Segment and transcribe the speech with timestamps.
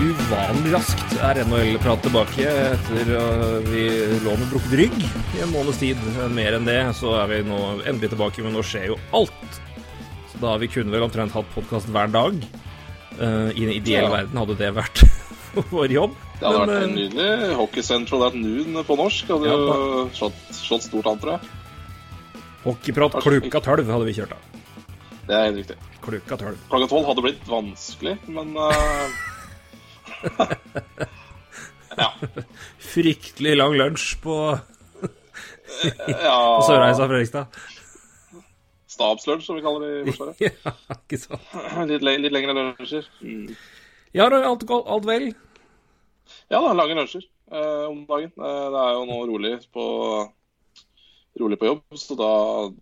[0.00, 3.82] uvanlig raskt er NHL-prat tilbake etter at vi
[4.24, 4.96] lå med brukket rygg
[5.36, 6.00] i en måneds tid.
[6.32, 9.60] Mer enn det så er vi nå endelig tilbake, men nå skjer jo alt.
[10.32, 12.38] Så da har vi kun vel omtrent hatt podkast hver dag.
[13.20, 14.12] Uh, I den ideelle Ja.
[14.14, 15.02] verden hadde det vært
[15.74, 16.14] vår jobb.
[16.40, 17.56] Det hadde Men, vært en nydelig.
[17.60, 21.56] Hockey Central at noon på norsk hadde Ja, jo slått, slått stort an, tror jeg.
[22.64, 24.46] Hockeyprat klukka tolv hadde vi kjørt av.
[25.28, 25.76] Det er helt riktig.
[26.04, 26.56] Klukka tolv.
[26.72, 29.20] Klokka tolv hadde blitt vanskelig, men eh,
[32.00, 32.12] Ja.
[32.78, 34.36] Fryktelig lang lunsj på,
[36.08, 37.60] ja på Sørreisa Fredrikstad.
[38.90, 40.40] Stabslunsj, som vi kaller det i Forsvaret.
[40.46, 41.52] ja, ikke sant.
[41.90, 43.06] Litt, le litt lengre lunsjer.
[43.24, 43.54] Mm.
[44.16, 45.30] Ja, alt, alt vel?
[46.50, 48.32] Ja da, lange lunsjer eh, om dagen.
[48.34, 49.86] Eh, det er jo nå rolig på
[51.40, 52.32] rolig på jobb, så da,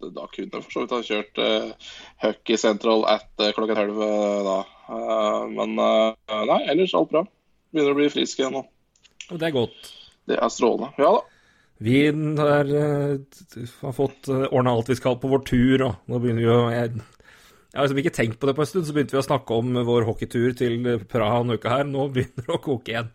[0.08, 1.92] da kunne jeg for så vidt ha kjørt eh,
[2.24, 4.58] Hucky Central at eh, klokka tolv eh, da.
[4.88, 7.24] Eh, men eh, nei, ellers alt bra.
[7.72, 8.64] Begynner å bli frisk igjen nå.
[9.28, 9.90] Og det er godt.
[10.28, 10.92] Det er strålende.
[11.00, 11.26] Ja da.
[11.78, 16.42] Vi er, eh, har fått ordna alt vi skal på vår tur, og nå begynner
[16.42, 16.96] vi å Jeg,
[17.68, 19.60] jeg har liksom ikke tenkt på det på en stund, så begynte vi å snakke
[19.60, 21.84] om vår hockeytur til Praha en uke her.
[21.86, 23.12] Nå begynner det å koke igjen.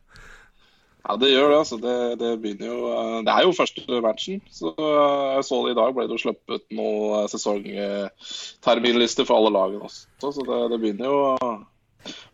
[1.03, 1.57] Ja, det gjør det.
[1.59, 1.77] altså.
[1.83, 4.39] Det, det begynner jo eh, Det er jo første matchen.
[4.55, 9.51] Så eh, jeg så det i dag ble det jo sluppet noen sesongterminlister for alle
[9.51, 10.07] lagene også.
[10.23, 11.17] Så det, det begynner jo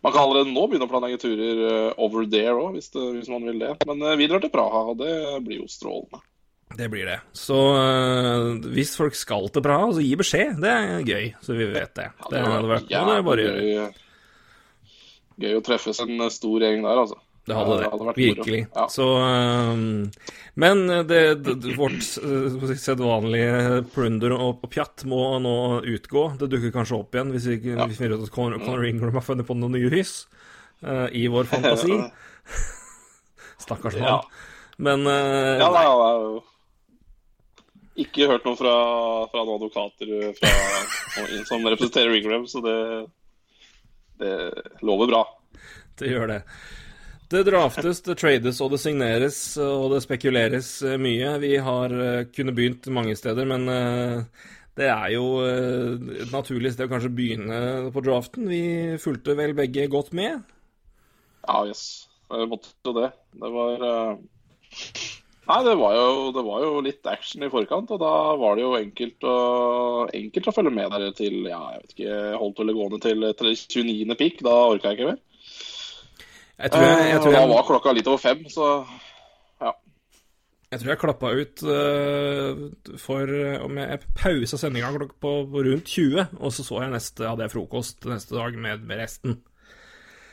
[0.02, 3.46] Man kan allerede nå begynne å planlegge turer eh, over there òg, hvis, hvis man
[3.46, 3.72] vil det.
[3.90, 5.14] Men eh, vi drar til Praha, og det
[5.46, 6.22] blir jo strålende.
[6.78, 7.18] Det blir det.
[7.34, 10.58] Så eh, hvis folk skal til Praha, så gi beskjed.
[10.62, 12.08] Det er gøy, så vi vet det.
[12.10, 13.58] Ja, Det hadde vært noe det er bare gøy,
[15.46, 17.18] gøy å treffes en stor gjeng der, altså.
[17.48, 18.60] Det hadde det, hadde virkelig.
[18.74, 18.84] Ja.
[18.92, 19.80] Så eh,
[20.60, 25.54] Men det, det, vårt uh, sedvanlige plunder og, pjatt må nå
[25.88, 26.26] utgå.
[26.38, 27.86] Det dukker kanskje opp igjen hvis vi, Ja.
[27.86, 30.26] hvis vi finner ut at Conor, Conor Ingram har funnet på noen nye hys
[30.84, 31.96] uh, i vår fantasi.
[33.60, 34.04] Stakkars mann.
[34.04, 34.20] Ja.
[34.80, 35.84] Men uh, Ja, nei.
[35.88, 36.38] har jo
[38.00, 38.74] ikke hørt noe fra,
[39.32, 40.50] fra noen advokater eh, fra,
[41.48, 42.76] som representerer Ingram, så det,
[44.22, 44.34] det
[44.86, 45.24] lover bra.
[46.00, 46.38] det gjør det.
[47.30, 51.36] Det draftes, det trades og det signeres og det spekuleres eh, mye.
[51.42, 51.92] Vi har
[52.34, 54.48] kunnet begynt mange steder, men eh,
[54.80, 57.60] det er jo eh, et naturlig sted å kanskje begynne
[57.94, 58.48] på draften.
[58.50, 58.62] Vi
[59.02, 60.44] fulgte vel begge godt med.
[61.46, 62.06] Ja, yes.
[62.30, 63.10] Jeg måtte jo det.
[63.42, 64.12] Det var eh,
[65.50, 68.62] Nei, det var, jo, det var jo litt action i forkant, og da var det
[68.62, 69.38] jo enkelt å,
[70.14, 73.50] enkelt å følge med der til ja, jeg vet ikke, holdt vel gående til, til
[73.50, 74.14] 29.
[74.20, 74.38] pick.
[74.46, 75.18] Da orka jeg ikke mer.
[76.60, 78.66] Jeg tror jeg, jeg, Eh, tror og da var klokka litt over fem, så
[79.62, 79.72] ja.
[80.72, 85.64] jeg, tror jeg klappa ut uh, for eh, om jeg, jeg pausa sendinga på, på
[85.66, 89.40] rundt 20, og så så jeg neste, hadde jeg frokost neste dag med, med resten.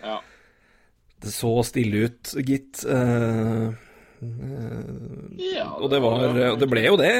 [0.03, 0.19] ja.
[1.17, 2.83] Det så stille ut, gitt.
[2.85, 3.73] Uh,
[5.37, 6.23] ja Og det, var,
[6.57, 7.11] det ble jo det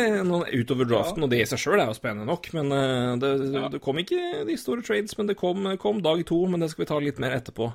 [0.58, 2.50] utover draften, og det i seg sjøl er jo spennende nok.
[2.58, 3.32] Men eh, det,
[3.76, 6.40] det kom ikke de store trades, men det kom, kom dag to.
[6.50, 7.70] Men det skal vi ta litt mer etterpå.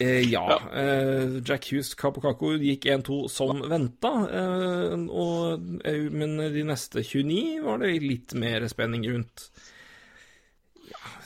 [0.00, 0.80] Eh, ja, Ja.
[0.80, 4.08] eh, Jack Hughes Kapokako gikk 1-2 som venta.
[4.32, 9.50] Eh, og, eh, men de neste 29 var det litt mer spenning rundt.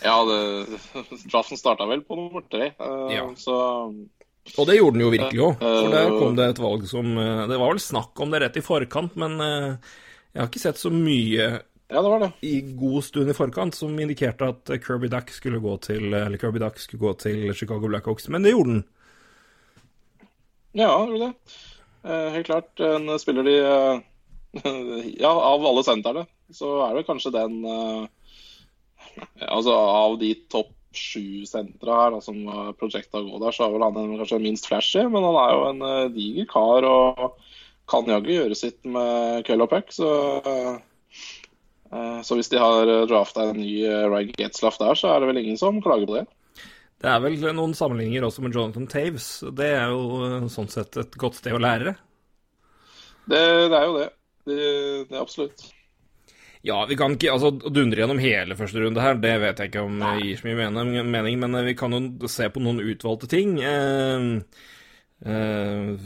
[0.03, 0.67] Ja, det,
[1.33, 3.25] draften starta vel på nummer tre, eh, Ja.
[3.37, 3.57] så
[4.59, 7.57] Og det gjorde den jo virkelig òg, for der kom det et valg som Det
[7.59, 11.63] var vel snakk om det rett i forkant, men jeg har ikke sett så mye
[11.89, 12.33] ja, det var det.
[12.43, 16.59] i god stund i forkant som indikerte at Kirby Duck skulle gå til Eller Kirby
[16.59, 18.85] Duck skulle gå til Chicago Blackhawks, men det gjorde den.
[20.75, 21.57] Ja, gjorde det.
[22.07, 24.01] Eh, helt klart en spiller de eh,
[25.25, 28.05] Ja, av alle sentrene så er det kanskje den eh,
[29.47, 32.39] Altså av de topp sju sentra her da, som
[32.81, 36.13] prosjektet går der, så er vel han kanskje minst flashy, men han er jo en
[36.15, 37.43] diger kar og
[37.91, 40.09] kan jaggu gjøre sitt med køll og puck, så
[42.27, 45.41] så hvis de har drafta en ny uh, Ryan Getzlaff der, så er det vel
[45.43, 46.25] ingen som klager på det.
[46.97, 49.29] Det er vel noen sammenligninger også med Jonathan Taves.
[49.57, 51.93] Det er jo eh, sånn sett et godt sted å lære.
[53.27, 54.07] Det, det er jo det.
[54.47, 54.61] Det,
[55.11, 55.67] det er absolutt.
[56.67, 59.85] Ja, vi kan ikke altså, dundre gjennom hele første runde her, det vet jeg ikke
[59.87, 60.71] om det gir så mye
[61.05, 63.59] mening, men eh, vi kan jo se på noen utvalgte ting.
[63.61, 64.65] Eh, eh,
[65.25, 65.97] Jeg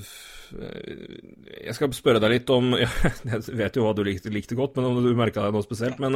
[1.74, 4.96] skal spørre deg litt om Jeg vet jo hva du likte, likte godt, men om
[5.02, 5.98] du merka deg noe spesielt.
[6.02, 6.12] Men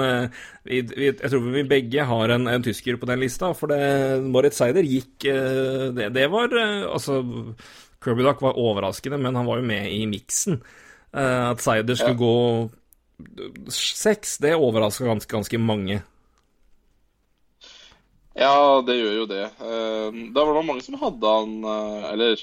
[0.66, 3.46] vi, vi, jeg tror vi begge har en, en, tysker på den lista.
[3.58, 3.82] For det,
[4.26, 7.12] Moritz Seider gikk uh, det, det, var Altså,
[8.04, 10.54] Kirby Duck var overraskende, men han var jo med i miksen.
[11.14, 12.24] at Seider skulle ja.
[12.24, 12.36] gå
[13.70, 16.02] seks, det overraska ganske, ganske mange.
[18.34, 19.44] Ja, det gjør jo det.
[20.34, 21.52] Det var mange som hadde han
[22.10, 22.34] Eller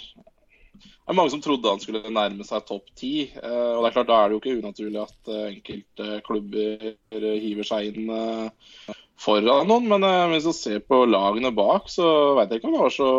[1.11, 3.25] det er mange som trodde han skulle nærme seg topp ti.
[3.27, 6.85] Eh, og det er klart, da er det jo ikke unaturlig at eh, enkelte klubber
[7.41, 9.89] hiver seg inn eh, foran noen.
[9.91, 12.05] Men hvis du ser på lagene bak, så
[12.37, 13.09] veit jeg ikke om det var så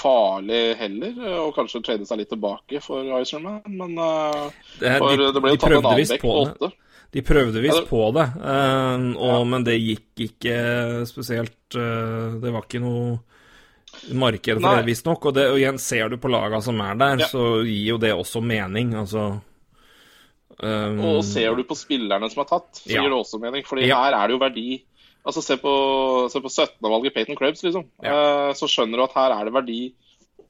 [0.00, 1.20] farlig heller.
[1.42, 3.60] Og kanskje trede seg litt tilbake for Icerman.
[3.68, 3.92] Men
[4.80, 6.72] det, for, de, det ble jo tatt en annen vekk på åtte.
[7.12, 9.36] De prøvde visst på det, og, ja.
[9.48, 10.56] men det gikk ikke
[11.08, 13.14] spesielt Det var ikke noe
[14.12, 14.76] marked for Nei.
[14.78, 15.28] det, visstnok.
[15.30, 17.28] Og, og igjen, ser du på laga som er der, ja.
[17.30, 18.94] så gir jo det også mening.
[18.98, 23.02] Altså um, Og ser du på spillerne som er tatt, så ja.
[23.02, 23.66] gir det også mening.
[23.66, 24.00] Fordi ja.
[24.04, 24.68] her er det jo verdi.
[25.26, 25.76] Altså Se på,
[26.30, 27.88] se på 17-valget Peyton Krebs, liksom.
[28.04, 29.80] Uh, så skjønner du at her er det verdi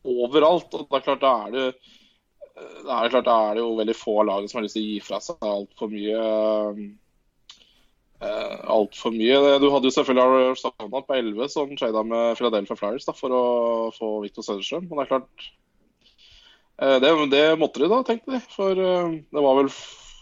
[0.07, 0.69] overalt.
[0.77, 1.69] Og da klart, da er det
[2.57, 4.89] det er klart, da er det jo veldig få lag som har lyst til å
[4.89, 6.79] gi fra seg altfor mye uh,
[8.23, 9.39] uh, altfor mye.
[9.63, 13.45] Du hadde jo selvfølgelig Arsenal på 11 som trada med Philadelphia Flyers da, for å
[13.97, 14.89] få Victor Søderstrøm.
[14.89, 15.49] Men det er klart
[16.83, 18.45] uh, det, det, måtte de da, tenkte de.
[18.53, 19.73] For uh, det var vel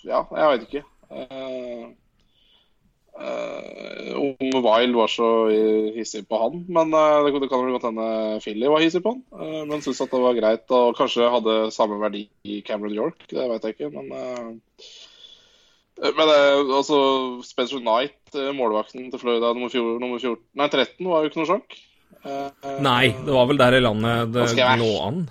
[0.05, 0.87] Ja, jeg veit ikke.
[1.15, 1.93] Uh,
[3.15, 5.27] Unge Wild var så
[5.95, 8.07] hissig på han, men det kan vel godt hende
[8.43, 9.21] Philly var hissig på han.
[9.71, 13.23] men syntes at det var greit, og kanskje hadde samme verdi i Cameron York.
[13.31, 14.11] Det veit jeg ikke, men
[16.03, 16.99] men eh, altså,
[17.47, 21.41] Spencer Knight, eh, målvakten til Florida nummer, 14, nummer 14, nei, 13, var jo ikke
[21.43, 21.77] noe sjokk.
[22.25, 25.25] Eh, nei, det var vel der i landet det lå an.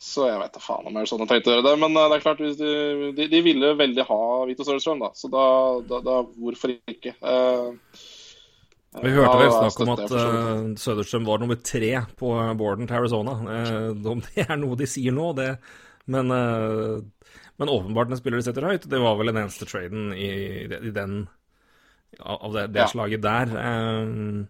[0.00, 1.74] Så jeg vet da faen om jeg er sånn jeg tenkte å gjøre det.
[1.82, 5.10] Men det er klart, de, de, de ville veldig ha Vito Sørstrøm, da.
[5.12, 5.44] Så da,
[5.84, 7.12] da, da, hvorfor ikke?
[7.20, 7.76] Uh,
[9.04, 13.36] vi hørte vel snakk om at uh, Søderstrøm var nummer tre på boarden til Arizona.
[13.44, 15.52] Uh, om det er noe de sier nå, det
[16.10, 16.32] Men
[17.60, 18.88] men åpenbart en spiller de setter høyt.
[18.88, 20.30] Det var vel den eneste traden i,
[20.64, 21.26] i den
[22.18, 22.88] av det, det ja.
[22.88, 23.52] slaget der.
[23.60, 24.46] Eh,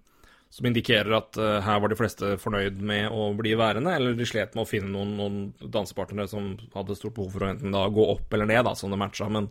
[0.50, 4.26] som indikerer at eh, her var de fleste fornøyd med å bli værende, eller de
[4.26, 7.84] slet med å finne noen, noen dansepartnere som hadde stort behov for å enten da
[7.90, 9.28] gå opp eller ned, da, som det matcha.
[9.30, 9.46] Men,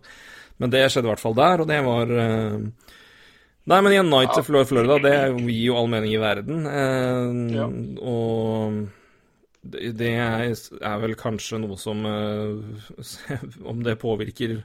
[0.59, 2.57] men det skjedde i hvert fall der, og det var eh,
[3.69, 6.63] Nei, men igjen, Night til Florida, det gir jo all mening i verden.
[6.65, 7.67] Eh, ja.
[8.01, 8.79] Og
[9.61, 13.41] det er vel kanskje noe som eh,
[13.71, 14.61] Om det påvirker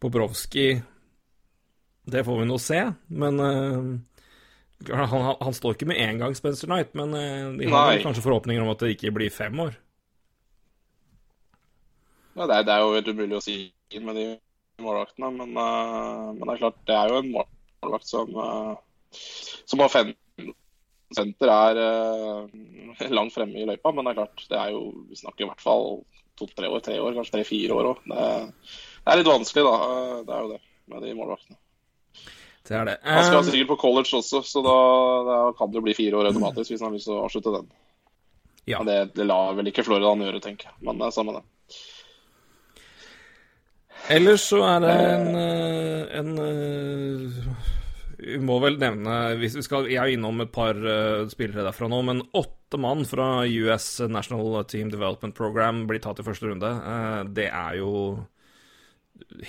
[0.00, 0.80] Bobrovskij,
[2.10, 2.78] det får vi nå se.
[3.12, 3.88] Men eh,
[4.96, 8.04] han, han, står ikke med en gang, Spencer Knight, men eh, de har Nei.
[8.04, 9.74] kanskje forhåpninger om at det ikke blir fem år?
[12.38, 13.58] Ja, det er, det er jo helt umulig å si
[14.00, 14.26] med de
[14.80, 18.30] målvaktene, men, men, det er klart, det er jo en målvakt som,
[19.68, 20.14] som har fem
[21.16, 25.18] senter er uh, langt fremme i løypa, men det er klart, det er jo, vi
[25.18, 25.86] snakker i hvert fall
[26.40, 28.04] to-tre år, tre år, kanskje tre-fire år òg.
[28.06, 28.28] Det,
[28.62, 29.90] det, er litt vanskelig, da.
[29.90, 30.60] Eh, det er jo det
[30.90, 31.60] med de målvaktene.
[32.70, 32.96] Det er det.
[33.04, 34.76] Han skal sikkert på college også, så da,
[35.26, 37.54] da kan det jo bli fire år automatisk hvis han har lyst til å avslutte
[37.56, 37.70] den.
[38.68, 38.82] Ja.
[38.86, 40.76] Det, det lar vel ikke Florida han gjøre, tenker jeg.
[40.86, 41.44] Men det er samme det.
[44.10, 46.30] Ellers så er det en, eh, en
[48.20, 51.88] vi må vel nevne hvis vi skal, Jeg er innom et par uh, spillere derfra
[51.90, 56.68] nå, men åtte mann fra US National Team Development Program blir tatt i første runde.
[56.68, 57.92] Uh, det er jo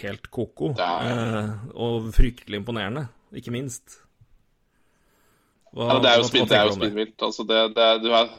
[0.02, 0.74] helt ko-ko.
[0.78, 4.00] Uh, og fryktelig imponerende, ikke minst.
[5.72, 7.18] Hva, ja, det er jo, er spinnvilt.
[7.24, 8.32] Altså det, det, er,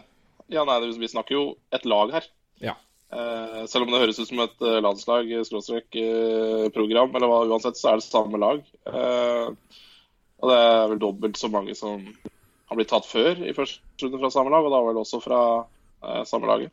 [0.52, 2.26] ja, nei, vi snakker jo et lag her.
[2.60, 2.76] Ja.
[3.12, 6.02] Uh, selv om det høres ut som et landslag, skråstrek,
[6.76, 8.60] program, eller hva uansett, så er det samme lag.
[8.88, 9.80] Uh,
[10.42, 12.02] og det er vel dobbelt så mange som
[12.72, 15.42] har blitt tatt før i første runde fra samme lag, og da vel også fra
[15.62, 16.72] eh, samme laget.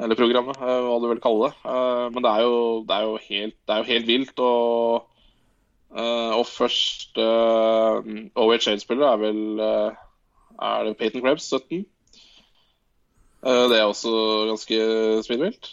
[0.00, 1.70] Eller programmet, eh, hva du vil kalle det.
[1.70, 4.42] Eh, men det er, jo, det, er helt, det er, jo, helt, vilt.
[4.44, 5.24] Og,
[5.96, 8.10] eh, og første eh,
[8.44, 10.06] OHL-spiller er vel uh,
[10.60, 11.86] Er det Peyton Krebs, 17?
[13.40, 14.12] Uh, det er også
[14.50, 14.82] ganske
[15.24, 15.72] spinnvilt.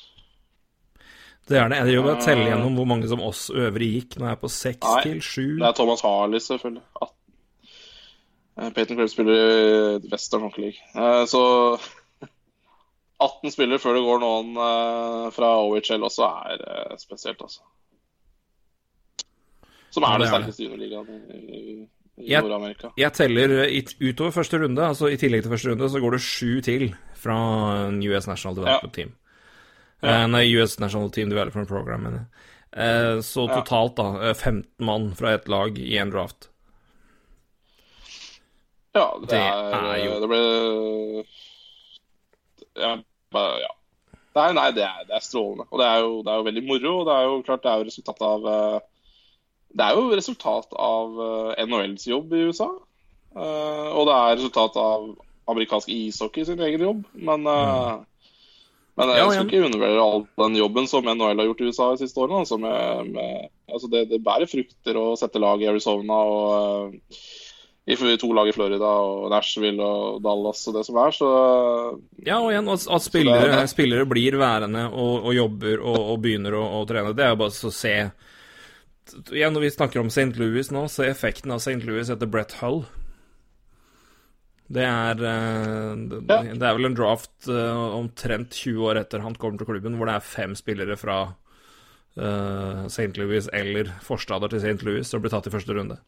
[1.48, 1.82] Det er det.
[1.82, 4.18] Jeg driver bare telle gjennom hvor mange som oss øvrige gikk.
[4.20, 5.46] Nå er jeg på seks til sju.
[5.60, 6.84] Det er Thomas Harley, selvfølgelig.
[7.02, 7.17] 18 Eh,
[8.58, 10.80] Peyton Crabb spiller i Western Hockey League.
[10.96, 11.42] Eh, så
[13.28, 17.62] 18 spillere før det går noen eh, fra OHL også er spesielt, altså.
[19.94, 21.62] Som er ja, det, sterkeste juniorligaen i,
[22.22, 22.92] i Nord-Amerika.
[23.00, 23.54] Jeg teller
[24.02, 27.38] utover første runde, altså i tillegg til første runde, så går det sju til fra
[27.88, 28.96] US National Development ja.
[28.98, 29.16] Team.
[30.02, 32.46] Eh, nei, US National Team Development Program, mener jeg.
[32.78, 36.50] Eh, så totalt, da, eh, 15 mann fra ett lag i én draft.
[38.98, 40.42] Ja, det, Det er, er jo- Det ble
[42.78, 42.98] ja,
[43.34, 43.74] bare, ja.
[44.38, 45.66] Nei, nei det, er, det er strålende.
[45.72, 46.92] Og det er, jo, det er jo veldig moro.
[47.00, 48.76] Og det er jo klart det er jo resultat av eh,
[49.78, 52.68] Det er jo resultat av eh, NHLs jobb i USA.
[53.38, 55.10] Eh, og det er resultat av
[55.48, 57.02] amerikansk ishockey sin egen jobb.
[57.16, 58.06] Men, mm.
[59.00, 62.04] men jeg skal ikke undervurdere all den jobben som NHL har gjort i USA de
[62.04, 62.44] siste årene.
[62.46, 67.26] Altså med, med, altså det, det bærer frukter å sette lag i Arizona og eh,
[67.88, 71.30] i to lag i Florida og Nashville og Dallas og det som er, så
[72.28, 75.98] Ja, og igjen, at, at spillere, det er- spillere blir værende og, og jobber og,
[76.14, 77.94] og begynner å, og trene, det er jo bare så å se
[79.32, 80.36] Igjen, når vi snakker om St.
[80.36, 81.80] Louis nå, se effekten av St.
[81.88, 82.82] Louis etter Brett Hull.
[84.68, 86.42] Det er eh, det, Ja.
[86.44, 90.12] det er vel en draft eh, omtrent 20 år etter han kommer til klubben, hvor
[90.12, 91.22] det er fem spillere fra
[92.20, 93.14] uh, St.
[93.16, 94.84] Louis eller forstader til St.
[94.84, 96.02] Louis som blir tatt i første runde.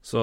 [0.00, 0.20] Så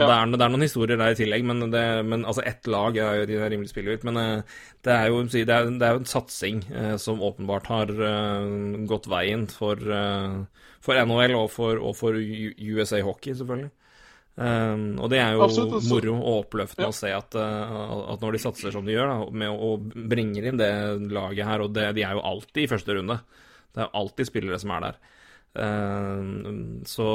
[0.00, 2.96] det, er, det er noen historier der i tillegg, men, det, men altså ett lag
[2.96, 4.06] er jo de rimelig ut.
[4.08, 4.54] Men eh,
[4.86, 8.86] det er jo det er, det er jo en satsing eh, som åpenbart har eh,
[8.88, 13.74] gått veien for, eh, for NHL og for, og for USA Hockey, selvfølgelig.
[14.40, 16.88] Um, og det er jo Absolutt, moro og oppløftende Ja.
[16.88, 20.46] å se at, at når de satser som de gjør, da, med å å bringer
[20.48, 20.70] inn det
[21.12, 23.18] laget her, og det, de er jo alltid i første runde.
[23.74, 25.00] Det er alltid spillere som er der.
[25.50, 27.06] Um, så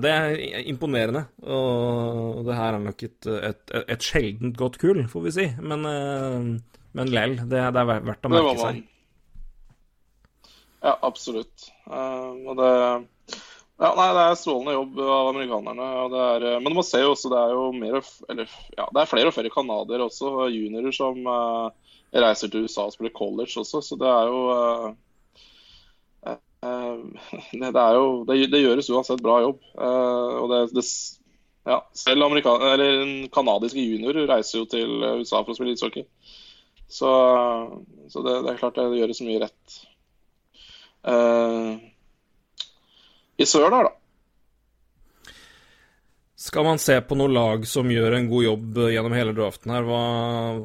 [0.00, 1.26] det er imponerende.
[1.44, 5.48] Og det her er nok et, et, et sjeldent godt kull, får vi si.
[5.60, 8.82] Men, uh, men lell, det, det er verdt å merke seg.
[10.80, 11.66] Ja, absolutt.
[11.92, 12.68] Eh, og det
[13.80, 15.86] ja, nei, det er strålende jobb av amerikanerne.
[16.02, 19.02] Og det er, men man ser jo også det er jo mer eller, ja, det
[19.02, 23.56] er flere og flere canadiere også, juniorer, som eh, reiser til USA og spiller college
[23.62, 23.80] også.
[23.84, 24.98] Så det er jo eh, eh,
[26.60, 29.62] det, det er jo det, det gjøres uansett bra jobb.
[29.76, 30.86] Eh, og det, det
[31.68, 32.24] ja, selv
[33.34, 34.90] canadiske juniorer reiser jo til
[35.20, 36.06] USA for å spille ishockey.
[36.90, 37.10] Så,
[38.10, 39.80] så det, det er klart det gjøres mye rett.
[41.06, 41.78] Uh,
[43.40, 45.34] i sør der, da.
[46.40, 49.84] Skal man se på noe lag som gjør en god jobb gjennom hele draften her,
[49.84, 50.00] hva,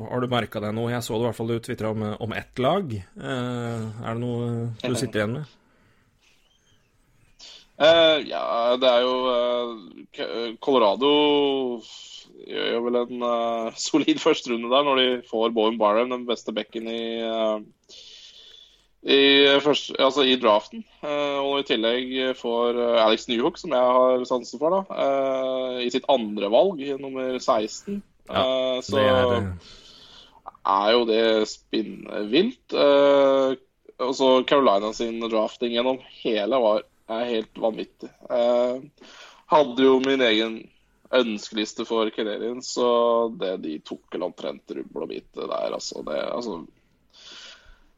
[0.07, 0.93] har du merka deg noe?
[0.93, 2.95] Jeg så det i hvert fall du tvitra om, om ett lag.
[3.19, 4.49] Uh, er det noe
[4.79, 5.55] du sitter igjen med?
[7.75, 8.43] Eh, ja,
[8.79, 11.09] det er jo uh, Colorado
[12.45, 16.55] gjør jo vel en uh, solid førsterunde der når de får Bowen Barham, den beste
[16.55, 17.03] bekken i
[19.05, 20.81] i, først, altså i draften.
[21.05, 26.49] Og i tillegg får Alex Newhook, som jeg har sansen for, da, i sitt andre
[26.49, 27.99] valg, nummer 16.
[28.29, 29.53] Eh, så Det er, det.
[30.65, 32.73] er jo det spinnvilt.
[32.73, 33.55] Uh,
[33.99, 38.09] og så Carolina sin drafting gjennom hele var er helt vanvittig.
[38.29, 39.09] Eh,
[39.51, 40.61] hadde jo min egen
[41.15, 42.87] ønskeliste for Canadiens, så
[43.39, 46.01] det de tok vel omtrent rubbel og bit der, altså.
[46.05, 46.63] Det, altså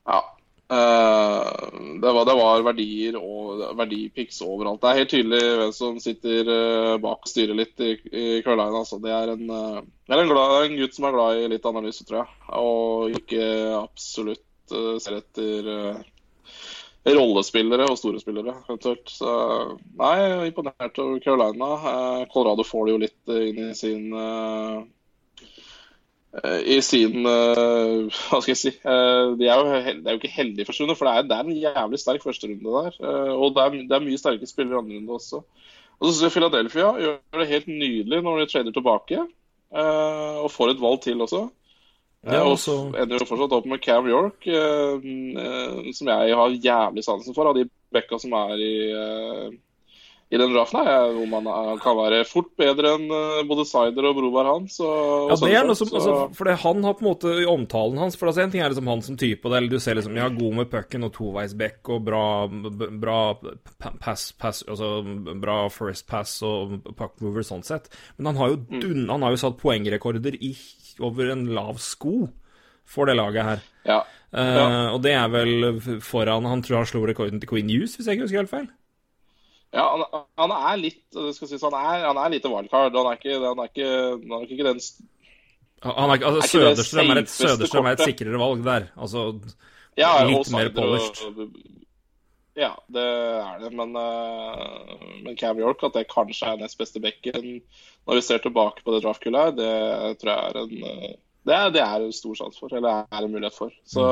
[0.07, 0.19] ja.
[0.67, 1.67] Eh,
[2.01, 4.81] det, var, det var verdier og verdipics overalt.
[4.83, 8.83] Det er helt tydelig hvem som sitter eh, bak og styrer litt i, i Carolina.
[8.83, 8.99] Altså.
[9.03, 12.03] Det er, en, det er en, glad, en gutt som er glad i litt analyse,
[12.03, 12.37] tror jeg.
[12.59, 13.47] Og ikke
[13.79, 14.43] absolutt
[14.99, 15.71] ser etter
[17.15, 19.09] rollespillere og store spillere, eventuelt.
[19.11, 19.31] Så
[19.99, 21.71] nei, er imponert over Carolina.
[21.91, 24.77] Eh, Colorado får det jo litt eh, inn i sin eh,
[26.67, 30.83] i sin Hva skal jeg si de er jo, de er jo ikke heldig første
[30.83, 32.99] runde, for det er, det er en jævlig sterk førsterunde der.
[33.01, 35.41] eh, og det er, det er mye sterke spillere i andre runde også.
[35.97, 39.23] Og så syns jeg Philadelphia gjør det helt nydelig når de trader tilbake.
[39.73, 41.47] og får et valg til også.
[42.25, 46.35] Ja, Eh, og så ender jo fortsatt opp med Cam York, eh, eh, som jeg
[46.35, 49.51] har jævlig sansen for, av de bekka som er i, eh,
[50.29, 50.83] i den draften.
[50.83, 54.45] her, eh, Hvor man er, kan være fort bedre enn eh, både Sider og Broberg
[54.49, 54.79] hans.
[54.81, 57.45] Og, Ja, det er noe som, altså, for det han har på en måte i
[57.47, 59.79] omtalen hans For altså, En ting er liksom han som type, og det, eller du
[59.79, 63.21] ser liksom Ja, god med pucken og toveisbekk og bra, bra
[64.01, 64.99] pass, pass Altså
[65.39, 67.87] bra first pass og puck mover sånn sett.
[68.17, 70.51] Men han har jo, dun, han har jo satt poengrekorder i,
[71.03, 72.27] over en lav sko
[72.87, 73.65] for det laget her.
[73.85, 73.97] ja.
[73.97, 74.03] ja.
[74.27, 78.07] Uh, Og det er vel foran Han tror han slo rekorden til Queen Hughes, hvis
[78.07, 78.67] jeg ikke husker helt feil.
[79.75, 80.03] Ja, han,
[80.39, 82.95] han er litt skal sies, han er, han er lite wildcard.
[82.95, 83.87] Han er ikke, han er ikke,
[84.23, 84.81] han er ikke den
[85.83, 88.87] Han er, altså, Er Søderstrøm er, et, Søderstrøm er et sikrere valg der.
[88.97, 89.25] Altså
[89.97, 91.39] ja, Litt mer polished.
[91.39, 91.51] Og,
[92.57, 93.71] ja, det er det.
[93.77, 97.59] Men, eh, men Cam York, at det kanskje er nest beste bekken
[98.07, 101.55] når vi ser tilbake på det draftkullet her, det tror jeg er en eh, det
[101.55, 103.75] er, det er en stor sjanse for, eller er en mulighet for.
[103.87, 104.07] Så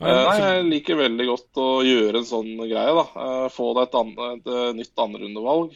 [0.00, 3.24] Eh, nei, jeg liker veldig godt å gjøre en sånn greie, da.
[3.52, 5.74] Få deg et, andre, et nytt andrerundevalg.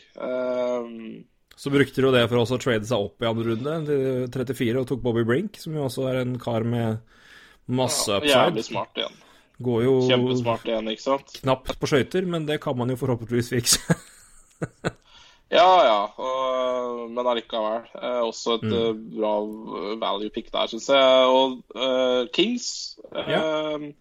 [1.61, 4.81] Så brukte du det for også å trade seg opp i andre runde til 34
[4.81, 7.05] og tok Bobby Brink, som jo også er en kar med
[7.69, 8.33] masse ja, upside.
[8.33, 9.21] jævlig smart igjen.
[9.63, 11.37] Går jo Kjempesmart igjen, ikke sant.
[11.45, 13.79] knapt på skøyter, men det kan man jo forhåpentligvis fikse.
[15.55, 15.99] Ja, ja.
[16.19, 17.85] Og, men allikevel.
[17.95, 18.73] Eh, også et Mm.
[18.75, 19.35] eh, bra
[20.01, 21.29] value pick der, syns jeg.
[21.31, 23.93] Og uh, Kings eh,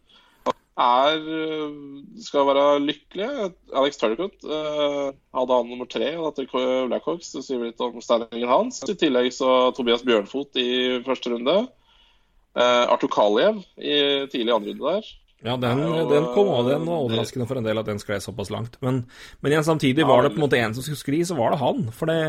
[0.77, 1.75] er eh,
[2.23, 3.51] skal være lykkelige.
[3.75, 6.47] Alex Turnicott uh, hadde han nummer tre dette
[6.89, 7.33] Blackhawks.
[7.35, 8.81] Det sier litt om standingen hans.
[8.89, 11.67] I tillegg så Tobias Bjørnfot i første runde.
[12.55, 15.13] Uh, Artur Kaliev i tidlig andre runde der.
[15.43, 18.21] Ja, den, er den kom og den var overraskende for en del at den sklei
[18.23, 18.77] såpass langt.
[18.83, 19.01] Men,
[19.43, 21.51] men igjen, samtidig, Ja, var det på en måte en som skulle skli, så var
[21.51, 21.87] det han.
[21.91, 22.19] For det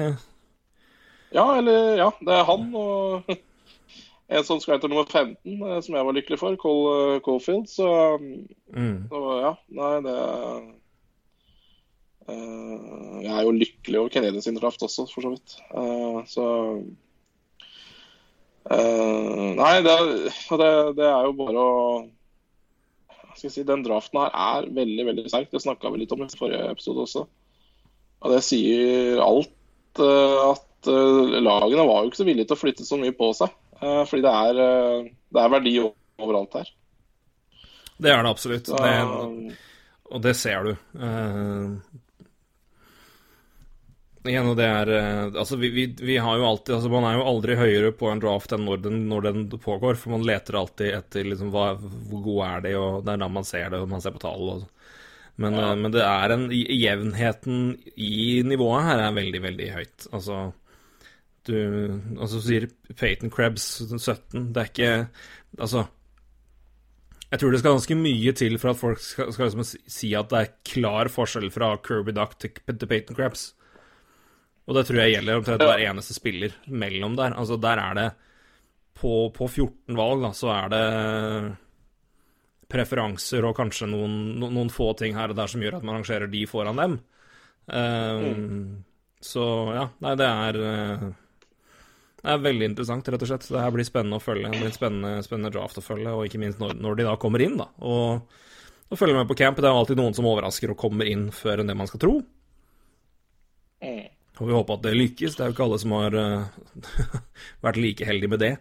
[1.34, 3.30] Ja, eller Ja, det er han og
[4.34, 7.68] en som skal til nummer 15, eh, som jeg var lykkelig for, Cole, Caulfield.
[7.70, 7.86] Så,
[8.74, 9.06] mm.
[9.12, 10.16] så ja, nei, det
[12.26, 15.56] uh, Jeg er jo lykkelig over Kennedy sin draft også, for så vidt.
[15.70, 16.48] Uh, så
[18.74, 19.96] uh, Nei, det,
[20.64, 21.78] det, det er jo bare å
[23.40, 25.50] si, Den draften her er veldig veldig sterk.
[25.52, 27.24] Det snakka vi litt om i forrige episode også.
[28.24, 32.62] Og det sier alt eh, at eh, lagene var jo ikke så villige til å
[32.62, 33.52] flytte så mye på seg.
[33.82, 34.62] eh, fordi det er,
[35.34, 36.72] det er verdi overalt her.
[37.94, 38.72] Det er det absolutt.
[38.72, 39.58] Det,
[40.10, 40.72] og det ser du.
[44.24, 47.18] Igjen, og det er eh, Altså, vi, vi, vi har jo alltid Altså, man er
[47.18, 50.56] jo aldri høyere på en draft enn når den, når den pågår, for man leter
[50.56, 53.82] alltid etter liksom hva, hvor god er de, og det er da man ser det,
[53.84, 54.64] og man ser på tall og
[55.36, 55.72] men, Ja.
[55.72, 57.58] eh, men det er en Jevnheten
[57.98, 60.06] i nivået her er veldig, veldig høyt.
[60.14, 60.38] Altså
[61.44, 61.56] Du
[62.16, 63.66] Altså, sier Peyton Krebs
[63.98, 64.52] 17.
[64.54, 64.94] Det er ikke
[65.58, 65.84] Altså
[67.32, 70.28] jeg tror det skal ganske mye til for at folk skal, skal liksom si at
[70.30, 73.48] det er klar forskjell fra Kirby Duck til, til Peyton Krebs.
[74.64, 77.36] Og det tror jeg gjelder omtrent hver eneste spiller mellom der.
[77.36, 78.06] Altså Der er det
[78.94, 81.56] På, på 14 valg, da, så er det
[82.70, 86.30] preferanser og kanskje noen, noen få ting her og der som gjør at man rangerer
[86.30, 86.94] de foran dem.
[87.66, 88.84] Um,
[89.24, 91.04] Så ja, nei, det er eh,
[92.24, 93.44] det er veldig interessant, rett og slett.
[93.52, 94.48] Det her blir spennende å følge.
[94.48, 97.18] Det blir en spennende, spennende draft å følge, og ikke minst når, når de da
[97.20, 97.66] kommer inn, da.
[97.84, 98.38] Og,
[98.88, 99.60] og følge med på camp.
[99.60, 102.14] Det er alltid noen som overrasker og kommer inn før enn det man skal tro.
[103.84, 104.06] Mm.
[104.40, 105.36] Og vi håper at det lykkes.
[105.36, 106.46] Det er jo ikke alle som har uh,
[107.66, 108.52] vært like heldige med det.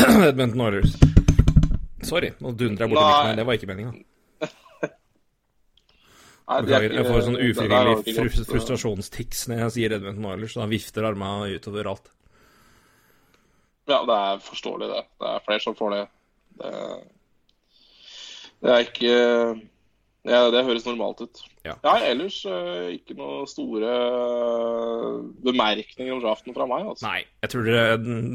[0.30, 0.94] Edmonton Oilers.
[2.04, 3.38] Sorry, nå dundrer jeg borti mikken.
[3.40, 3.94] Det var ikke meninga.
[6.44, 9.94] Er Beklager, jeg får sånn ufrivillig var ikke fru- godt, eh, frustrasjonstics når jeg sier
[9.96, 12.10] Edmonton Oilers, så da vifter armene utover alt.
[13.88, 15.00] Ja, det er forståelig, det.
[15.22, 16.02] Det er flere som får det.
[16.60, 16.72] Det,
[18.64, 21.40] det er ikke ja, Det høres normalt ut.
[21.64, 21.78] Ja.
[22.04, 25.14] ellers eh, ikke noe store eh,
[25.46, 26.90] bemerkninger om draften fra meg.
[26.92, 27.06] Altså.
[27.08, 27.84] Nei, jeg tror det,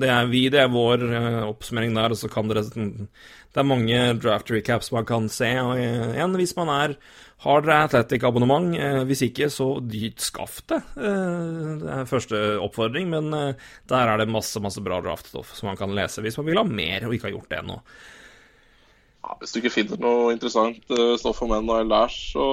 [0.01, 3.69] det er vi, det er vår eh, oppsummering der, og så kan dere Det er
[3.69, 6.97] mange draft recaps man kan se, og igjen, hvis man er
[7.39, 8.73] har dere Athletic-abonnement?
[9.07, 10.81] Hvis ikke, så dyrt skaff det.
[10.97, 15.95] Det er første oppfordring, men der er det masse, masse bra draftstoff som man kan
[15.95, 17.77] lese hvis man vil ha mer og ikke har gjort det ennå.
[19.19, 22.45] Ja, hvis du ikke finner noe interessant eh, stoff om NHL der, så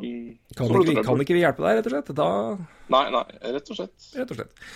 [0.00, 0.08] um,
[0.56, 2.16] Kan, så ikke, kan ikke vi hjelpe deg, rett og slett?
[2.16, 2.28] Da
[2.92, 4.10] Nei, nei, rett og slett.
[4.16, 4.66] rett og slett.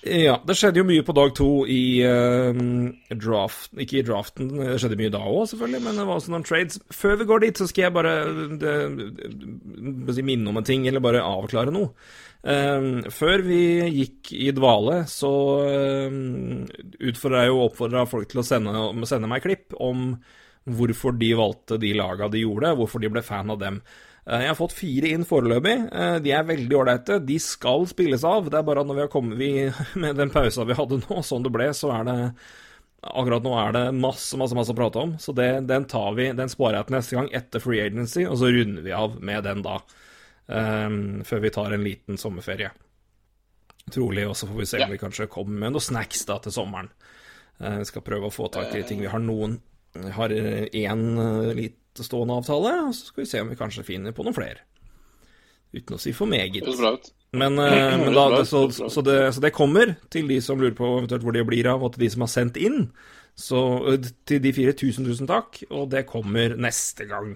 [0.00, 2.56] Ja, det skjedde jo mye på dag to i uh,
[3.20, 6.46] draft Ikke i draften, det skjedde mye da òg, selvfølgelig, men det var også noen
[6.48, 6.80] trades.
[6.94, 8.14] Før vi går dit, så skal jeg bare
[8.62, 11.92] det, det, si, minne om en ting, eller bare avklare noe.
[12.40, 13.60] Eh, før vi
[13.98, 15.32] gikk i dvale, så
[15.68, 16.20] uh,
[17.10, 20.14] utfordra jeg jo oppfordra folk til å sende, sende meg klipp om
[20.68, 23.80] hvorfor de valgte de laga de gjorde, hvorfor de ble fan av dem.
[24.26, 25.76] Eh, Jeg har fått fire inn foreløpig.
[25.92, 27.20] Eh, De er veldig ålreite.
[27.24, 28.50] De skal spilles av.
[28.50, 29.50] Det er bare at når vi har kommet vi,
[30.02, 32.18] med den pausa vi hadde nå, sånn det ble, så er det
[33.00, 35.14] Akkurat nå er det masse, masse masse å prate om.
[35.16, 38.36] Så det, den tar vi, den sparer jeg til neste gang etter free agency, og
[38.36, 39.78] så runder vi av med den da.
[40.52, 42.68] Um, før vi tar en liten sommerferie.
[43.90, 46.52] Trolig, og så får vi se om vi kanskje kommer med noen snacks da til
[46.52, 46.90] sommeren.
[47.58, 49.00] Eh, Vi skal prøve å få tak i ting.
[49.00, 49.56] Vi har noen
[50.14, 51.06] har én
[51.56, 54.62] litt stående avtale, og så skal vi se om vi kanskje finner på noen flere.
[55.70, 56.66] Uten å si for meget.
[57.32, 60.88] Men, eh, men da, så, så, det, så det kommer til de som lurer på
[60.98, 62.88] eventuelt hvor det blir av, og til de som har sendt inn.
[63.38, 63.60] Så
[63.92, 65.62] eh, til de fire, tusen, tusen takk.
[65.70, 67.34] Og det kommer neste gang.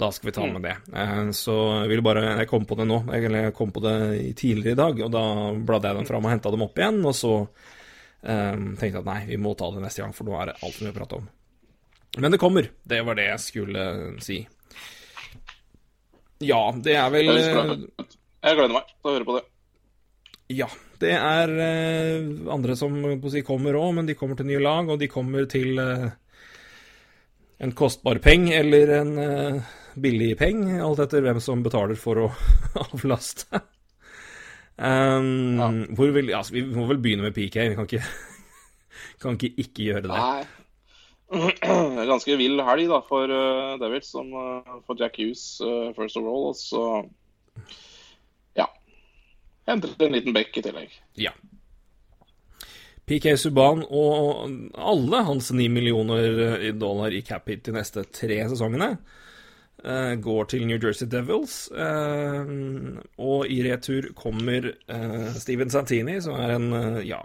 [0.00, 0.74] Da skal vi ta med det.
[0.98, 3.02] Eh, Så jeg vil bare Jeg kom på det nå.
[3.12, 3.98] Jeg kom på det
[4.40, 6.98] tidligere i dag, og da bladde jeg dem fram og henta dem opp igjen.
[7.06, 10.34] Og så um, tenkte jeg at nei, vi må ta det neste gang, for nå
[10.40, 11.30] er det altfor mye å prate om.
[12.18, 12.68] Men det kommer.
[12.84, 13.84] Det var det jeg skulle
[14.24, 14.42] si.
[16.42, 17.30] Ja, det er vel.
[17.32, 19.44] Jeg gleder meg til å høre på det.
[20.58, 20.68] Ja.
[21.02, 24.60] Det er eh, andre som på å si, kommer òg, men de kommer til nye
[24.62, 26.04] lag, og de kommer til eh,
[27.62, 32.28] en kostbar peng eller en eh, billig peng, alt etter hvem som betaler for å
[32.84, 33.64] avlaste.
[34.78, 35.66] Um, Ja.
[35.98, 37.58] hvor vil, altså, vi må vel begynne med PK.
[37.72, 38.04] Vi kan ikke,
[39.22, 40.14] kan ikke ikke gjøre det.
[40.14, 40.61] Nei.
[42.10, 46.28] Ganske vill helg da for uh, Devils som uh, for Jack Hughes uh, first of
[46.28, 46.52] all.
[46.58, 46.82] Så
[48.58, 48.68] ja.
[49.66, 51.00] Henter en liten bekk i tillegg.
[51.20, 51.32] Ja.
[53.08, 54.46] PK Subhaan og
[54.78, 58.94] alle hans 9 millioner dollar i cap hit de neste tre sesongene
[59.84, 61.70] eh, går til New Jersey Devils.
[61.72, 62.52] eh,
[63.18, 67.20] og i retur kommer eh, Steven Santini, som er en eh, ja,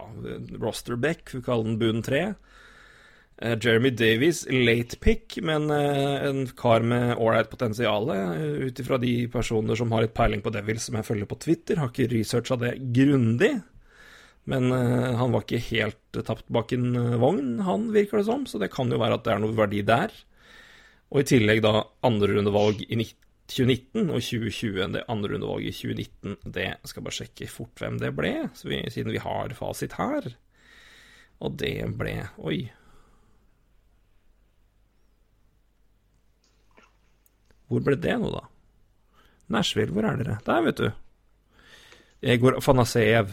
[0.60, 2.34] rosterback, vi kaller den bunn 3.
[3.38, 8.10] Eh, Jeremy Davies, late pick, men eh, en kar med ålreit potensial.
[8.10, 11.38] Uh, Ut ifra de personer som har litt peiling på Devils, som jeg følger på
[11.46, 11.78] Twitter.
[11.78, 13.54] Har ikke researcha det grundig.
[14.48, 18.46] Men eh, han var ikke helt tapt bak en eh, vogn, han virker det som.
[18.48, 20.14] Så det kan jo være at det er noe verdi der.
[21.12, 24.80] Og i tillegg da andrerundevalg i 2019 og 2020.
[24.96, 28.32] Det andre rundevalget i 2019, det skal bare sjekke fort hvem det ble,
[28.64, 30.32] vi, siden vi har fasit her.
[31.44, 32.62] Og det ble Oi.
[37.68, 38.46] Hvor ble det nå, da?
[39.52, 40.38] Nashville, hvor er dere?
[40.44, 40.88] Der, vet du.
[42.22, 43.30] Egor Fanaseev.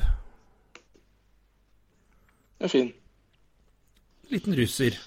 [2.55, 2.91] Det er fin.
[4.31, 4.97] Liten russer.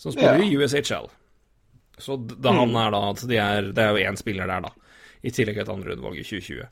[0.00, 0.44] Som spiller Ja.
[0.44, 1.08] i USHL.
[1.98, 2.58] Så da mm.
[2.58, 4.72] han er da altså de er, Det er jo én spiller der, da.
[5.22, 6.64] I tillegg et andre rundevalg i 2020.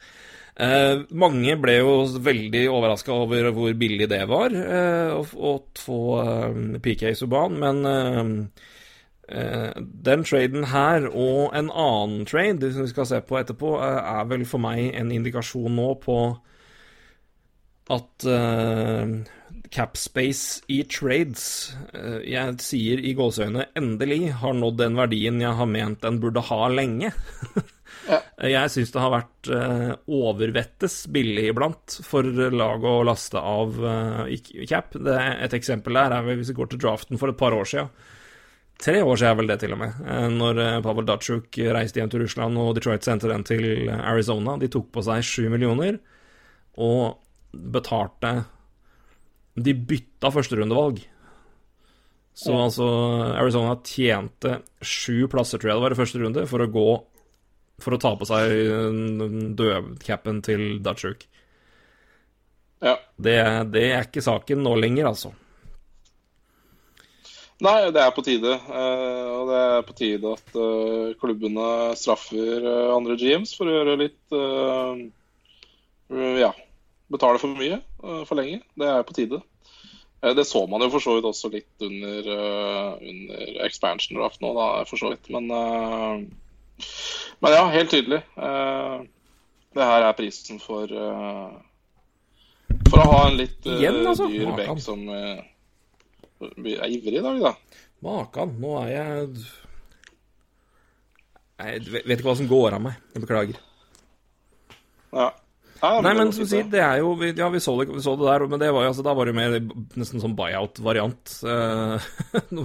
[0.60, 6.00] Eh, mange ble jo veldig overraska over hvor billig det var eh, å, å få
[6.20, 8.66] eh, PK Subhaan, men eh,
[9.32, 14.26] den traden her og en annen trade som vi skal se på etterpå, eh, er
[14.30, 16.18] vel for meg en indikasjon nå på
[17.92, 19.08] at uh,
[19.74, 21.42] capspace i trades
[21.96, 26.44] uh, Jeg sier i gåseøyne 'endelig' har nådd den verdien jeg har ment den burde
[26.50, 27.12] ha lenge.
[28.08, 28.18] Ja.
[28.50, 34.24] Jeg syns det har vært uh, overvettes billig iblant for lag å laste av uh,
[34.66, 34.96] cap.
[34.96, 37.92] Det, et eksempel der er hvis vi går til draften for et par år siden.
[38.82, 40.00] Tre år siden vel det, til og med.
[40.10, 44.56] eh, Når eh, Pavel Datsjuk reiste hjem til Russland og Detroit sendte den til Arizona.
[44.58, 46.00] De tok på seg sju millioner
[46.82, 47.18] og
[47.52, 48.44] betalte
[49.60, 51.02] De bytta førsterundevalg.
[52.34, 52.62] Så Ja.
[52.64, 52.86] altså
[53.36, 56.86] Arizona tjente sju plasser, tror jeg det var, i første runde, for å gå
[57.82, 61.26] For å ta på seg eh, dødcapen til Datsjuk.
[62.82, 62.96] Ja.
[63.20, 63.36] Det,
[63.72, 65.32] det er ikke saken nå lenger, altså.
[67.62, 68.56] Nei, det er på tide.
[68.58, 71.66] eh, og det er på tide at eh, klubbene
[71.98, 75.04] straffer eh, andre GMs for å gjøre litt eh,
[76.42, 76.50] Ja,
[77.12, 77.78] betale for mye
[78.26, 78.58] for lenge.
[78.76, 79.38] Det er på tide.
[80.22, 82.32] Eh, det så man jo for så vidt også litt under,
[82.98, 85.30] under expansion draft nå, da, for så vidt.
[85.30, 86.86] Men, eh,
[87.42, 88.22] men ja, helt tydelig.
[88.36, 88.96] Eh,
[89.72, 90.90] det her er prisen for
[92.90, 94.26] For å ha en litt Igjen, altså?
[94.28, 95.06] dyr bekk som
[96.48, 97.82] eh, er ivrig i dag, da.
[98.02, 99.28] Makan, nå er jeg
[101.62, 102.98] Jeg vet ikke hva som går av meg.
[103.14, 103.62] Jeg beklager.
[105.12, 105.30] Ja.
[105.82, 108.28] Nei, Nei, men som sier, det er jo Ja, vi så det, vi så det
[108.28, 109.56] der, men det var jo, altså, da var det jo mer
[109.98, 111.34] nesten sånn buyout-variant.
[111.52, 111.98] Eh,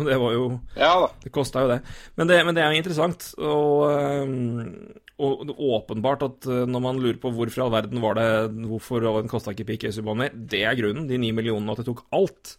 [0.08, 0.46] det var jo.
[0.78, 1.08] Ja da.
[1.24, 1.80] Det kosta jo det.
[2.20, 3.26] Men det, men det er jo interessant.
[3.42, 3.84] Og,
[5.18, 8.28] og er åpenbart at øh, når man lurer på hvorfor i all verden var det
[8.70, 11.08] Hvorfor den kosta ikke PK Subhaan mer, det er grunnen.
[11.10, 12.56] De ni millionene at det tok alt.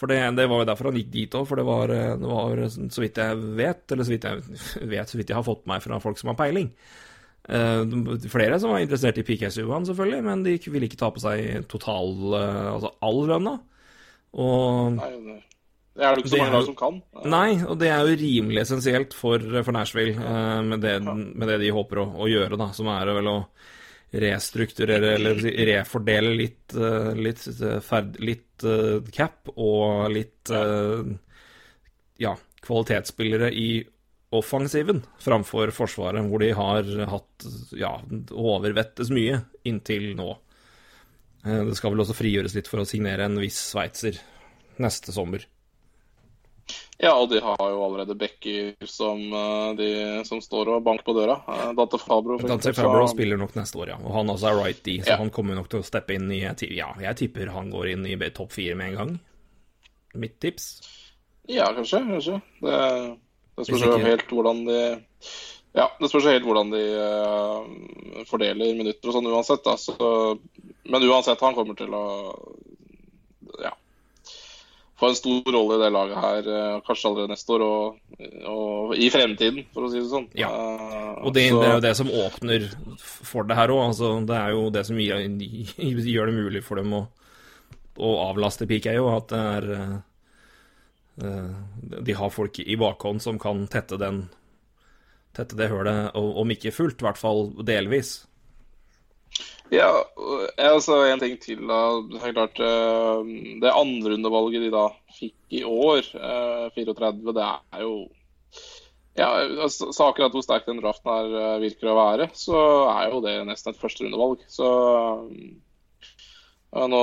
[0.00, 2.28] For det, det var jo derfor han gikk dit òg, for det var, øh, det
[2.30, 5.66] var, så vidt jeg vet, eller så vidt jeg vet, så vidt jeg har fått
[5.68, 6.70] meg fra folk som har peiling.
[7.50, 11.22] Uh, flere som var interessert i PK Subhaan, selvfølgelig, men de ville ikke ta på
[11.22, 13.54] seg total uh, Altså all lønna.
[14.38, 15.38] Og Nei, det,
[15.98, 17.00] det er det ikke så mange lag som kan.
[17.32, 21.58] Nei, og det er jo rimelig essensielt for, for Nashville, uh, med, det, med det
[21.64, 23.36] de håper å, å gjøre, da, som er vel å
[24.10, 30.50] restrukturere eller refordele litt, eh, litt, eh, ferd, litt eh, cap og litt
[32.20, 32.34] ja,
[32.66, 33.84] kvalitetsspillere i
[34.36, 37.46] offensiven framfor Forsvaret, hvor de har hatt
[37.78, 37.94] ja,
[38.30, 40.28] overvettes mye inntil nå.
[41.40, 44.18] Det skal vel også frigjøres litt for å signere en viss sveitser
[44.82, 45.46] neste sommer.
[47.00, 49.88] Ja, og de har jo allerede backer som, eh, de,
[50.28, 51.38] som står og banker på døra.
[51.48, 52.36] Eh, Dante Fabro.
[52.44, 53.96] Dante Fabro spiller nok neste år, ja.
[54.04, 55.16] Og han også er right D, så Ja.
[55.16, 56.42] han kommer nok til å steppe inn i
[56.76, 59.20] Ja, jeg tipper han går inn i topp fire med en gang.
[60.14, 60.82] Mitt tips.
[61.48, 62.04] Ja, kanskje.
[62.04, 62.42] kanskje.
[62.60, 63.16] Det,
[63.56, 64.80] det spørs jo helt hvordan de
[65.72, 69.64] Ja, det spørs helt hvordan de uh, fordeler minutter og sånn uansett.
[69.64, 69.76] Da.
[69.78, 70.38] Så,
[70.84, 72.04] men uansett, han kommer til å
[73.62, 73.72] ja,
[75.00, 78.00] få en stor rolle i det laget her, eh, kanskje allerede neste år og,
[78.52, 80.26] og i fremtiden, for å si det sånn.
[80.38, 80.50] Ja.
[80.52, 82.66] Eh, Og det, det er jo det som åpner
[83.00, 83.82] for det her òg.
[83.88, 85.24] Altså, det er jo det som gjør,
[86.14, 87.02] gjør det mulig for dem å,
[88.00, 89.08] å avlaste PKO.
[89.16, 91.54] At det er eh,
[92.00, 94.22] De har folk i bakhånd som kan tette, den,
[95.36, 98.18] tette det hølet, om ikke fullt, i hvert fall delvis.
[99.70, 99.90] Ja,
[100.58, 101.60] altså en ting til.
[101.68, 101.80] da.
[102.10, 103.28] Det er klart, eh,
[103.62, 107.44] det andrerundevalget de da fikk i år, eh, 34, det
[107.76, 107.92] er jo
[109.18, 109.26] ja,
[109.66, 112.60] altså, så akkurat hvor sterk den draften her eh, virker å være, så
[112.94, 114.42] er jo det nesten et førsterundevalg.
[114.48, 114.66] Så
[116.70, 117.00] ja, nå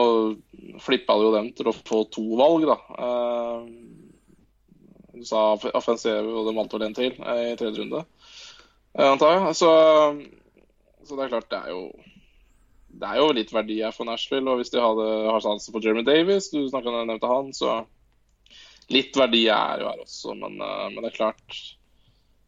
[0.84, 2.78] flippa det jo dem til å få to valg, da.
[2.98, 3.70] Eh,
[5.18, 8.04] Du sa off- offensive, og de valgte vel en til eh, i tredje runde,
[8.94, 9.56] eh, antar jeg.
[9.58, 9.72] Så,
[11.08, 11.80] så det er klart, det er jo
[12.98, 14.50] det er jo litt verdi her for Nashville.
[14.50, 17.80] Og hvis de hadde, har sansen for Jeremy Davis, du snakket, nevnte han, så
[18.94, 20.34] litt verdi er jo her også.
[20.38, 21.60] Men, eh, men det er klart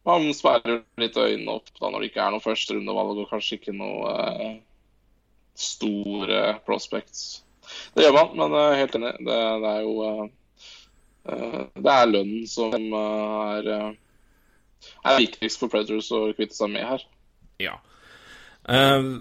[0.08, 3.76] man sperrer litt øynene opp da når det ikke er noe førsterundevalg og kanskje ikke
[3.76, 4.58] noe eh,
[5.60, 7.44] store prospects.
[7.94, 9.12] Det gjør man, men er helt enig.
[9.28, 10.24] Det, det er jo eh,
[11.34, 16.74] eh, Det er lønnen som eh, er, eh, er viktigst for Predators å kvitte seg
[16.74, 17.06] med her.
[17.62, 17.76] Ja.
[18.72, 19.12] Eh,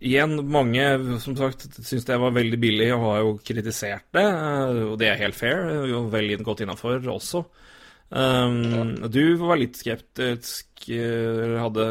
[0.00, 0.84] igjen, mange
[1.22, 5.10] som sagt syns det var veldig billig og har jo kritisert det, eh, og det
[5.10, 5.64] er helt fair.
[5.86, 7.44] Og vel godt innafor også.
[8.06, 11.86] Um, Du var litt skeptisk, eller hadde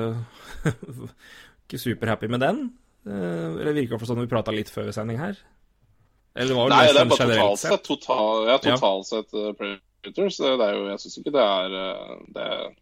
[1.65, 2.65] ikke superhappy med den?
[3.05, 5.35] eller virka for sånn vi prata litt før sending her?
[6.35, 7.83] Eller var Nei, det er bare totalt sett.
[7.85, 10.39] Total, ja, totalt sett uh, Predators.
[10.41, 11.85] Det er jo, jeg syns ikke det er det,
[12.35, 12.73] det, er,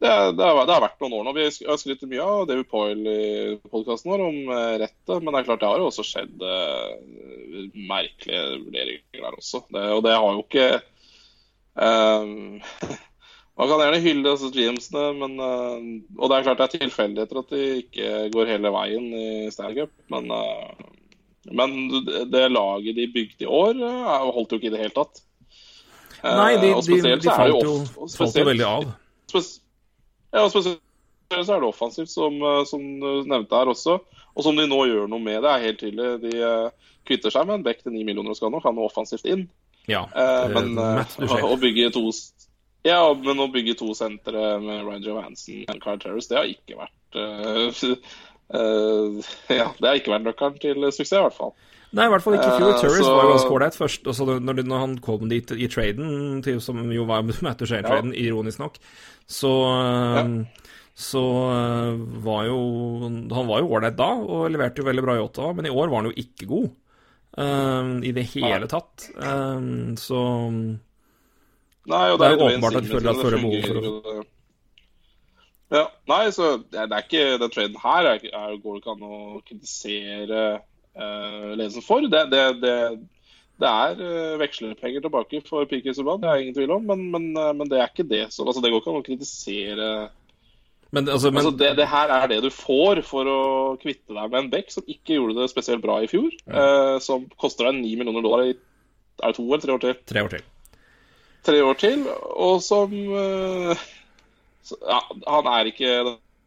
[0.00, 1.34] det, er, det har vært noen år nå.
[1.36, 3.34] Vi har skrytt mye av David Poyle i
[3.68, 7.68] podkasten vår om uh, rettet, men det er klart det har jo også skjedd uh,
[7.76, 9.62] merkelige vurderinger der også.
[9.68, 10.66] Det, og det har jo ikke
[11.76, 12.58] um,
[13.60, 15.78] Man kan gjerne hylle disse GMs-ene, men uh,
[16.16, 19.82] Og det er klart det er tilfeldigheter at de ikke går hele veien i Stanley
[19.82, 20.88] Cup, men uh,
[21.50, 21.72] men
[22.28, 25.22] det laget de bygde i år, uh, holdt jo ikke i det hele tatt.
[26.20, 28.90] Nei, de, de, de det falt, jo, falt jo veldig av.
[29.32, 29.58] Spes
[30.30, 30.80] ja, og spesielt
[31.30, 34.00] så er det offensivt, som, uh, som du nevnte her også.
[34.34, 35.42] Og som de nå gjør noe med.
[35.44, 36.10] Det er helt tydelig.
[36.24, 38.90] De uh, kvitter seg med en bekk til 9 millioner og skal nå ha noe
[38.90, 39.48] offensivt inn.
[39.90, 40.04] Ja.
[40.14, 41.02] Eh, men uh,
[41.52, 42.06] å bygge to
[42.86, 46.78] ja, men å bygge to sentre med Ryan Johansen og Carl Terrace, det har ikke
[46.78, 47.82] vært uh,
[48.56, 51.52] uh, Ja, det har ikke vært nøkkelen til suksess, i hvert fall.
[51.90, 52.74] Nei, i hvert fall ikke i fjor.
[52.78, 54.04] Turris så- var jo ganske ålreit først.
[54.06, 58.62] Altså, når, når han kom dit i traden, til, som jo var Matt Shane-traden, ironisk
[58.62, 58.78] nok,
[59.26, 59.54] så
[60.16, 60.26] ja.
[61.00, 62.56] Så eh, var jo
[63.32, 65.88] Han var jo ålreit da, og leverte jo veldig bra i Ottawa, men i år
[65.88, 66.68] var han jo ikke god.
[67.40, 69.06] Um, I det hele tatt.
[69.16, 70.20] Um, så
[71.90, 74.24] Nei, og Det er jo åpenbart at føler at føler behov for å.
[75.70, 79.06] Ja, nei, så det er ikke Den traden her er, er, går det ikke an
[79.06, 80.42] å kritisere
[80.98, 82.04] ledelsen for.
[82.10, 82.74] Det, det, det,
[83.60, 87.28] det er uh, vekslepenger tilbake for Piquet Subhaan, det er ingen tvil om, men, men,
[87.36, 89.90] eh, men det er ikke det som altså, Det går ikke an å kritisere
[90.90, 93.42] Men, altså, men altså, det, det her er det du får for å
[93.82, 96.32] kvitte deg med en bekk som ikke gjorde det spesielt bra i fjor.
[96.48, 98.56] eh, som koster deg 9 millioner dollar i
[99.20, 100.44] er det to eller tre år til tre år til.
[101.44, 102.04] tre år til,
[102.40, 103.86] og som eh,
[104.64, 105.00] så, ja,
[105.36, 105.92] Han er ikke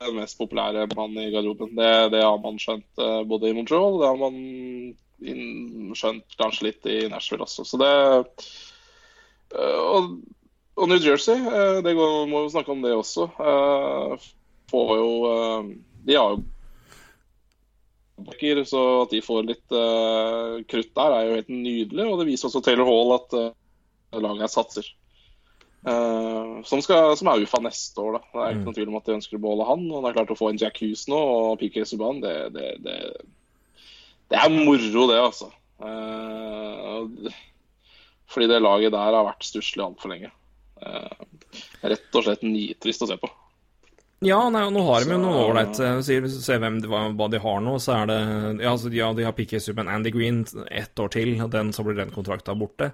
[0.05, 1.73] den mest populære mannen i garderoben.
[1.77, 4.35] Det, det har man skjønt eh, både i Montreal, det har man
[5.95, 7.65] skjønt kanskje litt i Nashville også.
[7.67, 7.91] Så det
[9.55, 10.17] eh, og,
[10.75, 13.29] og New Jersey, eh, det går, må vi snakke om det også.
[14.73, 15.11] får jo
[16.07, 16.43] De har jo
[18.67, 19.73] så at de får litt
[20.69, 22.05] krutt der, er jo helt nydelig.
[22.07, 24.85] Og det viser også Taylor Hall at laget satser.
[25.85, 28.21] Eh, som, skal, som er UFA neste år, da.
[28.31, 29.85] Det er ikke noen tvil om at de ønsker å beholde han.
[29.91, 32.69] Og det er klart å få en Jack Hughes nå og PK Subhaan, det, det,
[32.85, 32.97] det,
[34.31, 35.51] det er moro, det, altså.
[35.83, 37.33] Uh,
[38.31, 40.31] fordi det laget der har vært stusslig altfor lenge.
[40.79, 41.25] Uh,
[41.83, 43.29] rett og slett nitrist å se på.
[44.23, 45.75] Ja, nei, og nå har de jo noe ålreit.
[45.75, 48.19] ser hvem, de- hva, de har nå, så er det
[48.63, 51.99] Ja, altså, ja de har PK Subban Andy Green ett år til, den, så blir
[51.99, 52.93] den kontrakta borte.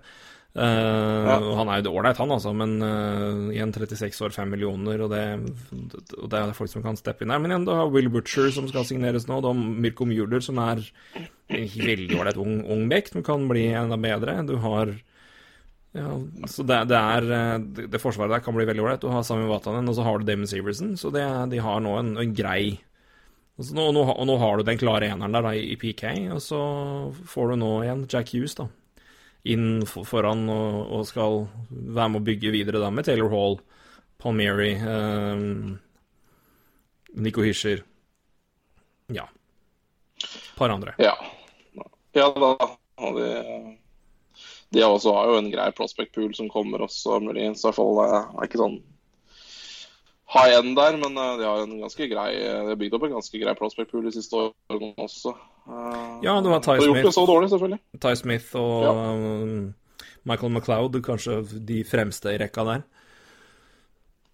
[0.57, 1.35] Eh, ja.
[1.59, 5.21] Han er jo ålreit, han, altså, men uh, igjen 36 år, 5 millioner, og det,
[6.17, 7.41] og det er folk som kan steppe inn der.
[7.43, 10.57] Men igjen, du har Will Butcher som skal signeres nå, du har Mirko Mueller som
[10.63, 10.81] er
[11.53, 14.39] en veldig ålreit ung, ung bekk, som kan bli enda bedre.
[14.49, 14.97] Du har
[15.97, 16.11] Ja,
[16.45, 19.05] så det, det er det, det forsvaret der kan bli veldig ålreit.
[19.05, 20.95] Du har Sami Vatanen, og så har du Damon Severson.
[20.97, 22.79] Så det, de har nå en, en grei
[23.59, 26.59] nå, nå, Og nå har du den klare eneren der da, i PK, og så
[27.27, 28.69] får du nå igjen Jack Hughes da,
[29.47, 33.59] inn foran og, og, skal være med å bygge videre da med Taylor Hall,
[34.19, 35.43] Palmieri, eh,
[37.19, 37.83] Nico Hischer
[39.09, 39.25] Ja.
[40.19, 40.93] Et par andre.
[40.99, 41.15] Ja.
[42.13, 42.55] Ja da.
[42.99, 43.29] Og de,
[44.75, 47.63] de også har jo en grei prospect pool som kommer også, muligens.
[47.63, 48.81] I hvert fall er ikke sånn
[50.29, 53.15] high end der, men eh, de har en ganske grei De har bygd opp en
[53.17, 55.33] ganske grei prospect pool de siste årene også.
[55.69, 57.05] Eh, ja, det var Ty Smith.
[57.05, 57.79] Det så dårlig, selvfølgelig.
[58.01, 58.93] Ty Smith og ja.
[59.13, 59.73] Um,
[60.23, 62.85] Michael McLeod, kanskje de fremste i rekka der.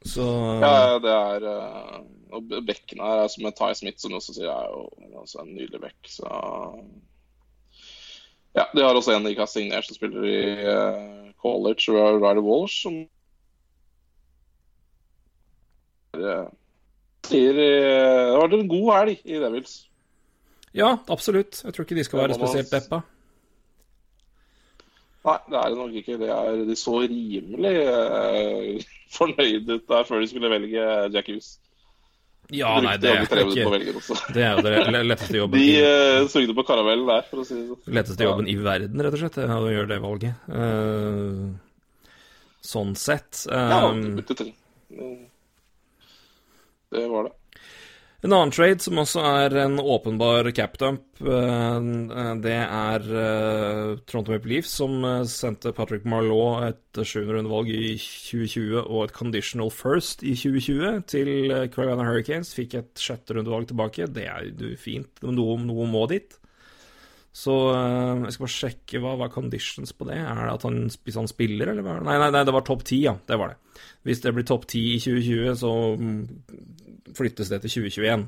[0.06, 0.26] Så
[0.62, 1.96] Ja, det er eh,
[2.38, 4.86] Og bekken her er som med Ty Smith, som du også sier, er jo
[5.22, 6.12] altså en nydelig bekk.
[6.12, 6.30] Så
[8.56, 12.40] ja, de har også en de ikke har signert, som spiller i uh, college, Ryder
[12.44, 13.02] Walsh, som
[16.16, 16.48] uh,
[17.28, 17.72] sier Det
[18.32, 19.76] har vært en god helg i Devils.
[20.76, 21.62] Ja, absolutt.
[21.64, 23.02] Jeg tror ikke de skal være spesielt deppa.
[25.26, 26.18] Nei, det er det nok ikke.
[26.22, 31.56] Det er, de så rimelig uh, fornøyd ut der før de skulle velge Jack Hughes.
[32.54, 33.40] Ja, nei, det er ikke
[34.36, 37.56] Det er jo det letteste jobben De uh, sugde på karamellen der, for å si
[37.58, 37.96] det sånn.
[37.98, 40.46] Letteste jobben i verden, rett og slett, å gjøre det valget.
[40.52, 41.56] Uh,
[42.66, 43.48] sånn sett.
[43.50, 43.82] Um, ja,
[44.20, 44.54] det, til.
[46.94, 47.34] Det var det.
[48.26, 51.90] En annen trade som også er en åpenbar capdump, eh,
[52.42, 58.80] det er eh, Toronto Maple Leafs, som eh, sendte Patrick Marlaud et sjuenderundevalg i 2020
[58.82, 61.30] og et conditional first i 2020 til
[61.76, 62.56] Carolina Hurricanes.
[62.58, 64.10] Fikk et sjetterundevalg tilbake.
[64.10, 66.40] Det er jo fint, noe, noe må dit.
[67.36, 70.22] Så jeg skal bare sjekke hva var conditions på det.
[70.22, 71.98] Er det at han, han spiller, eller hva?
[72.06, 73.12] Nei, nei, nei, det var topp ti, ja.
[73.28, 73.82] Det var det.
[74.08, 75.74] Hvis det blir topp ti i 2020, så
[77.18, 78.24] flyttes det til 2021.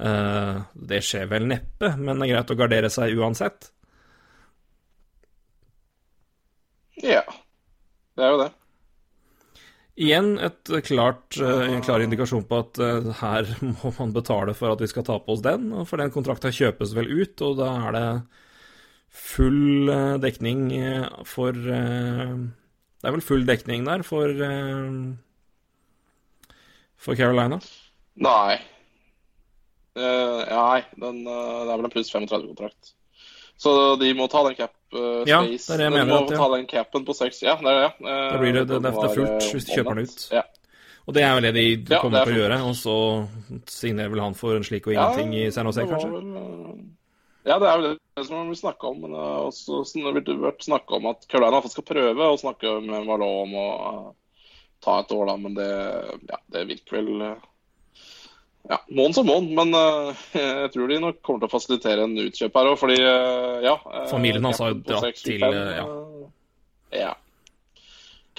[0.00, 3.68] Uh, det skjer vel neppe, men det er greit å gardere seg uansett.
[7.02, 7.24] Ja,
[8.16, 8.50] det er jo det.
[10.02, 14.74] Igjen et klart, uh, en klar indikasjon på at uh, her må man betale for
[14.74, 15.70] at vi skal ta på oss den.
[15.88, 18.06] For den kontrakta kjøpes vel ut, og da er det
[19.12, 19.90] full
[20.22, 20.70] dekning
[21.28, 24.32] for Det er vel full dekning der for
[27.02, 27.58] for Carolina?
[28.24, 28.56] Nei.
[29.92, 32.94] Uh, nei, den, det er vel en pluss 35-kontrakt.
[33.60, 35.66] Så de må ta den cap uh, ja, space.
[35.66, 36.40] Det er det jeg mener, at, ja.
[36.40, 37.42] ta den capen på seks.
[37.44, 37.92] Ja, det er det.
[38.00, 40.26] Uh, da blir det, det, det, er fullt hvis de kjøper den ut.
[40.32, 40.44] Ja.
[41.02, 42.58] Og det er vel det de ja, kommer til å gjøre.
[42.68, 42.96] Og så
[43.70, 46.10] signerer vel han for en slik og ingenting i San Jose, kanskje?
[46.14, 46.82] Vel,
[47.42, 49.00] ja, det er vel det som vi snakka om.
[49.02, 53.46] Men det har også vært snakka om at Carolina skal prøve å snakke med Malone
[53.46, 53.70] om å
[54.82, 55.38] ta et år, da.
[55.42, 55.70] Men det,
[56.30, 57.26] ja, det virker vel
[58.68, 62.14] ja, måned som måned, men uh, jeg tror de nok kommer til å fasilitere en
[62.26, 65.86] utkjøp her òg, fordi uh, ja uh, Familien hans har jo dratt til ja.
[66.94, 67.12] ja.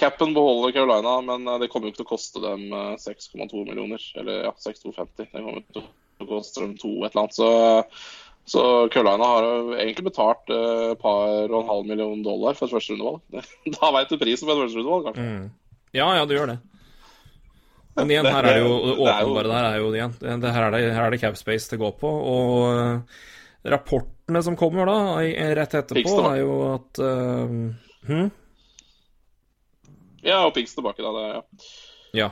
[0.00, 2.64] Capen beholder Carolina, men det kommer jo ikke til å koste dem
[2.98, 4.02] 6,2 millioner.
[4.18, 5.28] Eller ja, 6250.
[5.30, 7.36] Det kommer til å koste dem to et eller annet.
[7.36, 7.50] Så,
[8.56, 12.74] så Carolina har jo egentlig betalt et par og en halv million dollar for et
[12.74, 13.46] førsterundevalg.
[13.78, 15.28] Da veit du prisen på et førsterundevalg, kanskje.
[15.30, 15.46] Mm.
[15.94, 16.58] Ja, ja, du gjør det.
[17.94, 20.74] Men igjen, her er det jo det åpenbare der er jo igjen det, her, er
[20.74, 22.10] det, her er det capspace til å gå på.
[22.30, 23.20] Og uh,
[23.74, 24.98] rapportene som kommer da,
[25.60, 27.54] rett etterpå, er jo at uh,
[28.10, 28.26] hm?
[30.24, 31.12] Ja, og Pigs tilbake, da.
[31.14, 31.42] Det, ja.
[32.24, 32.30] ja.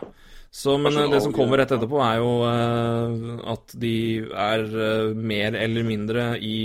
[0.53, 3.97] Så, men det som kommer rett etterpå, er jo uh, at de
[4.27, 4.67] er
[5.15, 6.57] mer eller mindre i,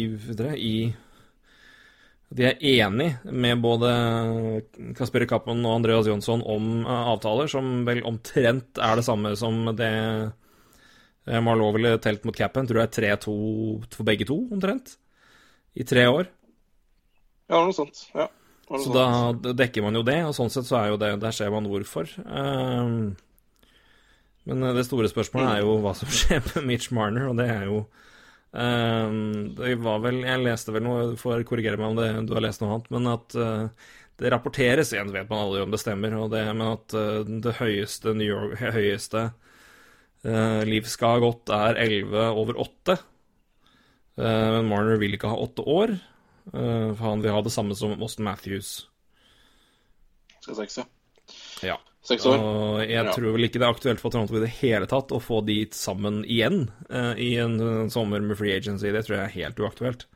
[0.57, 0.75] i
[2.29, 3.91] de er enig med både
[4.97, 9.63] Kasper Kappen og Andreas Jonsson om eh, avtaler som vel omtrent er det samme som
[9.77, 9.93] det
[11.27, 12.67] Marlowe Marlow ville telt mot capen.
[12.67, 13.37] Tror jeg 3-2
[13.91, 14.95] for begge to, omtrent.
[15.75, 16.29] I tre år.
[17.51, 18.05] Ja, noe sånt.
[18.15, 18.27] Ja.
[18.67, 19.43] Noe så sånt.
[19.43, 21.67] da dekker man jo det, og sånn sett så er jo det Der ser man
[21.71, 22.09] hvorfor.
[22.23, 23.15] Um,
[24.47, 27.67] men det store spørsmålet er jo hva som skjer med Mitch Marner, og det er
[27.67, 27.85] jo
[28.51, 32.45] det var vel Jeg leste vel noe, du får korrigere meg om det, du har
[32.45, 36.15] lest noe annet, men at uh, det rapporteres igjen, vet man aldri om det stemmer,
[36.31, 39.27] det, men at uh, det høyeste, New York, høyeste
[40.25, 42.97] uh, Liv skal ha gått, er 11 over 8.
[44.17, 45.97] men Marner vil ikke ha 8 år,
[46.47, 48.87] for han vil ha det samme som Austin Matthews.
[50.41, 50.87] Skal seks, ja.
[52.07, 52.39] Seks år.
[52.39, 53.11] Og jeg ja.
[53.11, 55.57] tror vel ikke det er aktuelt for Toronto i det hele tatt å få de
[55.75, 58.93] sammen igjen uh, i en, en, sommer med free agency.
[58.95, 60.07] Det tror jeg er helt uaktuelt.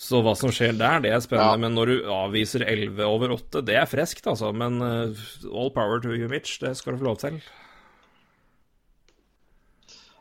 [0.00, 1.56] Så hva som skjer der, det er spennende.
[1.56, 1.62] Ja.
[1.64, 4.52] Men når du avviser 11 over 8, det er freskt, altså.
[4.52, 6.58] Men uh, all power to you, Mitch.
[6.60, 7.40] Det skal du få lov til.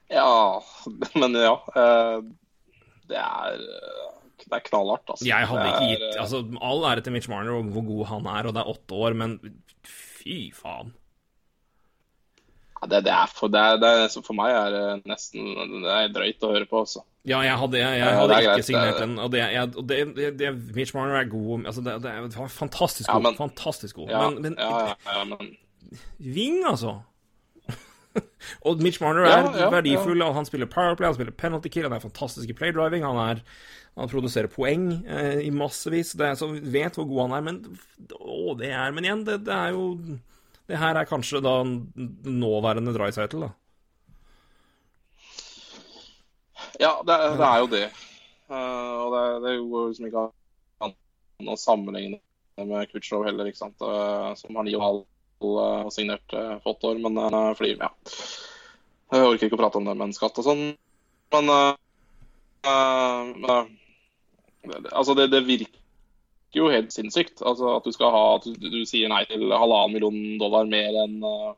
[0.10, 0.64] Ja,
[1.22, 1.56] men ja.
[1.78, 2.20] eh,
[3.12, 3.60] Det er,
[4.46, 5.28] det er knallhardt, altså.
[5.28, 8.50] Jeg hadde ikke gitt Altså, all ære til Mitch Marner og hvor god han er,
[8.50, 9.36] og det er åtte år, men
[10.20, 10.94] fy faen.
[12.82, 15.50] ja, det, det er for, det er, det er, For meg er nesten
[15.84, 17.04] Det er drøyt å høre på, altså.
[17.28, 19.18] Ja, jeg hadde, jeg, jeg hadde ikke greit, signert den.
[19.20, 19.98] Og det, jeg, og det,
[20.40, 23.26] det, Mitch Marner er god altså det, er fantastisk Ja, god.
[23.28, 24.10] men- fantastisk god.
[24.14, 25.52] Ja, men, men ja, ja, ja, men
[26.20, 27.00] Ving, altså.
[28.68, 30.22] og Mitch Marner er ja, verdifull.
[30.22, 30.32] Ja.
[30.36, 33.06] Han spiller powerplay, han spiller penalty kill, han er fantastisk i playdriving.
[33.06, 33.44] Han, er,
[34.00, 36.16] han produserer poeng eh, i massevis.
[36.18, 37.62] Det er, så vi vet hvor god han er, men
[38.18, 39.94] å, det er Men igjen, det, det er jo
[40.70, 43.56] Det her er kanskje da nåværende Drycytle, da.
[46.80, 47.86] Ja, det, det er jo det.
[48.50, 50.26] Uh, og det, det går liksom ikke
[50.86, 50.94] an
[51.50, 52.20] å sammenligne
[52.70, 53.82] med Kutcherov heller, ikke sant.
[53.82, 54.76] Uh, som har ni
[55.42, 57.02] og eh, og signert for åtte år.
[57.04, 57.92] Men uh, fordi, ja.
[59.10, 60.64] Jeg orker ikke å prate om det med en skatt og sånn.
[61.34, 61.74] Men, uh,
[62.66, 63.66] eh, eh,
[64.92, 65.78] altså, det, det virker
[66.56, 67.42] jo helt sinnssykt.
[67.46, 70.98] Altså at du skal ha At du, du sier nei til halvannen million dollar mer
[71.06, 71.54] enn uh,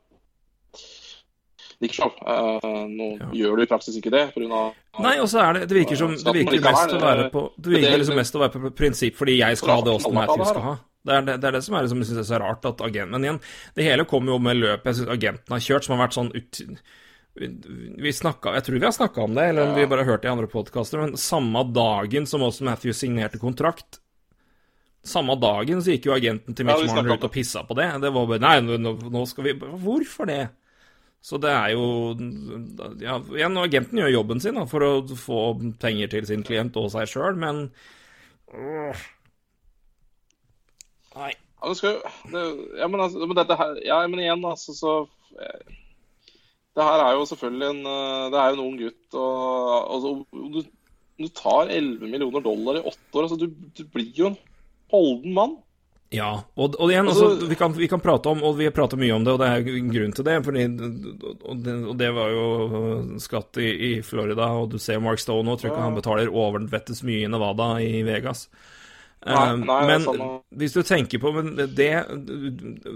[1.82, 2.14] Dickershov.
[2.20, 3.28] Uh, nå Ja.
[3.36, 4.62] gjør du i praksis ikke det pga.
[5.02, 7.72] Nei, og så er det Det virker som Det virker mest å være på Det
[7.72, 10.66] virker liksom mest å være på prinsipp fordi jeg skal ha det Austin jeg skal
[10.68, 10.74] ha.
[11.02, 12.82] Det er det, det er det som er liksom, jeg synes er så rart at
[12.86, 13.40] agent Men igjen,
[13.74, 16.30] det hele kommer jo med løpet jeg synes agenten har kjørt, som har vært sånn
[16.36, 16.62] ut...
[17.32, 20.28] Vi snakka, Jeg tror vi har snakka om det, eller om vi bare hørt det
[20.28, 24.02] i andre podkaster, men samme dagen som også Matthew signerte kontrakt
[25.02, 27.74] Samme dagen så gikk jo agenten til Ja, Mitch snakket Marner ut og pissa på
[27.74, 27.88] det.
[28.04, 30.42] Det var bare Nei, nå, nå skal vi Hvorfor det?
[31.22, 31.86] Så det er jo
[33.02, 35.40] ja, Igjen, agenten gjør jobben sin da, for å få
[35.82, 37.64] penger til sin klient og seg sjøl, men
[38.54, 39.02] øh.
[41.16, 41.32] Nei.
[41.62, 41.98] Ja, men, skal,
[42.32, 42.42] det,
[42.78, 44.94] ja, men, altså, men dette her Ja, men igjen, altså, så
[45.38, 45.74] eh,
[46.74, 50.14] Det her er jo selvfølgelig en eh, Det er jo en ung gutt, og altså,
[50.32, 50.62] du,
[51.22, 53.28] du tar 11 millioner dollar i åtte år.
[53.28, 54.40] Altså, du, du blir jo en
[54.90, 55.60] holden mann.
[56.12, 58.74] Ja, og, og igjen, altså, Altså- vi, kan, vi kan prate om, og vi har
[58.76, 60.66] pratet mye om det, og det er en grunn til det, fordi,
[61.40, 62.48] og, det, og det var jo
[63.22, 65.86] skatt i, i Florida, og du ser Mark Stone nå, tror ikke ja.
[65.88, 68.44] han betaler overvettes mye i Nevada i Vegas.
[69.22, 70.22] Nei, nei, er men sånn,
[70.58, 71.90] hvis du tenker på men det,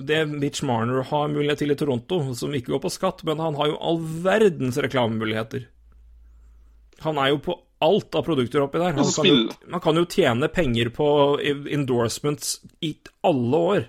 [0.09, 3.55] det Mitch Marner har mulighet til i Toronto, som ikke går på skatt, men han
[3.59, 5.69] har jo all verdens reklamemuligheter.
[7.05, 7.57] Han er jo på
[7.87, 8.97] alt av produkter oppi der.
[8.97, 9.37] Han kan, jo,
[9.71, 11.09] man kan jo tjene penger på
[11.45, 12.97] endorsements i
[13.27, 13.87] alle år.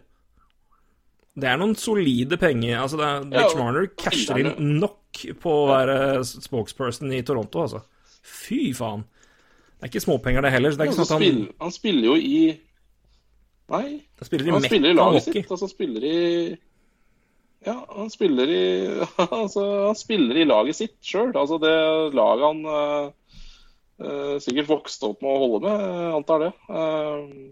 [1.38, 2.80] Det er noen solide penger.
[2.82, 7.84] Altså, det er, Mitch Marner casher inn nok på å være spokesperson i Toronto, altså.
[8.28, 9.06] Fy faen.
[9.78, 10.74] Det er ikke småpenger, det heller.
[10.74, 12.38] Så det sånn han, Spiller, han spiller jo i
[13.68, 13.84] Nei,
[14.18, 15.42] han spiller i han spiller i laget hockey.
[15.44, 15.52] sitt.
[15.52, 16.18] og han spiller i
[17.68, 18.64] Ja, han spiller i
[19.42, 21.34] Altså, han spiller i laget sitt sjøl.
[21.36, 21.74] Altså det
[22.16, 23.12] laget han uh,
[24.02, 25.86] eh, sikkert vokste opp med å holde med,
[26.22, 26.52] antar det.
[26.72, 27.52] Uh,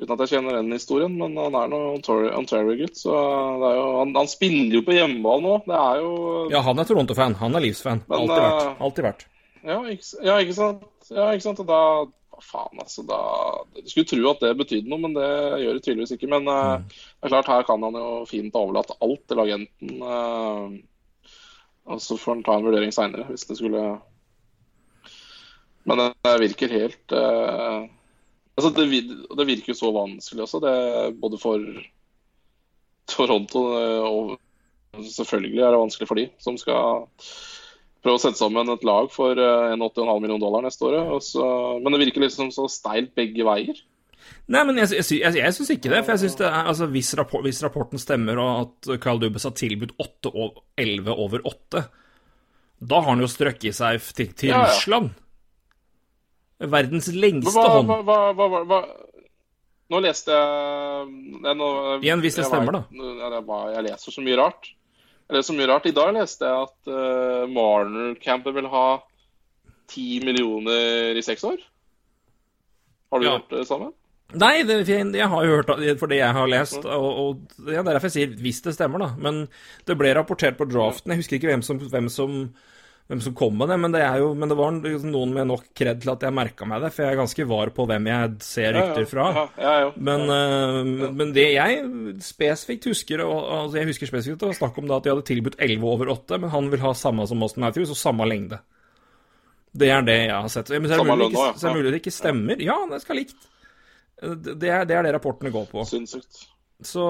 [0.00, 3.16] uten at jeg kjenner den historien, men han er nå Ontario- Ontario-gutt, så
[3.64, 5.56] det jo, han, han spiller jo på hjemmeball nå.
[5.66, 6.14] Det er jo
[6.52, 7.36] Ja, han er Toronto-fan.
[7.42, 8.04] Han er Leeds-fan.
[8.08, 8.62] Alltid vært.
[8.70, 9.26] eh, Alltid vært.
[9.66, 10.88] Ja, ikke, ja, ikke sant?
[11.12, 11.60] Ja, ikke sant?
[11.62, 11.82] Og da
[12.40, 13.04] faen, altså.
[13.08, 13.20] Da,
[13.76, 15.28] du skulle tro at det betydde noe, men det
[15.62, 16.30] gjør det tydeligvis ikke.
[16.32, 19.94] Men eh, det er klart, her kan han jo fint overlate alt til agenten.
[20.00, 20.80] Uh,
[21.90, 23.84] og så får han ta en vurdering seinere, hvis det skulle
[25.88, 27.88] Men det, det virker helt uh,
[28.54, 28.84] Altså, det,
[29.38, 30.74] det virker jo så vanskelig også, det
[31.22, 31.64] både for
[33.08, 33.62] Toronto
[34.04, 34.34] og
[35.00, 37.08] selvfølgelig er det vanskelig for de som skal
[38.04, 41.10] prøve å sette sammen et lag for eh, en 80,5 million dollar neste året.
[41.26, 41.44] Så,
[41.82, 43.80] men det virker liksom så steilt begge veier.
[44.50, 46.02] Nei, men jeg, jeg, jeg, jeg syns ikke det.
[46.04, 49.46] For jeg synes det er, altså, hvis, rapport, hvis rapporten stemmer, og at Carl Dubes
[49.46, 51.84] har tilbudt 8 og 11 over 8,
[52.80, 54.72] da har han jo strøkket seg til, til Ja, ja.
[54.72, 55.12] Russland.
[56.60, 57.94] Verdens lengste hva, hånd.
[58.04, 58.80] hva, hva, hva,
[59.90, 61.06] Nå leste jeg
[61.42, 61.68] jeg nå,
[62.04, 63.60] Igjen, hvis det stemmer, da.
[63.74, 64.68] Jeg leser så mye rart.
[65.30, 65.86] Jeg leser så mye rart.
[65.86, 68.86] I dag leste jeg at uh, Marner-campen vil ha
[69.90, 71.60] 10 millioner i seks år.
[73.12, 73.36] Har du Ja.
[73.38, 73.92] hørt det samme?
[74.34, 77.40] Nei, det, jeg, jeg har jo hørt det for det jeg har lest, og, og
[77.66, 79.08] ja, det er derfor jeg sier hvis det stemmer, da.
[79.18, 79.40] Men
[79.86, 81.10] det ble rapportert på draften.
[81.10, 82.36] Jeg husker ikke hvem som, hvem som,
[83.10, 85.64] hvem som kom med det, men det, er jo, men det var noen med nok
[85.74, 88.34] kred til at jeg merka meg det, for jeg er ganske var på hvem jeg
[88.46, 89.24] ser rykter fra.
[89.58, 91.80] Ja, ja, Men, uh, men det jeg
[92.22, 95.26] spesifikt husker og, altså Jeg husker spesifikt det var snakk om da at de hadde
[95.26, 98.60] tilbudt 11 over 8, men han vil ha samme som Austin Matthews og samme lengde.
[99.74, 100.70] Det er det jeg har sett.
[100.76, 102.62] Men så er det mulig ikke, så er mulig det ikke stemmer.
[102.62, 103.50] Ja, det skal likt.
[104.20, 105.82] Det er, det er det rapportene går på.
[105.88, 106.44] Sinnssykt.
[106.86, 107.02] Så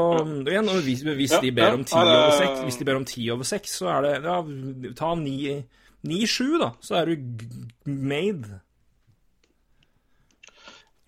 [0.48, 3.28] igjen, hvis, hvis Ja, de ber ja, er over 6, hvis de ber om ti
[3.30, 4.40] over seks, så er det ja,
[4.98, 5.60] ta ni-
[6.06, 6.72] ni-sju, da.
[6.80, 7.16] Så er du
[7.84, 8.60] made.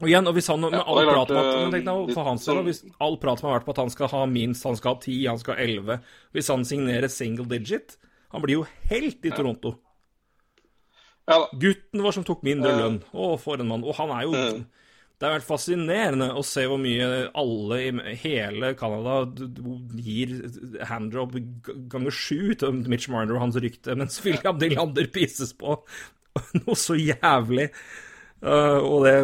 [0.03, 2.14] Og igjen, og hvis han med Ja, all klart, praten at, eh, men tenk deg,
[2.16, 4.74] for hans del, hvis all praten har vært på at han skal ha minst, han
[4.76, 6.01] skal ha 10, han skal ha elleve
[6.34, 7.97] Hvis han signerer single digit
[8.34, 9.76] Han blir jo helt i Toronto.
[11.28, 11.47] Ja.
[11.55, 12.97] Gutten vår som tok mindre lønn.
[13.14, 13.84] Å, for en mann.
[13.84, 14.64] Og han er jo Mhm.
[15.22, 19.20] Det er vært fascinerende å se hvor mye alle i hele Canada
[20.02, 20.32] gir
[20.88, 21.36] handdrop
[21.92, 25.76] ganger sju til Mitch Marner og hans rykte, mens William Nylander pises på
[26.64, 27.68] noe så jævlig.
[28.42, 29.16] Uh, og det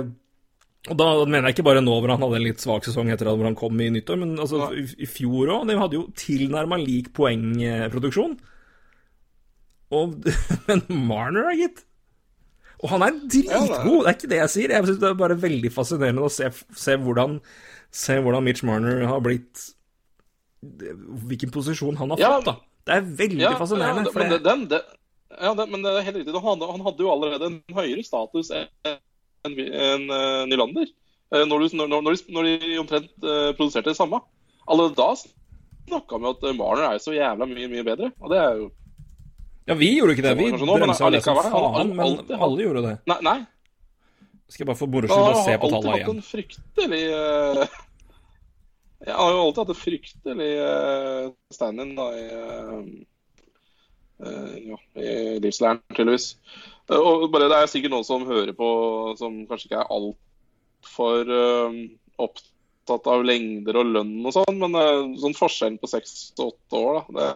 [0.88, 3.28] og da mener jeg ikke bare nå hvor han hadde en litt svak sesong etter
[3.28, 5.66] at hvor han kom i nyttår, men altså i, i fjor òg.
[5.68, 8.38] De hadde jo tilnærma lik poengproduksjon.
[9.99, 10.30] Og,
[10.70, 11.82] men Marner, gitt.
[12.83, 14.74] Og han er dritgod, det er ikke det jeg sier.
[14.76, 16.47] Jeg synes Det er bare veldig fascinerende å se,
[16.79, 17.41] se, hvordan,
[17.91, 19.64] se hvordan Mitch Marner har blitt
[20.62, 22.55] Hvilken posisjon han har Ja, fått, da.
[22.89, 24.09] Det er veldig Ja, fascinerende.
[24.11, 24.81] ja, men det, den, det,
[25.39, 26.41] ja, det, men det er helt riktig.
[26.47, 30.89] Han han hadde jo allerede en høyere status enn en, en, eh, Nylander.
[31.35, 34.18] Eh, Når, du, når, når, de, når de omtrent eh, produserte det samme.
[34.66, 38.11] Allerede da snakka vi om at Marner er så jævla mye, mye bedre.
[38.20, 38.70] Og det er jo
[39.69, 40.35] ja, vi gjorde ikke det.
[40.39, 42.97] Vi bremsa det som han faen, men alltid alle gjorde det.
[43.11, 43.39] Nei, nei.
[44.49, 46.09] Skal jeg bare for moro skyld se på alltid tallene igjen.
[46.14, 47.75] en fryktelig eh,
[49.05, 52.79] Jeg har jo alltid hatt en fryktelig uh, stand-in i eh,
[54.71, 55.11] ja, i
[55.45, 56.31] livslæren, tydeligvis.
[56.97, 58.69] Og bare Det er sikkert noen som hører på
[59.21, 61.77] som kanskje ikke er altfor uh,
[62.25, 64.81] opptatt av lengder og lønn og sånn, men
[65.21, 67.29] sånn forskjellen på seks og åtte år, da det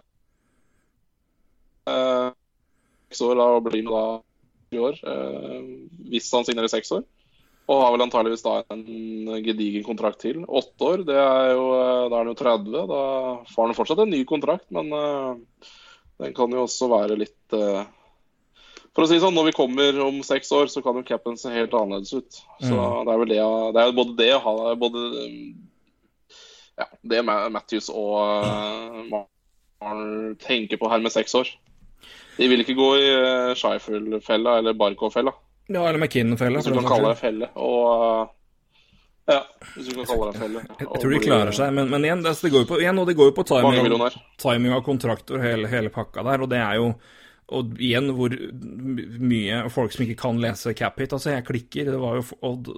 [1.86, 4.04] Seks år da blir det da
[4.72, 5.64] i år, eh,
[6.12, 7.02] hvis han signerer seks år.
[7.70, 8.82] Og har vel antageligvis da en
[9.44, 10.40] gedigen kontrakt til.
[10.48, 12.86] Åtte år, det er jo, eh, da er han jo 30.
[12.90, 13.02] Da
[13.52, 15.34] får han fortsatt en ny kontrakt, men eh,
[16.22, 17.84] den kan jo også være litt eh,
[18.92, 21.48] For å si sånn, når vi kommer om seks år, så kan jo capen se
[21.48, 22.40] helt annerledes ut.
[22.60, 23.06] Så Mm.
[23.06, 23.38] det er vel det
[23.72, 25.00] Det er både det å ha både
[26.76, 28.44] ja, det Ma- Matthews og
[29.08, 31.48] Marner tenker på her med seks år.
[32.36, 35.34] De vil ikke gå i uh, Scheifel-fella eller Barkov-fella.
[35.68, 36.60] Ja, eller McKinnon-fella.
[36.60, 37.48] Hvis du kan kalle det felle.
[37.60, 38.30] Og uh,
[39.30, 39.40] Ja,
[39.76, 40.62] hvis du kan kalle det felle.
[40.66, 43.10] Jeg jeg tror de klarer seg, men, men igjen, det, går jo på, igjen, og
[43.10, 44.06] det går jo på timing,
[44.42, 46.94] timing av kontrakter og hele, hele pakka der, og det er jo
[47.52, 48.32] og igjen hvor
[49.20, 51.12] mye folk som ikke kan lese Capit.
[51.12, 52.72] Altså, jeg klikker, det var jo og,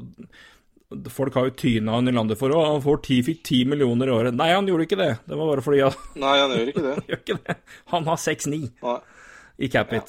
[1.11, 4.11] Folk har jo tyna han i landet for å han får 10, fikk 10 millioner
[4.11, 4.37] i året.
[4.37, 5.09] Nei, han gjorde ikke det.
[5.27, 6.95] Det var bare fordi han Nei, han gjør ikke det.
[7.09, 7.57] gjør ikke det.
[7.91, 8.99] Han har 6-9 Nei.
[9.59, 10.03] I cap Ja.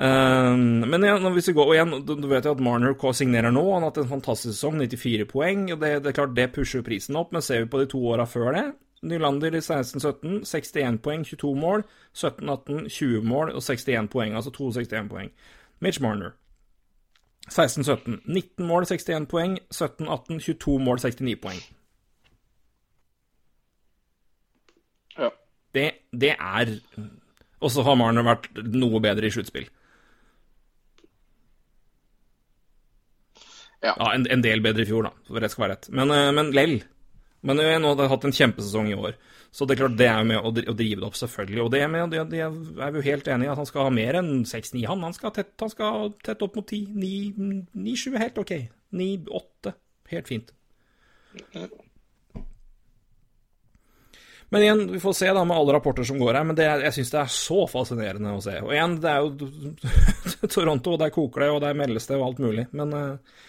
[0.00, 3.52] Um, men igjen, hvis vi går, og igjen, du, du vet jo at Marner signerer
[3.52, 3.64] nå.
[3.74, 5.66] Han har hatt en fantastisk sesong, 94 poeng.
[5.72, 8.00] og det, det er klart det pusher prisen opp, men ser vi på de to
[8.08, 8.70] åra før det
[9.02, 11.84] Nylander i 16-17, 61 poeng, 22 mål.
[12.14, 15.30] 17-18, 20 mål og 61 poeng, altså 261 poeng.
[15.80, 16.36] Mitch Marner
[17.48, 19.58] 16-17, 19 mål, 61 poeng.
[19.74, 21.62] 17-18, 22 mål, 69 poeng.
[25.18, 25.28] Ja.
[25.74, 26.76] Det, det er
[27.60, 29.68] Og så har Marner vært noe bedre i sluttspill.
[33.80, 33.94] Ja.
[33.96, 35.90] Ja, en, en del bedre i fjor, da, for rett skal være rett.
[35.96, 36.80] Men, eh, men lell.
[37.48, 39.16] Men eh, nå har hatt en kjempesesong i år.
[39.50, 41.62] Så det er klart det er jo med å drive det opp, selvfølgelig.
[41.64, 43.94] Og det, er med, det, det er jo helt enig i at han skal ha
[43.94, 45.06] mer enn 6-9, han.
[45.08, 46.84] Han skal, tett, han skal tett opp mot 10.
[47.74, 48.54] 9-7 er helt ok.
[49.00, 49.74] 9-8
[50.12, 50.52] helt fint.
[54.50, 56.94] Men igjen, vi får se da med alle rapporter som går her, men det jeg
[56.96, 58.56] syns det er så fascinerende å se.
[58.64, 59.30] Og igjen, det er jo
[60.54, 62.66] Toronto, og der koker det, og der meldes det, og alt mulig.
[62.74, 63.46] Men eh,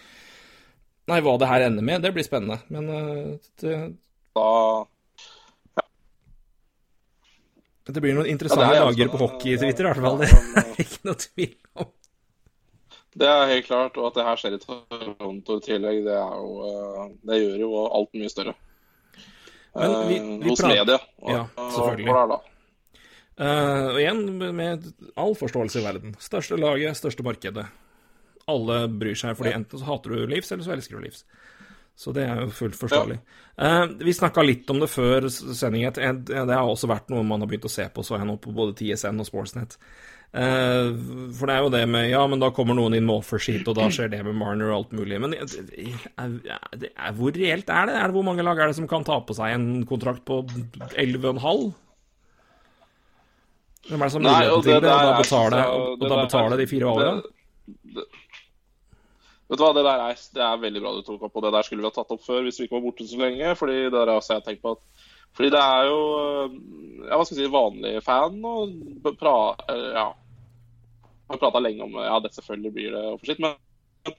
[1.10, 2.62] Nei, hva det her ender med, det blir spennende.
[2.72, 3.80] Men eh, det,
[4.38, 4.76] Da
[7.91, 10.22] det blir noen interessante Ja, er dager på hockey-Twitter, i hvert fall.
[10.22, 10.30] Det
[10.62, 11.89] er ikke noe tvil om.
[13.22, 13.97] Det er helt klart.
[13.97, 17.64] Og at det her skjer i Toronto i tillegg, det, er jo, eh, det gjør
[17.66, 18.56] jo alt mye større.
[19.76, 20.80] Men vi- Eh, vi Hos prater...
[20.80, 21.00] media.
[21.22, 22.10] Og, Ja, selvfølgelig.
[22.10, 22.48] og og, det?
[23.46, 26.16] Eh, og igjen, med all forståelse i verden.
[26.20, 27.66] Største laget, største markedet.
[28.48, 31.24] Alle bryr seg, fordi enten så hater du Leeds, eller så elsker du Leafs.
[32.02, 33.20] Så det er jo fullt forståelig.
[33.62, 35.84] Eh, vi snakka litt om det før sending.
[35.86, 38.26] et- et- Det har også vært noe man har begynt å se på, så jeg
[38.26, 39.78] nå på både TSN og Sportsnet.
[40.34, 40.95] Eh,
[41.36, 43.76] for det er jo det med Ja, men da kommer noen inn med offersheet, og
[43.76, 45.20] da skjer det med Marner og alt mulig.
[45.22, 45.45] Men er,
[46.80, 47.95] det er, hvor reelt er det?
[47.99, 50.41] Er det Hvor mange lag er det som kan ta på seg en kontrakt på
[50.97, 51.74] 11,5?
[53.89, 56.26] Hvem er det som muligheten til det og da der er- betale, og, og da
[56.26, 57.22] betale de fire åra?
[57.22, 58.06] det,
[59.52, 61.49] Vet du hva, det der er, det er veldig bra du tok opp, og det
[61.52, 63.56] der skulle vi ha tatt opp før hvis vi ikke var borte så lenge.
[63.60, 65.97] fordi det der også jeg tenkt på at fordi det er jo
[67.08, 69.34] ja, hva skal jeg si, vanlig fan og pra,
[69.95, 70.06] ja,
[71.32, 74.16] har prata lenge om ja, det selvfølgelig blir det for sitt, men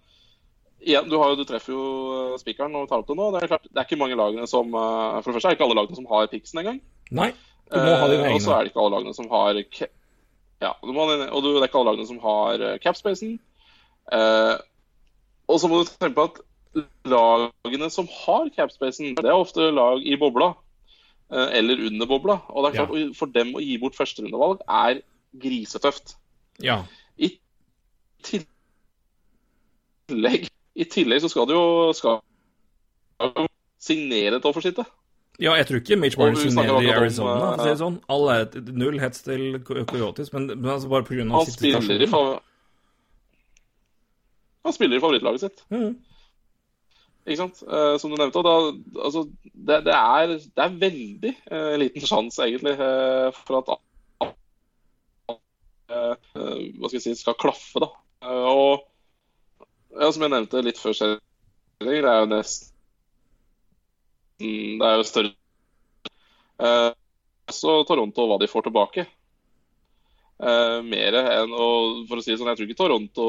[0.83, 1.87] igjen, du, jo, du, treffer jo
[2.41, 3.30] spikeren og tar opp det nå.
[3.33, 5.68] Det er klart, det er ikke mange lagene som For det første er det ikke
[5.68, 6.80] alle lagene som har Pixen engang.
[7.12, 7.30] Nei,
[7.70, 8.37] du må ha dine egne.
[8.37, 9.62] Og så er det ikke alle lagene som har
[10.62, 13.39] ja, og det er ikke alle lagene som har capspacen.
[14.12, 14.57] Eh,
[15.49, 16.43] og så må du tenke på at
[17.05, 20.53] lagene som har capspacen, det er ofte lag i bobla.
[21.32, 22.38] Eh, eller under bobla.
[22.49, 23.07] Og det er klart, ja.
[23.16, 25.01] for dem å gi bort førsterundevalg er
[25.43, 26.16] grisetøft.
[26.62, 26.82] Ja.
[27.16, 27.38] I
[28.22, 28.49] tillegg,
[30.76, 32.20] I tillegg så skal du jo skal
[33.82, 34.84] signere et offersitte.
[35.40, 37.97] Ja, jeg tror ikke Mitch Barnes signerer i Arizona, for å si det sånn.
[38.12, 38.43] All er
[38.76, 41.24] null hets til Coyotes, men, men altså bare pga.
[41.32, 42.09] Han spiller i
[44.63, 45.65] Han spiller i favorittlaget sitt.
[45.75, 45.97] Mm.
[47.23, 47.61] Ikke sant?
[47.63, 48.43] Eh, som du nevnte.
[48.43, 48.55] Da,
[49.05, 53.73] altså, det, det, er, det, er, veldig eh, liten sjanse, egentlig, eh, for at
[55.93, 57.83] hva skal jeg si, skal klaffe.
[57.83, 57.89] da.
[58.25, 58.87] og
[59.93, 61.19] ja, som jeg nevnte litt før selv,
[61.83, 62.71] det er jo nesten
[64.41, 65.33] Det er jo større
[67.53, 69.05] Så Toronto hva de får tilbake.
[70.41, 71.69] mer enn å
[72.09, 73.27] For å si det sånn, jeg tror ikke Toronto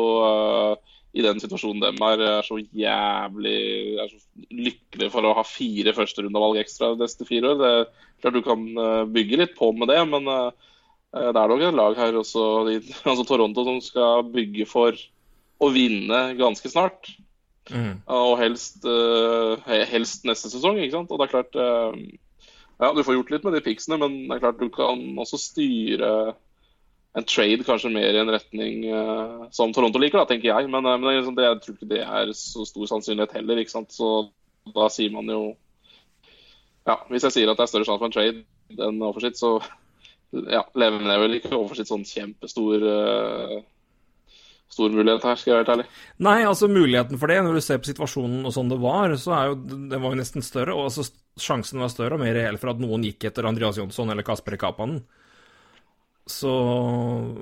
[1.14, 3.57] i den situasjonen dem er, er så jævlig
[4.01, 7.59] er så lykkelig for å ha fire førsterundevalg ekstra de neste fire år.
[7.59, 7.89] Det er
[8.24, 10.49] klart Du kan eh, bygge litt på med det, men uh,
[11.14, 12.47] det er nok et lag her også,
[13.11, 14.97] altså Toronto, som skal bygge for
[15.61, 17.11] å vinne ganske snart.
[17.70, 18.01] Mm.
[18.11, 18.84] Og helst,
[19.64, 21.14] helst, neste sesong, ikke sant.
[21.14, 24.41] Og det er klart Ja, du får gjort litt med de piksene, men det er
[24.43, 26.34] klart du kan også styre
[27.14, 30.70] en trade kanskje mer i en retning uh, som Toronto liker, da, tenker jeg.
[30.72, 33.61] Men, uh, men liksom, det, jeg tror ikke det er så stor sannsynlighet heller.
[33.61, 33.93] ikke sant?
[33.93, 34.09] Så
[34.74, 35.43] da sier man jo
[36.88, 39.53] Ja, hvis jeg sier at det er større sjanse for en trade enn oversikt, så
[40.34, 43.61] ja, lever jeg vel ikke oversikt sånn kjempestor uh,
[44.74, 45.88] stor mulighet her, skal jeg være helt ærlig.
[46.26, 49.36] Nei, altså muligheten for det, når du ser på situasjonen og sånn det var, så
[49.38, 49.57] er jo
[49.91, 50.76] det var jo nesten større.
[50.76, 51.05] Og altså
[51.39, 54.57] sjansen var større og mer reell for at noen gikk etter Andreas Jonsson eller Kasper
[54.59, 55.03] Kapanen.
[56.26, 56.52] Så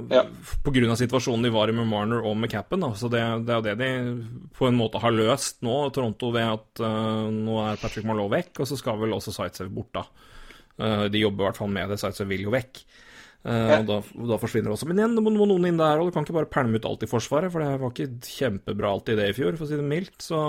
[0.09, 0.23] ja.
[0.65, 0.95] Pga.
[0.97, 3.65] situasjonen de var i med Marner og med capen, da, så det, det, er jo
[3.67, 8.07] det de på en måte har løst nå, Toronto, ved at uh, nå er Patrick
[8.09, 10.07] Marlowe vekk, og så skal vel også Sightsafe bort, da.
[10.81, 12.81] Uh, de jobber i hvert fall med det, Sightsafe vil jo vekk.
[13.45, 13.77] Uh, ja.
[13.77, 13.99] og, da,
[14.33, 14.89] da, forsvinner også.
[14.89, 16.89] Men igjen, det må, må noen inn der, og du kan ikke bare pælme ut
[16.89, 19.77] alt i Forsvaret, for det var ikke kjempebra alltid det i fjor, for å si
[19.77, 20.17] det mildt.
[20.25, 20.41] Så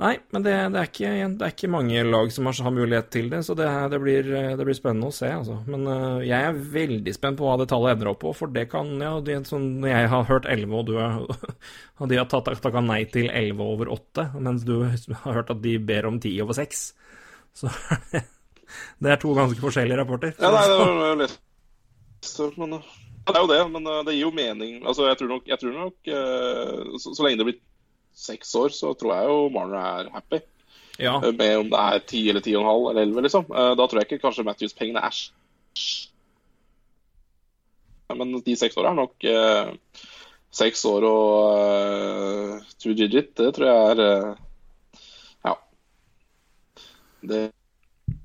[0.00, 3.10] Nei, men det, det, er ikke, det, er ikke, mange lag som har, har mulighet
[3.12, 4.24] til det, så det, det, blir,
[4.56, 5.28] det, blir, spennende å se.
[5.28, 5.58] Altså.
[5.68, 8.64] Men uh, jeg er veldig spent på hva det tallet ender opp på, for det
[8.72, 11.20] kan ja, det, sånn, jeg har hørt 11, og du har,
[12.00, 14.78] og de har takka nei til 11 over 8, mens du
[15.26, 16.84] har hørt at de ber om 10 over 6,
[17.60, 17.70] så
[19.04, 20.32] det er to ganske forskjellige rapporter.
[20.40, 21.40] Ja, nei, det var litt
[22.56, 24.76] men, ja, Det er jo det, men eh, det gir jo mening.
[24.86, 26.10] Altså, jeg tror nok, jeg tror nok
[27.02, 27.56] så, så lenge det blir
[28.14, 30.40] seks år, så tror jeg jo Marner er happy.
[30.98, 31.16] Ja.
[31.24, 33.46] Eh, med om det er ti eller ti og en halv eller elleve, liksom.
[33.48, 35.22] Eh, da tror jeg ikke kanskje Matthews-pengene er
[38.12, 39.70] Men de seks åra er nok eh,
[40.52, 44.42] Seks år og eh, two digit, det tror jeg er eh,
[45.48, 45.54] Ja.
[47.22, 47.40] Det,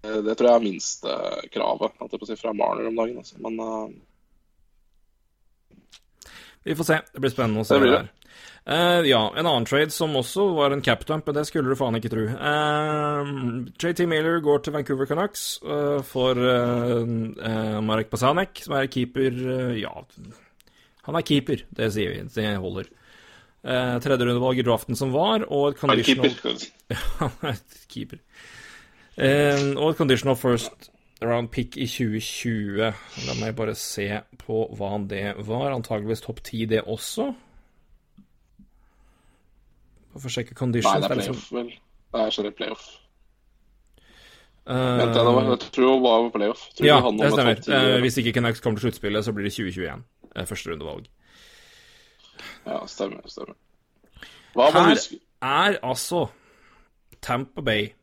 [0.03, 3.23] det tror jeg er minstekravet si, fra Marner om dagen.
[3.23, 3.39] Altså.
[3.39, 3.87] Men eh,
[6.67, 6.99] Vi får se.
[7.13, 7.77] Det blir spennende å se.
[7.77, 8.16] Det blir det.
[8.67, 11.95] Uh, ja, en annen trade som også var en capdump, men det skulle du faen
[11.95, 12.25] ikke tro.
[12.27, 13.29] Uh, eh,
[13.79, 16.35] JT Miller går til Vancouver Canucks uh, for
[17.87, 19.39] Marek Pasanek, som er keeper
[19.79, 19.93] Ja,
[21.07, 22.25] han er keeper, det sier vi.
[22.35, 22.91] Det holder.
[23.63, 26.35] Uh, tredje rundevalg i draften som var, og et conditional
[27.21, 28.19] Han er keeper.
[29.79, 30.91] og et conditional first
[31.23, 32.83] round pick i 2020.
[33.29, 34.11] La meg bare se
[34.43, 35.71] på hva det var.
[35.71, 37.31] Antageligvis topp ti, det også.
[40.17, 40.89] Og for å sjekke conditions.
[40.89, 41.67] Nei, det er liksom- playoff, vel.
[42.13, 42.85] Det er ikke playoff.
[44.67, 46.63] Uh, Vent, var, jeg tror hun var playoff.
[46.75, 47.59] Tror ja, det stemmer.
[47.69, 50.03] Uh, hvis ikke Canucks kommer til sluttspillet, så blir det 2021.
[50.35, 51.05] Uh, første rundevalg.
[52.65, 53.21] Ja, stemmer.
[53.27, 53.55] stemmer.
[54.55, 54.97] Hva Her
[55.41, 56.27] er altså
[57.21, 57.93] Tampa Bay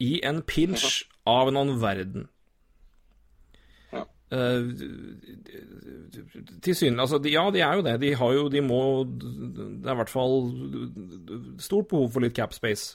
[0.00, 2.28] i en pinch av en annen verden.
[4.30, 4.70] Uh,
[6.62, 7.96] Tilsynelatende altså, Ja, de er jo det.
[8.00, 10.36] De har jo De må Det er i hvert fall
[11.58, 12.94] stort behov for litt cap space.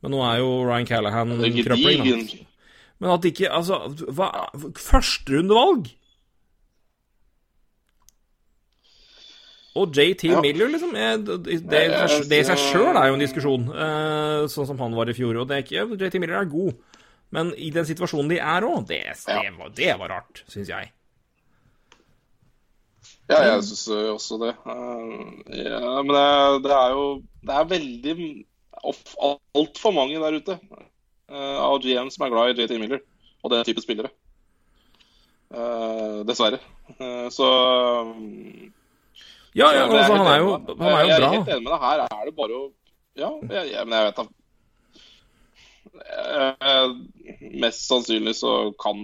[0.00, 2.24] Men nå er jo Ryan Callahan krøpling,
[2.98, 4.30] Men at ikke Altså, hva
[4.80, 5.92] Førsterundevalg!
[9.74, 10.40] Og JT Ja.
[10.40, 14.94] Miller, liksom er, det, i seg sjøl er jo en diskusjon, uh, sånn som han
[14.94, 15.40] var i fjor.
[15.42, 16.76] Og det er ikke, JT Miller er god,
[17.34, 19.50] men i den situasjonen de er òg, det, det, Ja.
[19.58, 20.90] var- det var rart, syns jeg.
[23.28, 24.52] Ja, jeg syns også det.
[24.68, 27.04] Eh, Ja, men det, det er jo
[27.44, 28.44] Det er veldig
[28.84, 33.00] altfor mange der ute eh, av GM som er glad i JT Miller
[33.44, 34.10] og den type spillere.
[35.54, 36.58] Eh, dessverre.
[37.32, 37.48] Så
[39.54, 41.80] Ja, ja, altså, han er jo, han er jo jeg er helt enig med deg.
[41.84, 42.64] Her er det bare å
[43.16, 44.24] Ja, jeg, jeg, men jeg vet da
[47.62, 48.98] Mest sannsynlig så kan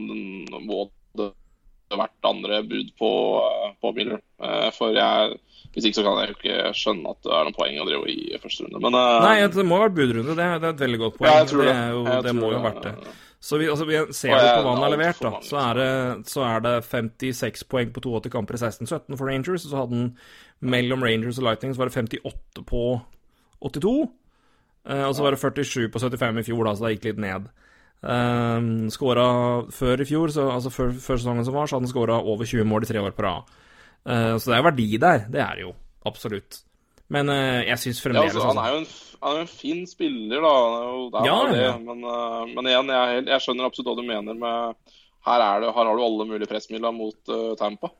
[0.50, 1.30] må det
[1.98, 3.12] vært andre bud på,
[3.44, 4.20] eh, på Miller.
[4.42, 5.38] Eh, For jeg
[5.70, 8.10] hvis ikke så kan jeg jo ikke skjønne at det er noen poeng å drive
[8.10, 8.80] i første runde.
[8.82, 10.34] Men uh, Nei, det må ha vært budrunde.
[10.34, 11.28] Det det er et veldig godt poeng.
[11.30, 11.74] Ja, jeg tror det.
[11.74, 13.12] Det, jo, Jeg det tror må jo ha vært det.
[13.40, 15.30] Så vi, altså, vi ser jo på hva han har levert, da.
[15.46, 15.92] Så er, det,
[16.28, 19.68] så er det 56 poeng på 82 kamper i 16-17 for Rangers.
[19.68, 20.10] Og så hadde han
[20.74, 22.82] mellom Rangers og Lightning så var det 58 på
[23.70, 23.94] 82.
[24.88, 27.20] Eh, og så var det 47 på 75 i fjor, da, så det gikk litt
[27.26, 27.50] ned.
[28.00, 29.26] Um, skåra
[29.76, 32.48] før i fjor, så, altså før, før sesongen som var, så hadde han skåra over
[32.48, 33.50] 20 mål i tre år på rad.
[34.08, 35.26] Uh, så det er verdi der.
[35.28, 35.74] Det er det jo.
[36.08, 36.62] Absolutt.
[37.12, 38.88] Men uh, jeg syns Ja, fremdeles altså, han er jo en,
[39.20, 40.54] han er en fin spiller, da.
[40.56, 41.62] Han er jo, det er Ja, det.
[41.66, 41.76] ja.
[41.84, 44.94] Men, uh, men igjen, jeg, jeg skjønner absolutt hva du mener med
[45.26, 47.90] Her, er det, her har du alle mulige pressmidler mot Tampa.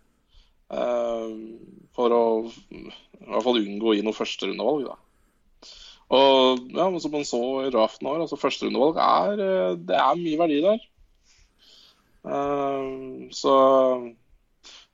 [0.70, 1.32] Eh,
[1.96, 2.84] for å i
[3.26, 4.94] hvert fall unngå å gi noe førsterundevalg, da.
[6.10, 10.18] Og ja, men som man så i draften år, altså førsterundevalg er eh, Det er
[10.18, 10.86] mye verdi der.
[12.20, 13.52] Uh, så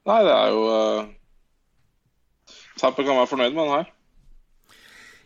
[0.06, 1.08] Nei, det er jo uh,
[2.78, 3.88] Tapper kan være fornøyd med den her.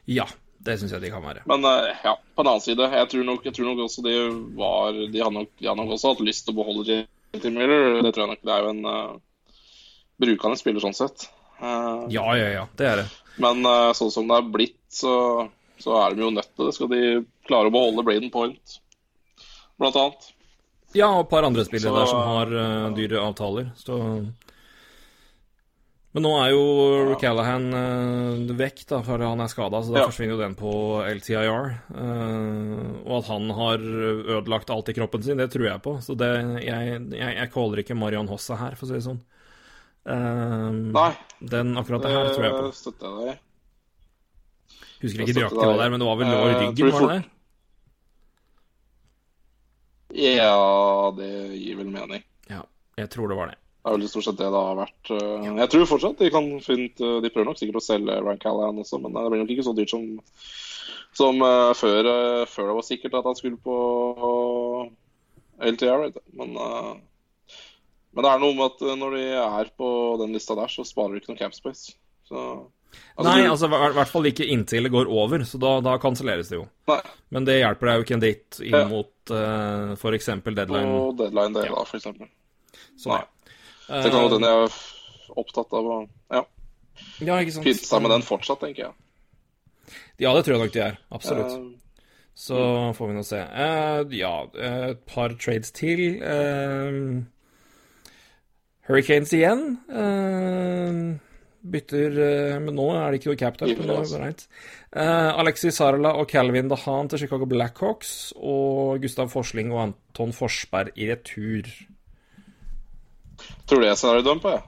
[0.09, 0.25] Ja,
[0.65, 1.43] det syns jeg de kan være.
[1.51, 4.15] Men uh, ja, på den annen side, jeg tror nok, jeg tror nok også de
[4.57, 7.03] var De har nok, de har nok også hatt lyst til å beholde
[7.35, 8.01] JT Miller.
[8.07, 8.47] Det tror jeg nok.
[8.47, 9.53] Det er jo en uh,
[10.21, 11.29] brukende spiller sånn sett.
[11.61, 12.67] Eh, Ja, ja, ja.
[12.77, 13.09] Det er det.
[13.41, 15.15] Men eh, sånn som det er blitt, så,
[15.83, 16.75] så er de jo nødt til det.
[16.77, 17.01] Skal de
[17.49, 18.79] klare å beholde Braden Point,
[19.81, 20.31] blant annet.
[20.95, 23.99] Ja, og et par andre spillere Så- der som har uh, dyre avtaler, så
[26.13, 30.07] Men nå er jo Callahan uh, vekk, da, for han er skada, så da Ja.
[30.11, 30.73] forsvinner jo den på
[31.07, 31.69] LTIR.
[31.95, 35.95] Uh, og at han har ødelagt alt i kroppen sin, det tror jeg på.
[36.03, 36.33] Så det,
[36.67, 39.21] jeg, jeg, jeg caller ikke Marion Hossa her, for å si det sånn.
[40.03, 41.13] Uh, Nei,
[41.55, 42.73] den akkurat det her tror jeg på.
[42.75, 43.39] støtter jeg deg i.
[45.01, 47.01] Husker ikke nøyaktig hva det er, men det var vel Eh, lår i ryggen, var
[47.01, 47.29] det det?
[50.21, 51.31] Ja, det
[51.61, 52.23] gir vel mening.
[52.51, 52.63] Ja,
[52.99, 53.57] jeg tror det var det.
[53.81, 55.11] Det er vel stort sett det det har vært.
[55.17, 58.39] eh, Jeg tror fortsatt de kan finne eh, De prøver nok sikkert å selge Ryan
[58.43, 60.03] Callahan også, men det blir nok ikke så dyrt som,
[61.17, 63.79] som eh, før, eh, før det var sikkert at han skulle på
[65.61, 66.11] LTR.
[66.37, 66.93] Men, eh,
[68.13, 69.89] men det er noe med at eh, når de er på
[70.21, 71.95] den lista der, så sparer de ikke noe cap space.
[72.91, 76.49] Så, Nei, altså i hvert fall ikke inntil det går over, så da, da kanselleres
[76.51, 76.65] det jo.
[76.89, 78.85] nei, Men det hjelper deg jo ikke en date inn Ja.
[78.89, 80.31] mot uh, f.eks.
[80.47, 80.87] deadline.
[80.89, 81.75] Og deadline day, Ja.
[81.77, 82.31] da, for eksempel.
[82.99, 83.25] Sånn, Nei.
[83.91, 85.99] Det kan godt den hende jeg er opptatt av å
[86.31, 86.43] ja,
[87.25, 87.65] ja, ikke sant.
[87.67, 88.93] Pynte seg med den fortsatt, tenker jeg.
[90.21, 90.99] Ja, det tror jeg nok de er.
[91.17, 91.55] Absolutt.
[91.57, 91.77] Eh,
[92.41, 92.57] Så
[92.97, 93.41] får vi nå se.
[93.41, 96.21] Uh, ja, eh, et par trades til.
[96.23, 97.23] Uh,
[98.89, 99.65] Hurricanes igjen.
[99.93, 101.19] Eh,
[101.63, 104.19] bytter eh, Men nå er det ikke noe altså.
[104.21, 104.45] greit.
[104.97, 108.33] Eh, Alexis Sarla og Calvin Dahan til Chicago Blackhawks.
[108.37, 111.69] Og Gustav Forsling og Anton Forsberg i retur.
[113.67, 114.67] tror du jeg scenario dumper, jeg?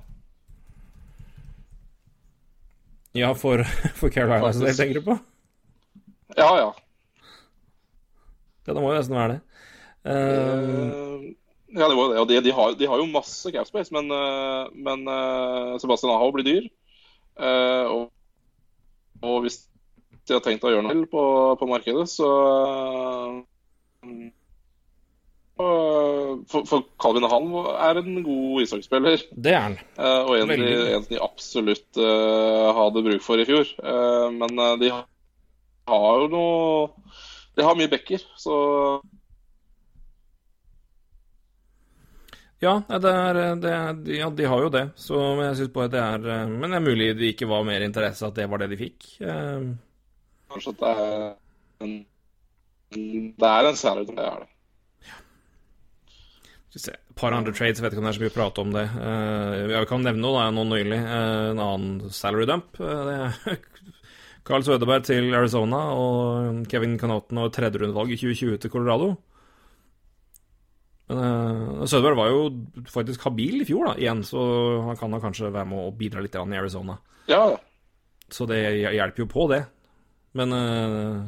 [3.15, 3.61] Ja, for,
[4.01, 4.81] for Carolina, så det Faktisk.
[4.81, 5.19] tenker du på?
[6.39, 6.71] Ja, ja.
[8.67, 9.41] Ja, det må jo nesten være det.
[10.09, 11.33] Eh, Eh,
[11.73, 12.21] ja, det var det.
[12.23, 14.09] Og de, de, har, de har jo masse cap space, men,
[14.77, 15.05] men
[15.81, 16.71] Sebastian Aho blir dyr.
[17.39, 18.11] Eh, og,
[19.23, 19.63] og hvis
[20.29, 21.23] de har tenkt å gjøre noe på,
[21.59, 22.29] på markedet, så
[24.03, 24.29] eh,
[25.57, 29.25] for, for Calvin Hall er en god ishockeyspiller.
[29.33, 29.79] det er han.
[29.99, 33.69] eh, og en, de, en de absolutt eh, hadde bruk for i fjor.
[33.83, 37.11] Eh, men de har jo noe
[37.53, 38.55] De har mye backer, så
[42.63, 44.85] Ja, det er, det er, ja, de har jo det.
[44.95, 47.83] Så jeg synes bare det er eh, Men det er mulig det ikke var mer
[47.83, 49.09] interesse at det var det de fikk.
[49.21, 49.65] Eh,
[50.53, 51.25] Kanskje at det er
[51.83, 51.97] en
[53.41, 54.49] Det er en særlig det er det.
[56.73, 56.89] Et
[57.21, 58.85] par andre trades, jeg vet ikke om det er så mye å prate om det.
[59.09, 61.01] Eh, jeg kan nevne noe da, nå nylig.
[61.03, 62.79] eh, en annen salary dump.
[62.81, 63.59] Eh, det er
[64.49, 69.11] Carl Sødeberg til Arizona og Kevin Canoten og tredjerundevalg i 2020 til Colorado.
[71.13, 72.43] Men uh, Sødeberg var jo
[72.89, 74.41] faktisk habil i fjor, da, igjen, så
[74.89, 76.97] han kan da kanskje være med å bidra litt i Arizona.
[77.31, 77.45] Ja,
[78.33, 79.63] så det hjelper jo på, det.
[80.39, 81.21] Men uh,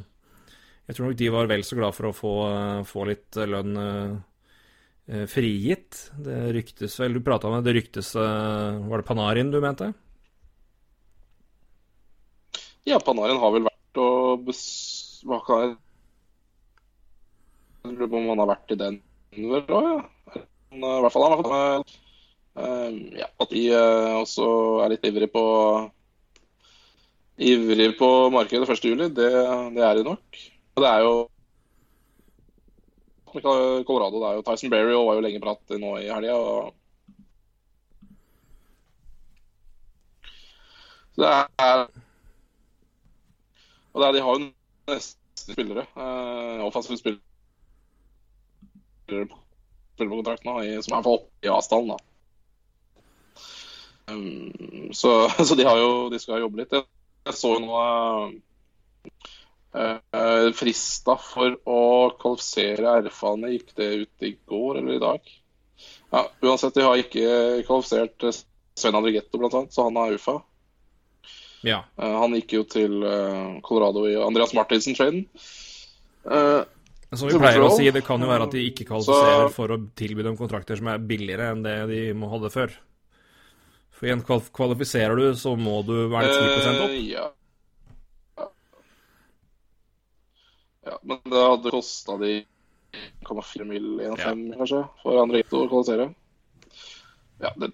[0.88, 3.76] jeg tror nok de var vel så glad for å få, uh, få litt lønn
[5.28, 5.98] frigitt.
[6.16, 9.90] Det ryktes vel Du prata om det, ryktes Var det Panarin du mente?
[12.88, 14.62] Ja, Panarin har vel vært og bes...
[15.28, 15.74] Hva kan jeg
[17.84, 18.80] Jeg lurer på om han har vært i
[19.34, 20.42] Denver òg, ja.
[20.74, 21.92] I hvert fall han har med
[23.18, 23.62] ja, at de
[24.20, 24.46] også
[24.84, 25.44] er litt ivrig på
[27.42, 29.30] ivrig på markedet 1.7, det,
[29.74, 30.42] det er de nok.
[30.74, 31.14] Og det er jo
[33.34, 36.38] Colorado, det er jo Tyson Berry og var jo lenge prat nå i helga.
[41.14, 41.86] Så det er
[43.94, 44.46] Og det er, de har jo
[44.90, 45.86] nesten spillere.
[45.94, 47.33] Eh, offensive spillere spiller
[49.08, 51.94] på kontrakten nå, som er for i avstanden.
[51.94, 51.98] da.
[54.06, 56.74] Um, så, så, de har jo De skal jobbe litt.
[57.24, 57.84] Jeg så jo noe
[59.72, 61.80] uh, frista for å
[62.20, 63.54] kvalifisere RFA-ene.
[63.54, 65.32] Gikk det ut i går eller i dag?
[66.14, 68.28] Ja, Uansett, de har ikke kvalifisert
[68.74, 70.40] Svein Andrigetto, blant annet, så han har UFA.
[71.64, 71.80] Ja.
[71.96, 75.24] Uh, han gikk jo til uh, Colorado i Andreas Martinsen-traden.
[76.28, 76.64] Uh,
[77.18, 79.78] som vi pleier å si, det kan jo være at de ikke kvalifiserer for å
[79.98, 82.74] tilby dem kontrakter som er billigere enn det de må hadde før.
[83.94, 86.96] For igjen, kvalifiserer du, så må du være 10 opp.
[87.06, 87.28] Ja.
[90.90, 92.34] ja, men det hadde kosta de
[93.24, 93.88] 1,4 mill.
[94.00, 94.58] 1,5 ja.
[94.58, 96.10] kanskje, for andre gitt å kvalifisere.
[97.44, 97.70] Ja, det,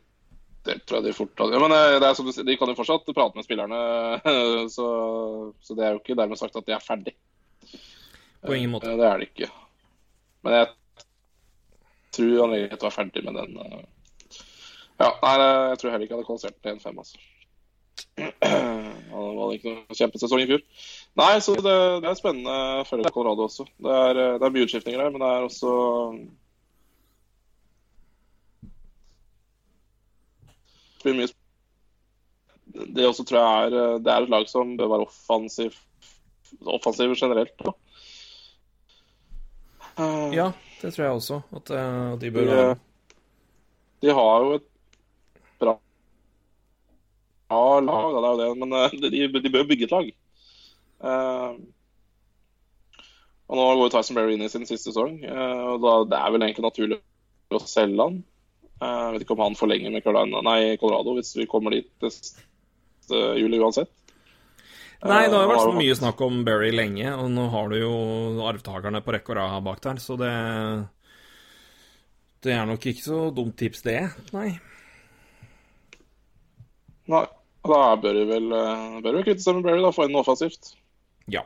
[0.69, 2.71] det, tror jeg de fort hadde ja, Men det er som du sier, de kan
[2.73, 3.81] jo fortsatt prate med spillerne,
[4.77, 4.87] så,
[5.65, 7.17] så det er jo ikke dermed sagt at de er ferdig.
[8.47, 8.93] På ingen måte.
[8.97, 9.51] Det er det ikke.
[10.45, 10.71] Men jeg
[12.17, 13.59] tror han egentlig var ferdig med den.
[15.01, 15.35] Ja, nei,
[15.71, 17.21] jeg tror heller ikke han hadde kvalifisert til 1-5, altså.
[18.21, 20.63] Han hadde ikke noen kjempesesong i fjor.
[21.21, 21.75] Nei, så det,
[22.05, 23.67] det er spennende å følge Colorado også.
[23.81, 25.75] Det er, det er mye utskiftninger der, men det er også
[31.05, 31.29] det, mye...
[32.97, 35.79] det også tror jeg er Det er et lag som bør være offensiv,
[36.65, 37.57] offensiv generelt.
[37.65, 37.73] Da.
[40.01, 40.49] Uh, ja,
[40.81, 41.41] det tror jeg også.
[41.57, 42.63] At, uh, de bør de,
[44.01, 44.67] de, har jo et
[45.61, 45.75] bra,
[47.51, 50.11] bra lag, det er jo det, men uh, de, de, bør bygge et lag.
[53.51, 56.45] og Nå går Tyson Berry inn i sin siste sesong, og da, det er vel
[56.47, 57.01] egentlig naturlig
[57.51, 58.21] å selge han.
[58.81, 63.19] Jeg vet ikke om han forlenger med Carolina, nei, Colorado hvis vi kommer dit neste
[63.41, 63.91] juli uansett.
[65.01, 67.93] Nei, det har vært så mye snakk om Berry lenge, og nå har du jo
[68.51, 70.33] arvtakerne på rekke og rad bak der, så det
[72.45, 74.01] Det er nok ikke så dumt tips, det.
[74.37, 74.51] Nei.
[77.09, 77.27] Nei.
[77.61, 78.47] Da bør vi vel,
[79.05, 79.93] bør vi kvitte seg med Berry, da.
[79.93, 80.73] Få inn noe offensivt.
[81.33, 81.43] Ja.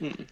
[0.00, 0.26] Hmm.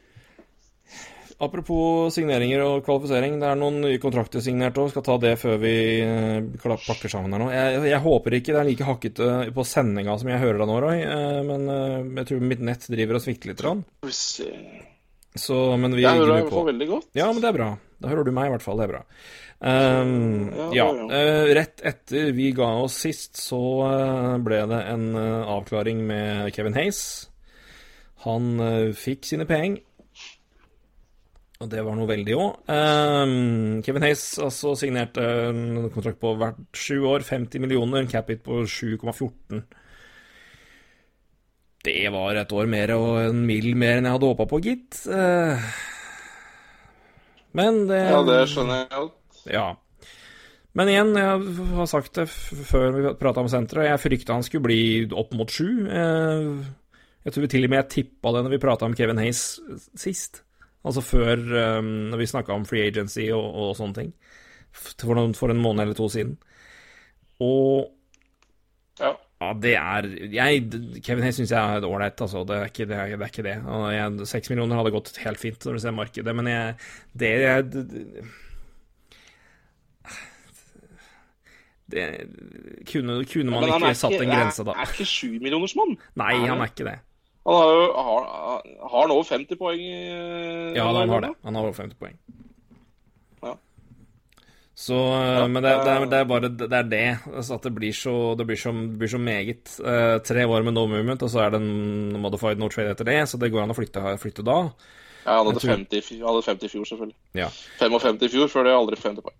[1.38, 3.36] Apropos signeringer og kvalifisering.
[3.38, 4.88] Det er noen nye kontrakter signert òg.
[4.90, 7.46] Skal ta det før vi eh, pakker sammen her nå.
[7.54, 10.80] Jeg, jeg, håper ikke det er like hakkete på sendinga som jeg hører deg nå,
[10.82, 11.04] Roy.
[11.04, 13.62] Eh, men eh, jeg tror mitt nett driver og svikter litt.
[15.38, 17.08] Så, men vi Jeg hører deg i hvert fall veldig godt.
[17.14, 17.70] Ja, men det er bra.
[18.02, 18.82] Da hører du meg i hvert fall.
[18.82, 19.06] Det er bra.
[19.58, 21.08] Um, ja, ja.
[21.54, 23.62] rett etter vi ga oss sist, så
[24.42, 27.02] ble det en avklaring med Kevin Hayes.
[28.26, 28.58] Han
[28.98, 29.84] fikk sine penger.
[31.58, 32.58] Og det var noe veldig òg.
[32.70, 38.44] Um, ehm, Kevin Hayes altså signerte en kontrakt på hvert sju år, 50 millioner, capit
[38.44, 39.64] på 7,14.
[41.88, 45.02] Det var et år mer og en mil mer enn jeg hadde håpa på, gitt.
[45.10, 45.58] Uh,
[47.58, 49.44] men det Ja, det skjønner jeg alt.
[49.50, 49.66] Ja.
[50.78, 54.70] Men igjen, jeg har sagt det før vi prata om senteret, jeg frykta han skulle
[54.70, 55.88] bli opp mot sju.
[55.90, 56.62] Uh,
[57.26, 59.48] jeg tror til og med jeg tippa det når vi prata om Kevin Hayes
[59.98, 60.44] sist.
[60.88, 61.42] Altså før
[61.78, 64.10] um, vi snakka om free agency og, og sånne ting.
[64.72, 66.36] For, noen, for, en måned eller to siden.
[67.44, 67.90] Og
[69.00, 69.12] ja.
[69.42, 70.64] ja det er jeg,
[71.04, 72.44] Kevin Hayes syns jeg er ålreit, altså.
[72.48, 72.98] Det er ikke det.
[72.98, 74.28] Er, det, er ikke det.
[74.32, 76.76] Seks millioner hadde gått helt fint når du ser markedet, men jeg,
[77.20, 78.24] det, jeg, det,
[81.92, 82.06] det
[82.88, 84.76] kunne, kunne man ja, ikke satt en grense da.
[84.76, 85.94] Er ikke sjumillionersmann.
[86.20, 86.98] Nei, han er ikke det.
[87.46, 88.26] Han har jo har,
[88.90, 91.32] har han over 50 poeng i Ja, han har det.
[91.44, 92.18] Han har over 50 poeng.
[93.42, 93.54] Ja.
[94.74, 97.06] Så, ja, men det, det, er, det, er, bare det er det.
[97.32, 99.74] Altså at det blir så, det blir så, blir så meget.
[99.80, 103.08] Eh, tre år med no movement, og så er det en modified no trade etter
[103.08, 104.60] det, så det går an å flytte, flytte da.
[105.24, 105.74] Ja, han hadde, tror...
[105.76, 107.18] 50, hadde 50 i fjor, selvfølgelig.
[107.38, 107.50] Ja.
[107.80, 109.38] 55 i fjor, før det aldri 50 poeng.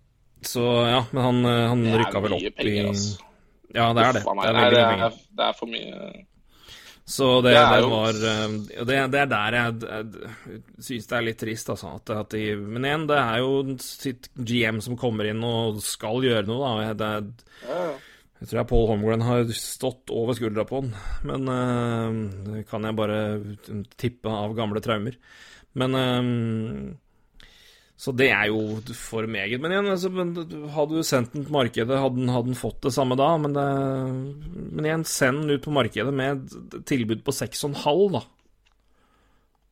[0.49, 3.25] Så ja, men han, han rykka vel opp penger, i altså.
[3.75, 4.25] Ja, det er det.
[4.25, 6.11] Uff, det, er, det, er, det er for mye
[7.09, 8.51] Så det, Det er det var eh,
[8.85, 11.95] det, det er der jeg, jeg syns det er litt trist, altså.
[11.97, 16.21] At, at de, men igjen, det er jo sitt GM som kommer inn og skal
[16.27, 17.09] gjøre noe, da.
[17.65, 17.87] Ja.
[18.37, 20.93] jeg tror jeg Paul Holmgren har stått over skuldra på han,
[21.25, 23.19] men uh, det kan jeg bare
[23.97, 25.17] tippe av gamle traumer.
[25.77, 26.29] Men eh,
[27.99, 29.59] Så det er jo for meget.
[29.59, 30.09] Men igjen, altså,
[30.71, 33.33] hadde du sendt den til markedet, hadde den, hadde den fått det samme da.
[33.43, 33.65] Men, det,
[34.71, 36.45] men igjen, send den ut på markedet med
[36.87, 37.75] tilbud på 6,5,
[38.15, 38.21] da.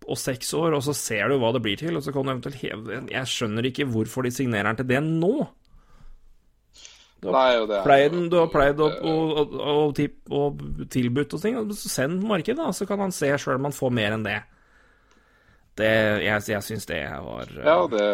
[0.08, 2.34] Og seks år, og så ser du hva det blir til, og så kan du
[2.34, 3.00] eventuelt heve det.
[3.16, 5.34] Jeg skjønner ikke hvorfor de signerer den til det nå.
[7.24, 10.04] Nei, og det er Pleid du har pleid å og, og, og,
[10.36, 10.62] og
[10.94, 11.58] tilbudt og ting.
[11.72, 14.20] så Send den på markedet, da, så kan han se sjøl om han får mer
[14.20, 14.42] enn det.
[15.78, 15.90] Det,
[16.26, 18.06] jeg jeg syns det var uh, Ja, det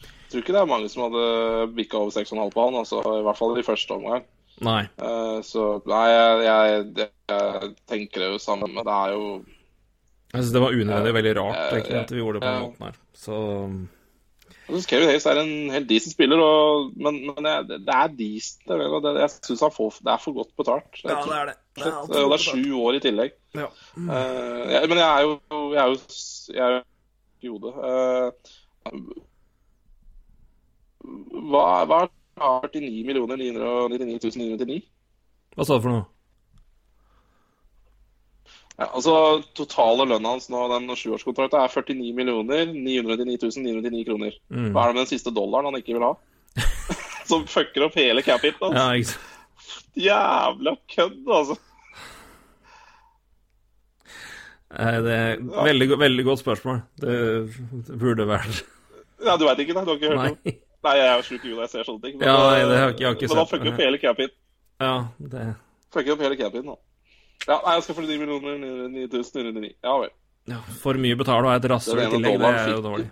[0.00, 1.26] Jeg tror ikke det er mange som hadde
[1.76, 4.24] bikka over 6,5 på han, altså, i hvert fall i første omgang.
[4.64, 4.82] Nei.
[5.00, 8.66] Uh, så nei, jeg, jeg, det- jeg tenker det jo samme.
[8.72, 9.24] Men det er jo
[10.32, 12.84] Jeg syns det var unødvendig veldig rart egentlig, at vi gjorde det på den måten
[12.88, 12.98] her.
[13.16, 13.36] Så
[14.68, 17.94] Jeg synes Kevin Hayes er en helt decent spiller, og, men, men jeg, det det
[17.94, 18.66] er decent.
[18.68, 20.98] Det, jeg får, det er for godt betalt.
[21.00, 21.54] Det er, er det.
[22.02, 23.32] og det er sju år i tillegg.
[23.56, 23.70] Ja.
[23.96, 25.32] Eh, jeg, men jeg er jo
[25.72, 25.96] Jeg er jo,
[26.52, 26.82] jeg er jo
[27.40, 27.72] i hodet.
[27.88, 28.28] Eh,
[31.48, 32.12] hva, hva er
[32.76, 34.84] 49 999 999?
[35.56, 36.06] Hva sa du for noe?
[38.78, 39.12] Ja, altså,
[39.58, 44.36] Totale lønna hans nå, den sjuårskontrakten, er 49 millioner 999 999 kroner.
[44.54, 44.68] Mm.
[44.74, 46.12] Hva er det med den siste dollaren han ikke vil ha?
[47.28, 48.70] Som fucker opp hele capiten.
[48.72, 48.94] Ja, Altså.
[48.94, 49.34] ikke sant.
[49.98, 51.56] Jævla kødd, altså.
[54.78, 56.80] Nei, Det er veldig, veldig godt spørsmål.
[57.00, 57.14] Det,
[57.88, 58.62] det burde vært
[59.24, 59.84] Ja, Du veit ikke, nei?
[59.88, 60.32] Du har ikke hørt Nei.
[60.36, 60.54] noe?
[60.86, 62.18] Nei, jeg er jo sjuk i huet, jeg ser sånne ting.
[62.20, 63.98] Men, Ja, nei, det har jeg ikke- jeg har ikke men han fucker opp hele
[63.98, 64.36] capiten.
[64.78, 65.46] Ja, det
[65.90, 66.76] Fucker opp hele capiten nå.
[67.46, 68.58] Ja, nei, jeg skal få 9 millioner
[68.92, 69.76] 9999.
[69.84, 70.10] Ja vel.
[70.50, 73.08] ja, For mye betale og et rasshøl i tillegg, det er jo dårlig.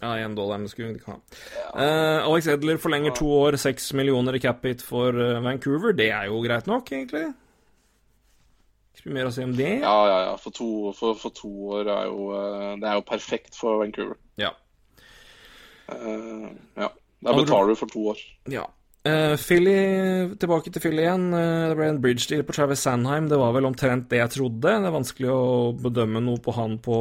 [0.00, 1.18] Ja, én dollar skulle vi ikke ha.
[1.76, 5.92] Eh, Alex Edler forlenger to år, seks millioner i cap hit for eh, Vancouver.
[5.92, 7.26] Det er jo greit nok, egentlig.
[8.96, 9.74] Ikke vi mer å si om det.
[9.82, 10.32] Ja, ja, ja.
[10.40, 14.16] For to, for, for to år er jo eh, Det er jo perfekt for Vancouver.
[14.40, 14.54] Ja.
[15.90, 16.48] Uh,
[16.78, 16.88] ja.
[17.20, 18.20] Da betaler du for to år.
[18.48, 18.64] Ja.
[19.00, 19.76] Eh, Philly,
[20.36, 21.30] tilbake til Philly igjen.
[21.32, 23.30] Uh, det ble en bridge deal på Travis Sandheim.
[23.30, 24.60] Det var vel omtrent det jeg trodde.
[24.60, 26.98] Det er vanskelig å bedømme noe på han på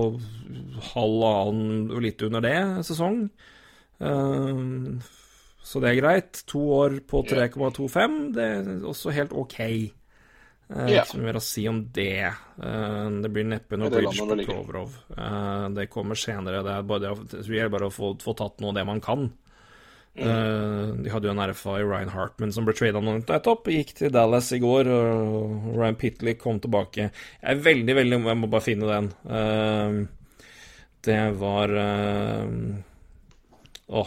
[0.93, 3.25] halvannen og litt under det sesong.
[3.99, 4.95] Uh,
[5.59, 6.43] så det er greit.
[6.47, 9.59] To år på 3,25, det er også helt OK.
[10.71, 10.87] Uh.
[10.87, 12.31] Ikke så mye mer å si om det.
[12.55, 14.87] Det blir neppe noe det bridge på.
[15.17, 16.63] Eh, det kommer senere.
[16.63, 19.31] Det er bare, det, gjelder bare å få, få tatt noe av det man kan.
[20.19, 21.03] Mm.
[21.03, 23.69] De hadde jo en RFA i Ryan Hartman som ble trada nettopp.
[23.71, 27.09] Gikk til Dallas i går, og Ryan Pitley kom tilbake.
[27.09, 29.11] Jeg er veldig, veldig Jeg må bare finne den.
[29.37, 29.99] Eh,
[31.07, 32.57] det var eh,
[33.89, 34.03] Å.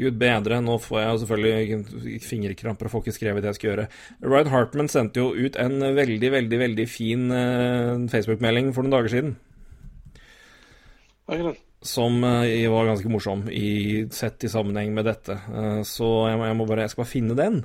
[0.00, 3.88] Gud bedre, nå får jeg selvfølgelig fingerkramper og får ikke skrevet det jeg skal gjøre.
[4.24, 7.26] Ryan Hartman sendte jo ut en veldig, veldig, veldig fin
[8.08, 9.34] Facebook-melding for noen dager siden
[11.28, 11.58] Er ikke det?
[11.82, 15.36] Som eh, var ganske morsom i, sett i sammenheng med dette.
[15.48, 17.62] Eh, så jeg må, jeg må bare Jeg skal bare finne den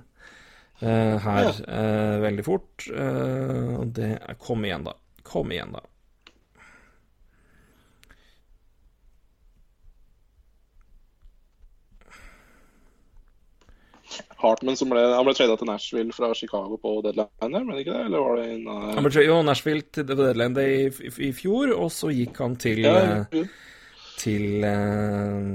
[0.79, 2.87] eh, her eh, veldig fort.
[2.95, 4.95] Og det er Kom igjen, da.
[5.25, 5.83] Kom igjen, da.
[14.35, 18.01] Hartman som ble, han ble trada til Nashville fra Chicago på deadline men ikke det?
[18.09, 21.71] Eller var det en Han ble tra- til Nashville til Deadline i, i, i fjor,
[21.73, 22.95] og så gikk han til ja,
[23.25, 23.47] eh,
[24.15, 25.47] Til eh,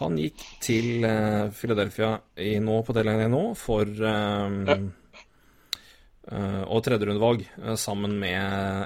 [0.00, 4.80] Han gikk til eh, Philadelphia i, nå på Deadline nå for ja.
[6.30, 8.38] Uh, og tredjerundevalg uh, sammen med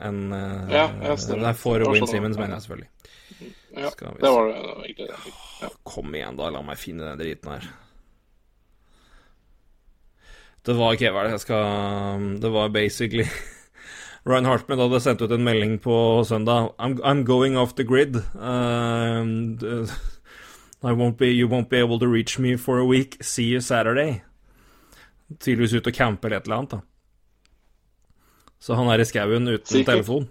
[0.07, 1.49] en uh, Ja, ja, stemmer.
[1.49, 2.91] Nei, for Det Wayne sånn, Simmons, mener jeg selvfølgelig.
[3.75, 4.31] ja, det var det, det
[4.71, 5.33] var egentlig det.
[5.61, 5.71] Ja.
[5.91, 6.49] Kom igjen, da.
[6.55, 7.67] La meg finne den driten her.
[10.65, 13.27] Det var ikke hva er det jeg skal Det var basically
[14.25, 16.70] Ryan Hartman hadde sendt ut en melding på søndag.
[16.79, 18.16] I'm, I'm going off the grid.
[18.35, 19.85] Uh,
[20.83, 23.18] I won't be, you won't be able to reach me for a week.
[23.22, 24.22] See you Saturday.
[25.41, 26.81] Tydeligvis ute og campe eller et eller annet, da.
[28.61, 29.93] Så han er i skauen uten Sikker.
[29.93, 30.29] telefon.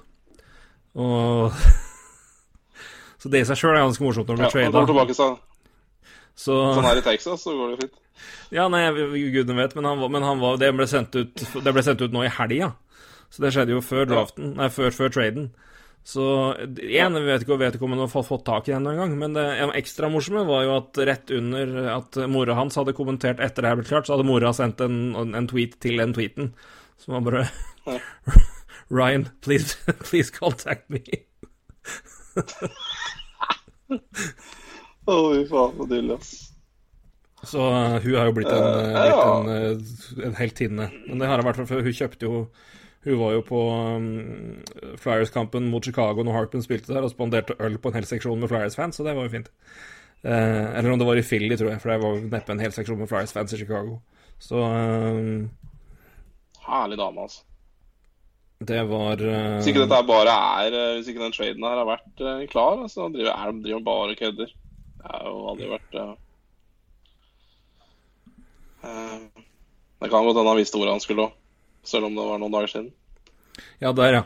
[0.96, 1.52] Og
[3.24, 5.14] Så det i seg sjøl er ganske morsomt når du Ja, blir han kommer trada.
[5.14, 5.28] tilbake, så,
[6.36, 8.00] Så Sånn han er i Texas, så går det fint.
[8.52, 8.82] Ja, nei,
[9.34, 12.26] gudene vet, men, han, men han var, det, ble ut, det ble sendt ut nå
[12.26, 12.74] i helga.
[13.34, 15.48] Så det skjedde jo før draften, nei, før, før traden.
[16.06, 16.24] Så
[16.60, 19.46] én, vet ikke, vet ikke om han har fått, tak i den engang, men det
[19.64, 23.72] en ekstra morsomme var jo at rett under at mora hans hadde kommentert etter det
[23.72, 26.52] her ble klart, så hadde mora sendt en, en tweet til den tweeten,
[27.00, 27.46] som var bare
[28.94, 29.80] Ryan, please,
[30.10, 31.02] please contact me.
[35.04, 36.34] Å, fy faen, så deilig, ass.
[37.44, 39.16] Så uh, hun har jo blitt en, uh, ja.
[39.16, 40.88] blitt en, uh, en heltinne.
[41.10, 41.84] Men det har hun vært for.
[41.84, 42.46] Hun kjøpte jo
[43.04, 44.06] Hun var jo på um,
[45.01, 48.51] Flyers-kampen mot Chicago når Harpen spilte der, og spanderte øl på en hel seksjon med
[48.51, 49.51] Flyers-fans, så det var jo fint.
[50.24, 53.01] eller om det var i Philly, tror jeg, for det var neppe en hel seksjon
[53.01, 53.97] med Flyers-fans i Chicago.
[54.39, 55.49] Så um,
[56.64, 57.43] Herlig dame, altså.
[58.64, 60.34] det var uh, Hvis ikke dette bare
[60.64, 63.64] er eh, Hvis ikke den traden her har vært eh, klar, så driver, er de
[63.66, 64.54] driver bare og kødder.
[65.04, 66.14] Det har jo aldri vært eh,
[68.88, 69.18] eh,
[69.99, 71.36] Det kan godt hende han visste hvor han skulle òg,
[71.84, 72.92] selv om det var noen dager siden.
[73.84, 74.24] Ja, der, ja.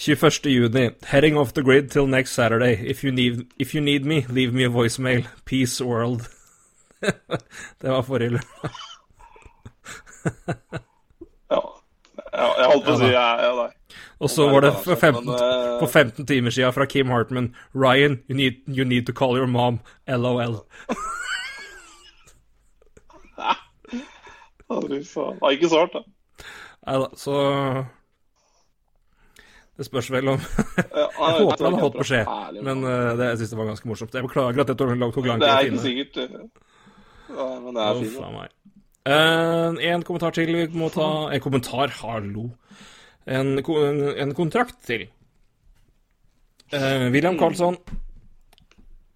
[0.00, 0.46] 21.
[0.46, 0.90] juni.
[1.06, 2.74] Heading off the grid till next Saturday.
[2.74, 5.26] If you need, if you need me, leave me a voicemail.
[5.44, 6.28] Peace world.
[7.80, 8.70] det var forrige lørdag.
[11.50, 11.60] Ja.
[12.32, 13.70] jeg holdt på å si ja, ja, nei.
[14.20, 17.54] Og så var det for 15, eh, for 15 timer siden fra Kim Hartman.
[17.74, 19.80] Ryan, you need, you need to call your mom.
[20.08, 20.60] LOL.
[24.70, 25.40] Å, fy faen.
[25.40, 26.46] Det er ikke svart, da.
[26.86, 27.34] Neida, så
[29.76, 30.40] Det spørs vel om
[31.00, 32.30] Jeg håper han har fått beskjed,
[32.64, 34.16] men eh, det, jeg syns det var ganske morsomt.
[34.16, 36.40] Jeg beklager at det tok lang tid Det er ikke sikkert eh,
[37.30, 38.56] ja, Men det er fint.
[39.00, 39.78] Uh.
[39.90, 42.50] En kommentar til vi må ta En kommentar, hallo.
[43.24, 45.06] En, en, en kontrakt til.
[46.70, 47.78] Uh, William Carlsson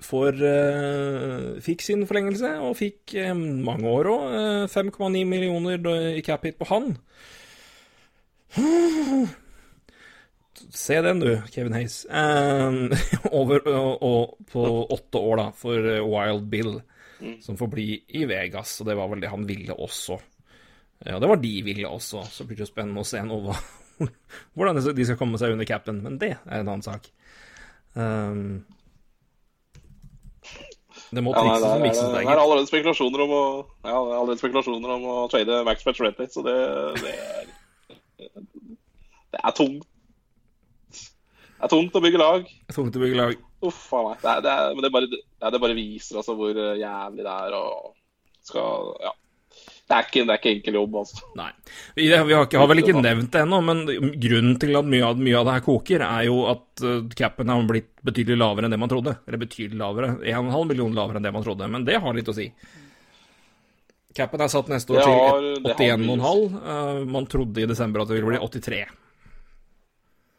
[0.05, 4.37] får eh, fikk sin forlengelse, og fikk eh, mange år òg.
[4.73, 6.93] 5,9 millioner i cap hit på han.
[10.75, 12.05] Se den, du, Kevin Hayes.
[12.11, 12.91] Um,
[13.39, 16.77] over og, og på åtte år, da, for eh, Wild Bill,
[17.41, 17.89] som får bli
[18.19, 18.77] i Vegas.
[18.81, 20.19] Og det var vel det han ville også.
[21.05, 22.25] Ja, det var de ville også.
[22.31, 23.41] Så blir det jo spennende å se nå
[24.55, 26.03] hvordan de skal komme seg under capen.
[26.05, 27.11] Men det er en annen sak.
[27.95, 28.65] Um,
[31.13, 33.43] det må trikses ja, og mikses, det det, er allerede spekulasjoner om å
[33.85, 36.55] Ja, det er allerede spekulasjoner om å trade Max Pacioretty, så det,
[37.03, 37.51] det er
[39.35, 39.87] Det er tungt.
[40.95, 42.49] Det er tungt å bygge lag.
[42.75, 43.35] Tungt å bygge lag.
[43.65, 44.19] Uff a meg.
[44.23, 45.09] Det, er- det, er- det, bare,
[45.43, 47.95] ja, det bare viser altså hvor eh, jævlig det er og
[48.45, 49.13] skal Ja.
[49.85, 51.19] Det er ikke, det er ikke enkel jobb, altså.
[51.37, 51.51] Nei.
[51.99, 53.83] Vi, har, ikke, har vel ikke nevnt det ennå, men
[54.23, 57.53] grunnen til at mye av, mye av det her koker, er jo at uh, capen
[57.53, 59.13] har blitt betydelig lavere enn det man trodde.
[59.29, 60.15] Eller betydelig lavere.
[60.25, 61.69] 1,5 million lavere enn det man trodde.
[61.77, 62.49] Men det har litt å si.
[64.17, 66.59] Capen er satt neste år har- til 81,5.
[66.65, 68.85] Uh, man trodde i desember at det ville bli 83.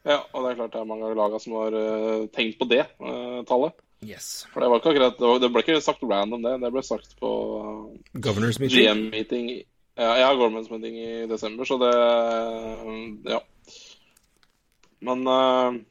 [0.06, 2.68] Ja, og det er klart det er mange av lagene som har eh, tenkt på
[2.70, 3.74] det uh, tallet.
[4.04, 4.46] Yes.
[4.54, 6.62] For det var ikke akkurat Det var- det ble ikke sagt random, det.
[6.62, 7.30] Det ble sagt på
[8.22, 8.86] Governors meeting.
[8.86, 9.64] GM-meeting
[9.98, 11.94] Ja, ja Gormans meeting i desember, så det
[13.32, 13.40] Ja.
[15.02, 15.82] Men eh,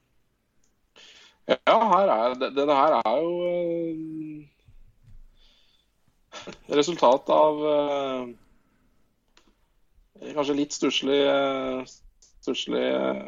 [1.49, 4.45] Ja, her er det, det her er jo eh,
[6.77, 8.27] resultat av eh,
[10.35, 11.85] kanskje litt stusslig uh,
[12.41, 13.21] stusslig uh,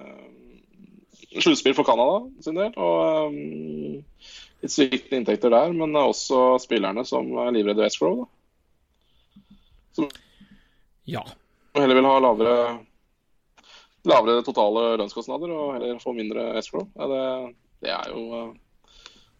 [1.40, 2.72] sluttspill for Canada sin del.
[2.76, 3.32] Og
[4.62, 8.24] litt sviktende inntekter der, men også spillerne som er livredde Westfrow.
[9.96, 10.08] Da.
[11.06, 11.22] Ja.
[11.76, 12.54] Heller vil ha lavere,
[14.08, 16.88] lavere totale lønnskostnader og heller få mindre escrow.
[16.96, 17.22] Ja, det,
[17.84, 18.96] det er jo uh,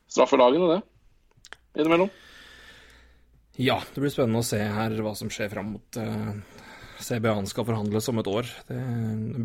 [0.07, 0.81] straffelagene, det.
[1.81, 2.13] Innimellom.
[3.57, 6.37] Ja, det blir spennende å se her hva som skjer fram mot uh,
[7.01, 8.53] CBA-en skal forhandles om et år.
[8.69, 8.79] Det,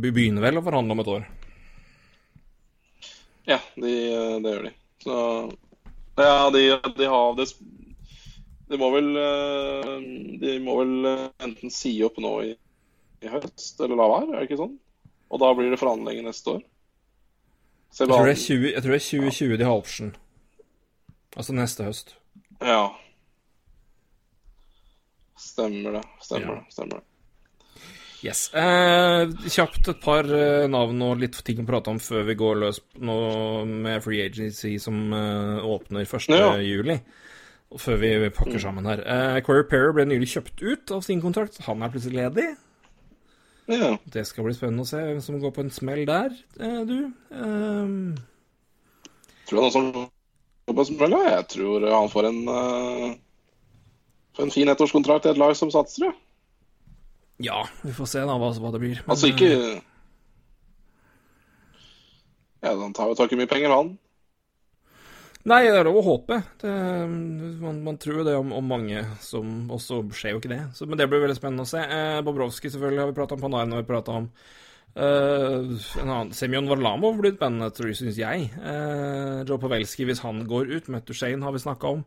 [0.03, 1.25] begynner vel å forhandle om et år.
[3.49, 3.95] Ja, de,
[4.43, 4.75] det gjør de.
[5.01, 5.17] Så
[6.17, 6.61] ja, de,
[6.97, 7.47] de har det
[8.69, 9.93] De må vel eh,
[10.43, 11.07] De må vel
[11.41, 12.51] enten si opp nå i,
[13.25, 14.75] i høst, eller la være, er det ikke sånn?
[15.31, 16.63] Og da blir det forhandlinger neste år.
[17.91, 20.11] Jeg tror det er, 20, jeg tror det er 2020 de har option.
[21.35, 22.13] Altså neste høst.
[22.63, 22.83] Ja.
[25.39, 26.03] Stemmer det.
[26.23, 26.59] Stemmer Ja.
[26.59, 26.73] det.
[26.75, 27.05] Stemmer det.
[28.21, 28.53] Yes.
[28.53, 32.59] Eh, kjapt et par eh, navn og litt ting å prate om før vi går
[32.61, 33.15] løs nå
[33.65, 36.29] med Free Agency som eh, åpner 1.
[36.29, 36.51] Ja.
[36.61, 36.99] juli.
[37.81, 39.01] Før vi pakker sammen her.
[39.01, 41.61] Eh, Corey Perry ble nylig kjøpt ut av sin kontrakt.
[41.65, 42.49] Han er plutselig ledig.
[43.71, 43.93] Ja.
[44.13, 46.97] Det skal bli spennende å se hvem som går på en smell der, eh, du.
[47.31, 47.93] Eh,
[49.47, 51.15] Tror du han som går på smell?
[51.15, 51.37] ja?
[51.37, 53.13] Jeg tror han får en uh,
[54.31, 56.11] Får en fin ettårskontrakt i et lag som satser, ja.
[57.45, 59.01] Ja, vi får se da hva, hva det blir.
[59.01, 59.49] Men, Altså ikke
[62.61, 63.95] Ja, Han tar jo tak i mye penger, han.
[65.49, 66.37] Nei, det er lov å håpe.
[66.61, 66.71] Det,
[67.63, 70.59] man, man, tror jo det om, om, mange, som også skjer jo ikke det.
[70.77, 71.81] Så, men det blir veldig spennende å se.
[71.81, 74.29] Eh, Bobrovskij selvfølgelig har vi prata om, Panarin har vi prata om.
[74.91, 78.51] Uh, en annen, Semyon Varlamov blir spennende, tror jeg, syns jeg.
[78.59, 80.91] Uh, Joe Pavelski, hvis han går ut.
[80.93, 82.05] Mette Shane har vi snakka om.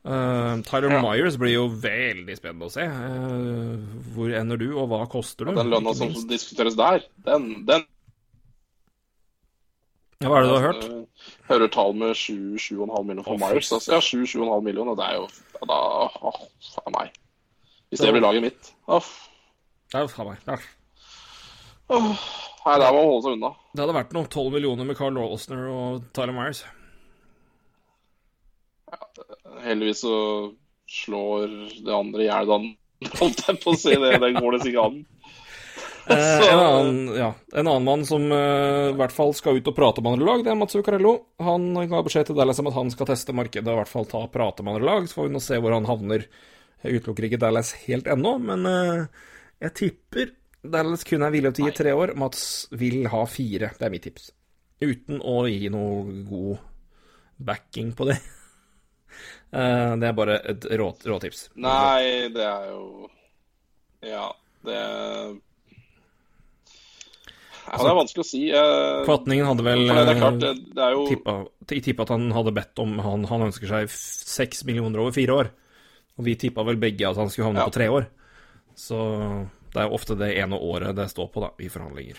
[0.00, 1.00] Uh, Tyler ja.
[1.04, 2.86] Myers blir jo veldig spennende å se.
[4.14, 5.52] hvor ender du, og hva koster du?
[5.52, 7.84] Ja, den lønna som diskuteres der, den, den
[10.20, 10.82] ja, Hva er det du har hørt?
[10.84, 13.70] Jeg hører tall med 7-7,5 millioner for oh, Myers.
[13.72, 13.94] Altså.
[13.94, 15.78] Ja, 7-7,5 millioner, og det er jo ja, da
[16.28, 16.42] Åh,
[16.74, 17.14] faen meg.
[17.88, 18.74] Hvis det blir laget mitt.
[18.92, 19.08] Åh.
[19.96, 20.42] jo faen meg.
[20.44, 20.58] Ja.
[21.90, 22.10] Oh,
[22.66, 23.54] nei, der må man holde seg unna.
[23.72, 26.62] Det hadde vært noe 12 millioner med Carl Lawsner og Tyler Myers.
[29.64, 30.16] Heldigvis så
[30.90, 31.48] slår
[31.86, 32.54] det andre i hjel
[33.20, 33.94] holdt jeg på å si.
[33.96, 35.00] Det, det går det sikkert an.
[36.10, 39.76] Eh, en, annen, ja, en, annen, mann som uh, i hvert fall skal ut og
[39.76, 41.12] prate med andre lag, det er Mats Zuccarello.
[41.44, 44.08] Han ga beskjed til Dallas om at han skal teste markedet og i hvert fall
[44.10, 45.06] ta og prate med andre lag.
[45.06, 46.26] Så får vi nå se hvor han havner.
[46.80, 49.30] Jeg utelukker ikke Dallas helt ennå, men uh,
[49.62, 52.16] jeg tipper Dallas kun er villig til å gi tre år.
[52.20, 52.42] Mats
[52.76, 53.72] vil ha fire.
[53.78, 54.32] Det er mitt tips.
[54.80, 56.66] Uten å gi noe god
[57.40, 58.18] backing på det.
[59.50, 61.48] Uh, det er bare et råtips.
[61.54, 63.08] Rå Nei, det er jo
[64.06, 64.28] Ja,
[64.66, 64.76] det
[67.70, 68.42] ja, Det er vanskelig å si.
[69.06, 71.04] Kvatningen hadde vel det er klart, det, det er jo...
[71.10, 71.34] tippa,
[71.70, 75.52] tippa at han hadde bedt om han, han ønsker seg seks millioner over fire år.
[76.18, 77.68] Og vi tippa vel begge at han skulle havne ja.
[77.70, 78.08] på tre år.
[78.78, 78.98] Så
[79.70, 82.18] det er jo ofte det ene året det står på da, i forhandlinger.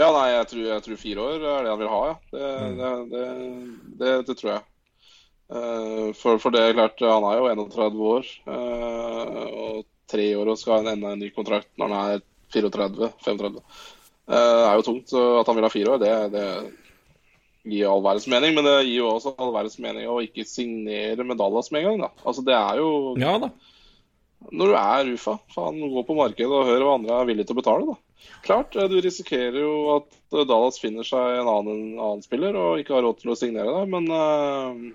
[0.00, 2.18] Ja, nei, jeg tror, jeg tror, fire år er det han vil ha, ja.
[2.32, 3.08] Det, mm.
[3.10, 3.24] det,
[4.00, 4.66] det, det tror jeg.
[5.50, 8.28] Uh, for, for, det er klart, han er jo 31 år.
[8.46, 12.22] Uh, og tre år og skal ha enda en ny kontrakt når han er
[12.54, 13.58] 34-35.
[14.30, 15.10] Uh, eh, er jo tungt.
[15.10, 16.46] Så at han vil ha fire år, det, det
[17.70, 18.56] gir all verdens mening.
[18.56, 21.90] Men det gir jo også all verdens mening å ikke signere med Dallas med en
[21.90, 22.06] gang.
[22.06, 22.24] da.
[22.24, 22.90] Altså, det er jo
[23.20, 23.52] Ja da.
[24.50, 27.58] Når du er UFA, faen, gå på markedet og hør hva andre er villige til
[27.58, 28.09] å betale, da.
[28.42, 32.80] Klart, eh, du risikerer jo at eh, Dallas finner seg en annen, annen spiller og
[32.80, 34.90] ikke har råd til å signere deg, men uh,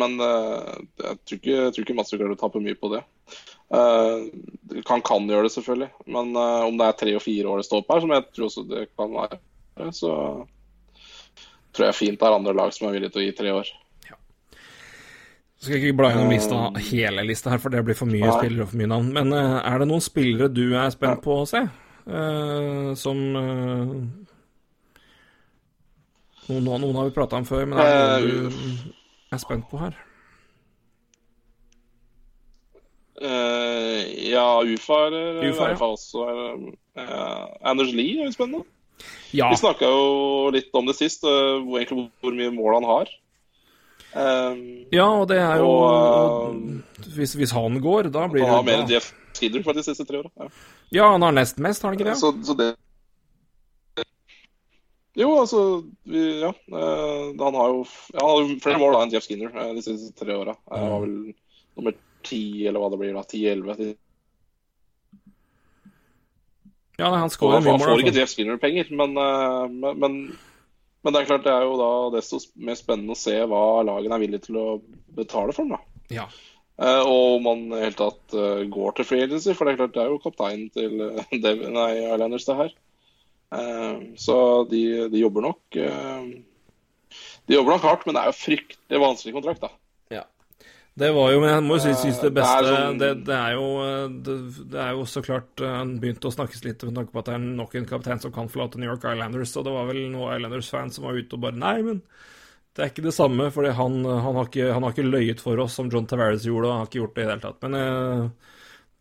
[0.00, 3.02] Men uh, jeg tror ikke, jeg tror ikke Mats Zuccarello taper mye på det.
[3.68, 4.32] Uh,
[4.88, 5.90] han kan gjøre det, selvfølgelig.
[6.08, 8.46] Men om det er tre og fire år det står på her, som jeg tror
[8.46, 9.38] også det kan være,
[9.92, 10.14] så
[11.76, 13.74] tror jeg fint det er andre lag som er villige til å gi tre år.
[15.58, 15.64] Ja.
[15.64, 18.22] Så skal jeg ikke bla gjennom lista, hele lista her, for det blir for mye
[18.22, 18.36] Nei.
[18.38, 19.08] spillere og for mye navn.
[19.16, 21.66] Men uh, er det noen spillere du er spent på å se?
[22.96, 23.18] som
[26.48, 29.76] noen, noen, har vi prata om før, men er det noen du er spent på
[29.82, 29.98] her?
[33.18, 35.78] Uh, ja, UFA er UFA, ja.
[35.82, 36.26] også.
[36.94, 38.64] Uh, Anders Lie er jo spennende.
[39.34, 39.48] Ja.
[39.50, 43.10] Vi snakka jo litt om det sist, uh, hvor, egentlig, hvor mye mål han har.
[44.18, 46.56] Um, ja, og det er jo og,
[47.14, 49.84] hvis, hvis, han går, da blir det Han har mer enn Jeff Skinner for de
[49.86, 50.32] siste tre åra.
[50.34, 50.48] Ja.
[50.96, 51.10] ja.
[51.12, 52.16] han har nest mest, har han ikke det?
[52.18, 52.72] Så, så det
[55.18, 55.60] jo, altså
[56.06, 56.52] vi, Ja.
[56.70, 60.36] han har jo ja, han har flere mål da enn Jeff Skinner de siste tre
[60.38, 60.54] åra.
[60.70, 61.16] Han var vel
[61.78, 61.96] nummer
[62.26, 63.94] ti, eller hva det blir da, ti-elleve.
[66.98, 67.82] Ja, han skårer mye mål.
[67.82, 70.14] Han får ikke Jeff Skinner-penger, men, eh, men, men,
[71.02, 74.16] men, det er klart det er jo da desto mer spennende å se hva lagene
[74.18, 74.66] er villige til å
[75.16, 75.76] betale for den.
[75.78, 75.98] da.
[76.20, 76.28] Ja.
[76.78, 79.80] Uh, og om han i hele tatt uh, går til free agency, for det er
[79.80, 82.76] klart det er jo kapteinen til uh, Dev nei, Islanders, det her.
[84.20, 84.34] Så
[84.68, 89.62] de, de, jobber nok De jobber nok hardt, men det er jo fryktelig vanskelig kontrakt,
[89.62, 89.70] da.
[90.98, 92.98] Det var jo, men jeg må jo synes det beste det er, sånn...
[92.98, 93.66] det, det, er jo,
[94.24, 94.36] det,
[94.72, 97.28] det, er jo så klart Han eh, begynte å snakkes litt med tanke på at
[97.28, 100.02] det er nok en kaptein som kan forlate New York Islanders, og det var vel
[100.10, 102.02] noen Islanders-fans som var ute og bare Nei, men
[102.74, 105.58] det er ikke det samme, for han, han, har ikke, han har ikke løyet for
[105.62, 107.64] oss som John Tavares gjorde, og han har ikke gjort det i det hele tatt.
[107.64, 108.52] Men eh,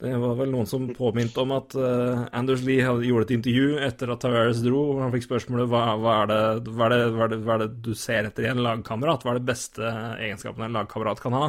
[0.02, 3.80] det var vel noen som påminte om at uh, Anders Lee hadde, gjorde et intervju
[3.82, 4.84] etter at Tavares dro.
[4.92, 7.64] hvor Han fikk spørsmålet hva, hva, er det, hva, er det, hva, det, hva er
[7.64, 9.26] det du ser etter i en lagkamerat?
[9.26, 9.90] Hva er det beste
[10.22, 11.48] egenskapen en lagkamerat kan ha?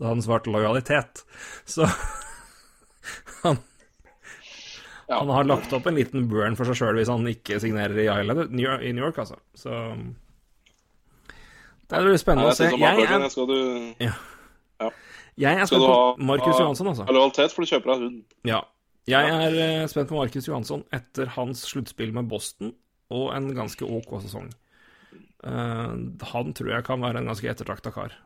[0.00, 1.24] Da han svarte lojalitet.
[1.64, 1.88] Så
[3.44, 3.62] han
[5.06, 5.18] ja.
[5.18, 8.08] Han har lagt opp en liten burn for seg sjøl hvis han ikke signerer i,
[8.10, 9.38] Island, i New York, altså.
[9.54, 9.70] Så
[11.86, 12.72] Det blir spennende å se.
[12.72, 13.58] Jeg, jeg, skal du...
[14.02, 14.16] ja.
[14.82, 14.88] Ja.
[15.38, 17.06] jeg er spent på Markus Johansson, altså.
[17.06, 18.18] Lojalitet for du kjøper deg hund.
[18.50, 18.64] Ja.
[19.06, 22.74] Jeg er uh, spent på Markus Johansson etter hans sluttspill med Boston
[23.14, 24.50] og en ganske OK sesong.
[25.46, 25.94] Uh,
[26.32, 28.18] han tror jeg kan være en ganske ettertrakta kar.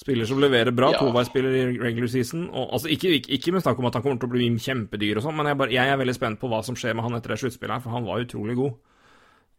[0.00, 0.98] Spiller som leverer bra, Ja.
[1.02, 2.46] toveisspiller i regular season.
[2.50, 5.18] Og, altså, ikke, ikke, ikke med snakk om at han kommer til å bli kjempedyr
[5.20, 7.18] og sånn, men jeg, bare, jeg er veldig spent på hva som skjer med han
[7.18, 8.78] etter det sluttspillet her, for han var utrolig god.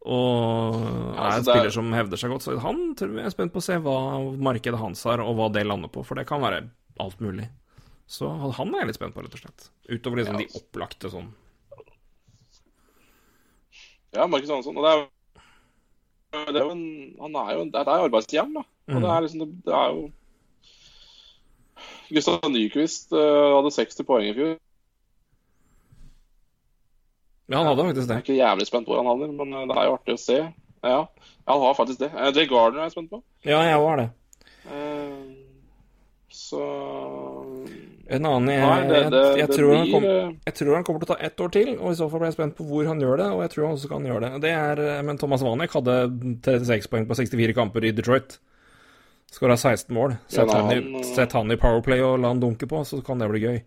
[0.02, 3.30] Og er altså, en spiller er- som hevder seg godt, så han tror jeg er
[3.36, 3.98] spent på å se hva
[4.42, 6.64] markedet hans har, og hva det lander på, for det kan være
[7.00, 7.48] alt mulig.
[8.10, 8.26] Så
[8.58, 9.70] han er jeg litt spent på, rett og slett.
[9.94, 11.30] Utover liksom Ja, de opplagte sånn.
[14.14, 14.76] Ja, Markus Hansson.
[14.76, 18.64] Og det er, det er jo en Han er jo en, Det er arbeidsjern, da.
[18.90, 19.02] Og Mm.
[19.02, 20.12] det er liksom Det, det er jo
[22.12, 24.58] Gustav Nyquist eh, hadde 60 poeng i fjor.
[27.52, 28.24] Ja, han hadde faktisk Jeg er det.
[28.26, 30.40] ikke jævlig spent på hvor han havner, men eh, det er jo artig å se.
[30.82, 31.00] Ja,
[31.52, 32.12] han har faktisk det.
[32.16, 33.22] Eh, Jay Gardner er jeg spent på.
[33.48, 34.10] Ja, jeg var det.
[34.72, 35.22] Eh,
[36.32, 36.62] Så
[38.12, 40.06] En annen jeg, Nei, det, det, jeg, jeg, det tror han blir kom,
[40.48, 42.30] jeg tror han kommer til å ta ett år til, og i så fall blir
[42.32, 44.32] jeg spent på hvor han gjør det, og jeg tror han også kan gjøre det.
[44.46, 45.96] Det er, Men Thomas Wanek hadde
[46.44, 48.38] 36 poeng på 64 kamper i Detroit.
[49.32, 50.16] Skåra 16 mål.
[50.28, 52.82] Sett, Ja, han, i, han, eh, sett han i Powerplay og la han dunke på,
[52.86, 53.60] så kan det bli gøy.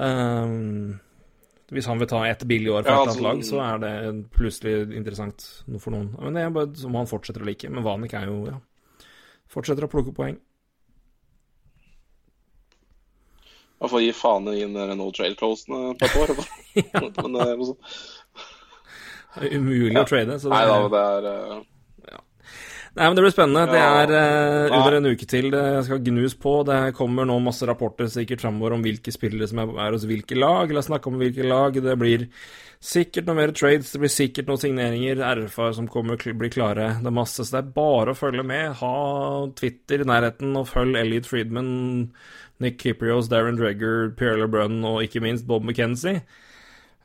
[0.00, 1.00] Um,
[1.70, 4.30] hvis han vil ta ett billig år for Ja, et altså- lag, så er det
[4.30, 6.14] plutselig interessant for noen.
[6.18, 7.68] Men det er bare som han fortsetter å like.
[7.68, 8.58] Men Vanik er jo, ja
[9.50, 10.38] Fortsetter å plukke poeng.
[13.80, 16.32] Man får gi faen i den no trade closen på et år.
[17.24, 17.56] Men, det er
[19.40, 20.38] Det er umulig å trade.
[20.38, 21.62] Så det Nei da, det er eh,
[22.90, 23.68] Nei, men Det blir spennende.
[23.70, 26.56] Det er uh, under en uke til det skal gnus på.
[26.66, 30.38] Det kommer nå masse rapporter sikkert framover om hvilke spillere som er, er hos hvilke
[30.38, 30.72] lag.
[30.74, 31.78] La oss snakke om hvilke lag.
[31.78, 32.26] Det blir
[32.80, 35.22] sikkert noe mer trades, det blir sikkert noen signeringer.
[35.42, 36.94] RFA som kommer blir klare.
[36.98, 38.74] Det er masse, så det er bare å følge med.
[38.80, 38.94] Ha
[39.60, 41.72] Twitter i nærheten, og følg Elliot Friedman,
[42.60, 46.24] Nick Kiprios, Darren Dregger, Pierre LeBrun og ikke minst Bob McKenzie.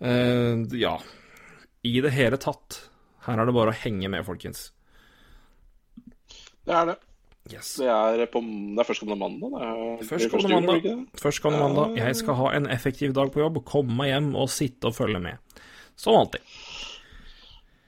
[0.02, 0.98] Uh, ja
[1.88, 2.82] I det hele tatt.
[3.28, 4.70] Her er det bare å henge med, folkens.
[6.66, 6.96] Det er det.
[7.54, 7.76] Yes.
[7.78, 10.06] Det er, på, det er førstkommende mandag.
[10.10, 11.04] Førstkommende mandag.
[11.22, 12.00] Førstkommende mandag.
[12.02, 15.22] Jeg skal ha en effektiv dag på jobb, komme meg hjem og sitte og følge
[15.22, 15.62] med.
[15.96, 16.42] Som alltid.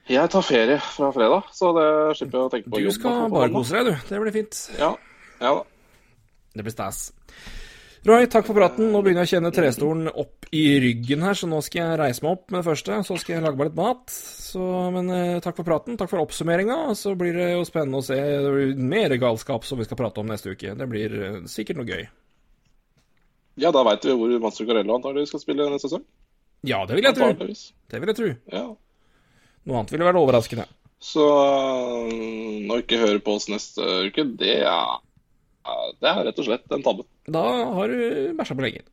[0.08, 2.94] Jeg tar ferie fra fredag, så det slipper jeg å tenke på Du jobb.
[2.96, 4.06] skal bare kose deg, du.
[4.14, 4.60] Det blir fint.
[4.78, 4.92] Ja,
[5.42, 5.66] ja da.
[6.54, 7.02] Det blir stas.
[8.08, 8.86] Roy, takk for praten.
[8.88, 12.24] Nå begynner jeg å kjenne trestolen opp i ryggen her, så nå skal jeg reise
[12.24, 13.00] meg opp med det første.
[13.04, 14.14] Så skal jeg lage meg litt mat.
[14.14, 14.62] Så,
[14.94, 15.98] men eh, takk for praten.
[16.00, 16.78] Takk for oppsummeringa.
[16.96, 20.22] Så blir det jo spennende å se det blir mer galskap som vi skal prate
[20.22, 20.72] om neste uke.
[20.78, 22.06] Det blir eh, sikkert noe gøy.
[23.58, 26.06] Ja, da veit vi hvor Mats Carello antakelig skal spille neste sesong.
[26.66, 27.28] Ja, det vil jeg tro.
[27.34, 28.32] Det vil jeg tro.
[28.54, 28.64] Ja.
[29.68, 30.64] Noe annet ville vært overraskende.
[30.98, 31.24] Så
[32.08, 34.96] når å ikke høre på oss neste uke, det er,
[36.00, 37.04] det er rett og slett en tabbe.
[37.28, 37.42] Da
[37.78, 37.98] har du
[38.38, 38.86] bæsja på leggen.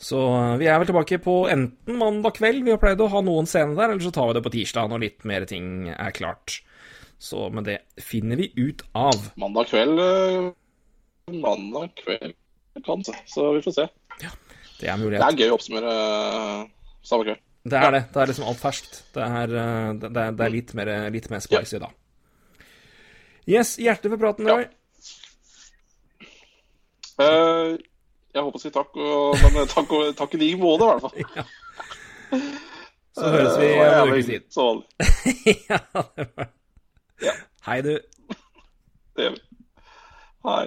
[0.00, 3.20] Så eh, vi er vel tilbake på enten mandag kveld, vi har pleid å ha
[3.24, 6.14] noen scener der, eller så tar vi det på tirsdag når litt mer ting er
[6.16, 6.60] klart.
[7.20, 9.26] Så men det finner vi ut av.
[9.40, 10.48] Mandag kveld øh,
[11.36, 12.32] Mandag kveld
[12.86, 13.84] kan så vi får se.
[14.22, 14.30] Ja,
[14.80, 15.20] Det er mulighet.
[15.20, 16.66] Det er gøy å oppsummere øh,
[17.04, 17.42] samme kveld.
[17.70, 18.00] Det er det.
[18.14, 19.02] Det er liksom alt ferskt.
[19.12, 21.90] Det er, eh, det det er, det er litt, mer, litt mer spicy da.
[23.50, 24.56] Yes, hjertelig for praten, Ja.
[24.56, 24.64] Roy.
[24.64, 24.79] Eh,
[27.20, 31.04] jeg håper å si takk, og, men takk, og, takk i like måte, i hvert
[31.04, 31.14] fall.
[33.20, 34.44] Så høres vi var om en uke siden.
[34.54, 34.86] Så vanlig.
[35.70, 35.80] ja,
[36.16, 36.50] det var
[37.20, 37.32] Ja.
[37.66, 37.98] Hei, du.
[39.16, 39.40] Det gjør vi.
[40.46, 40.62] Hei.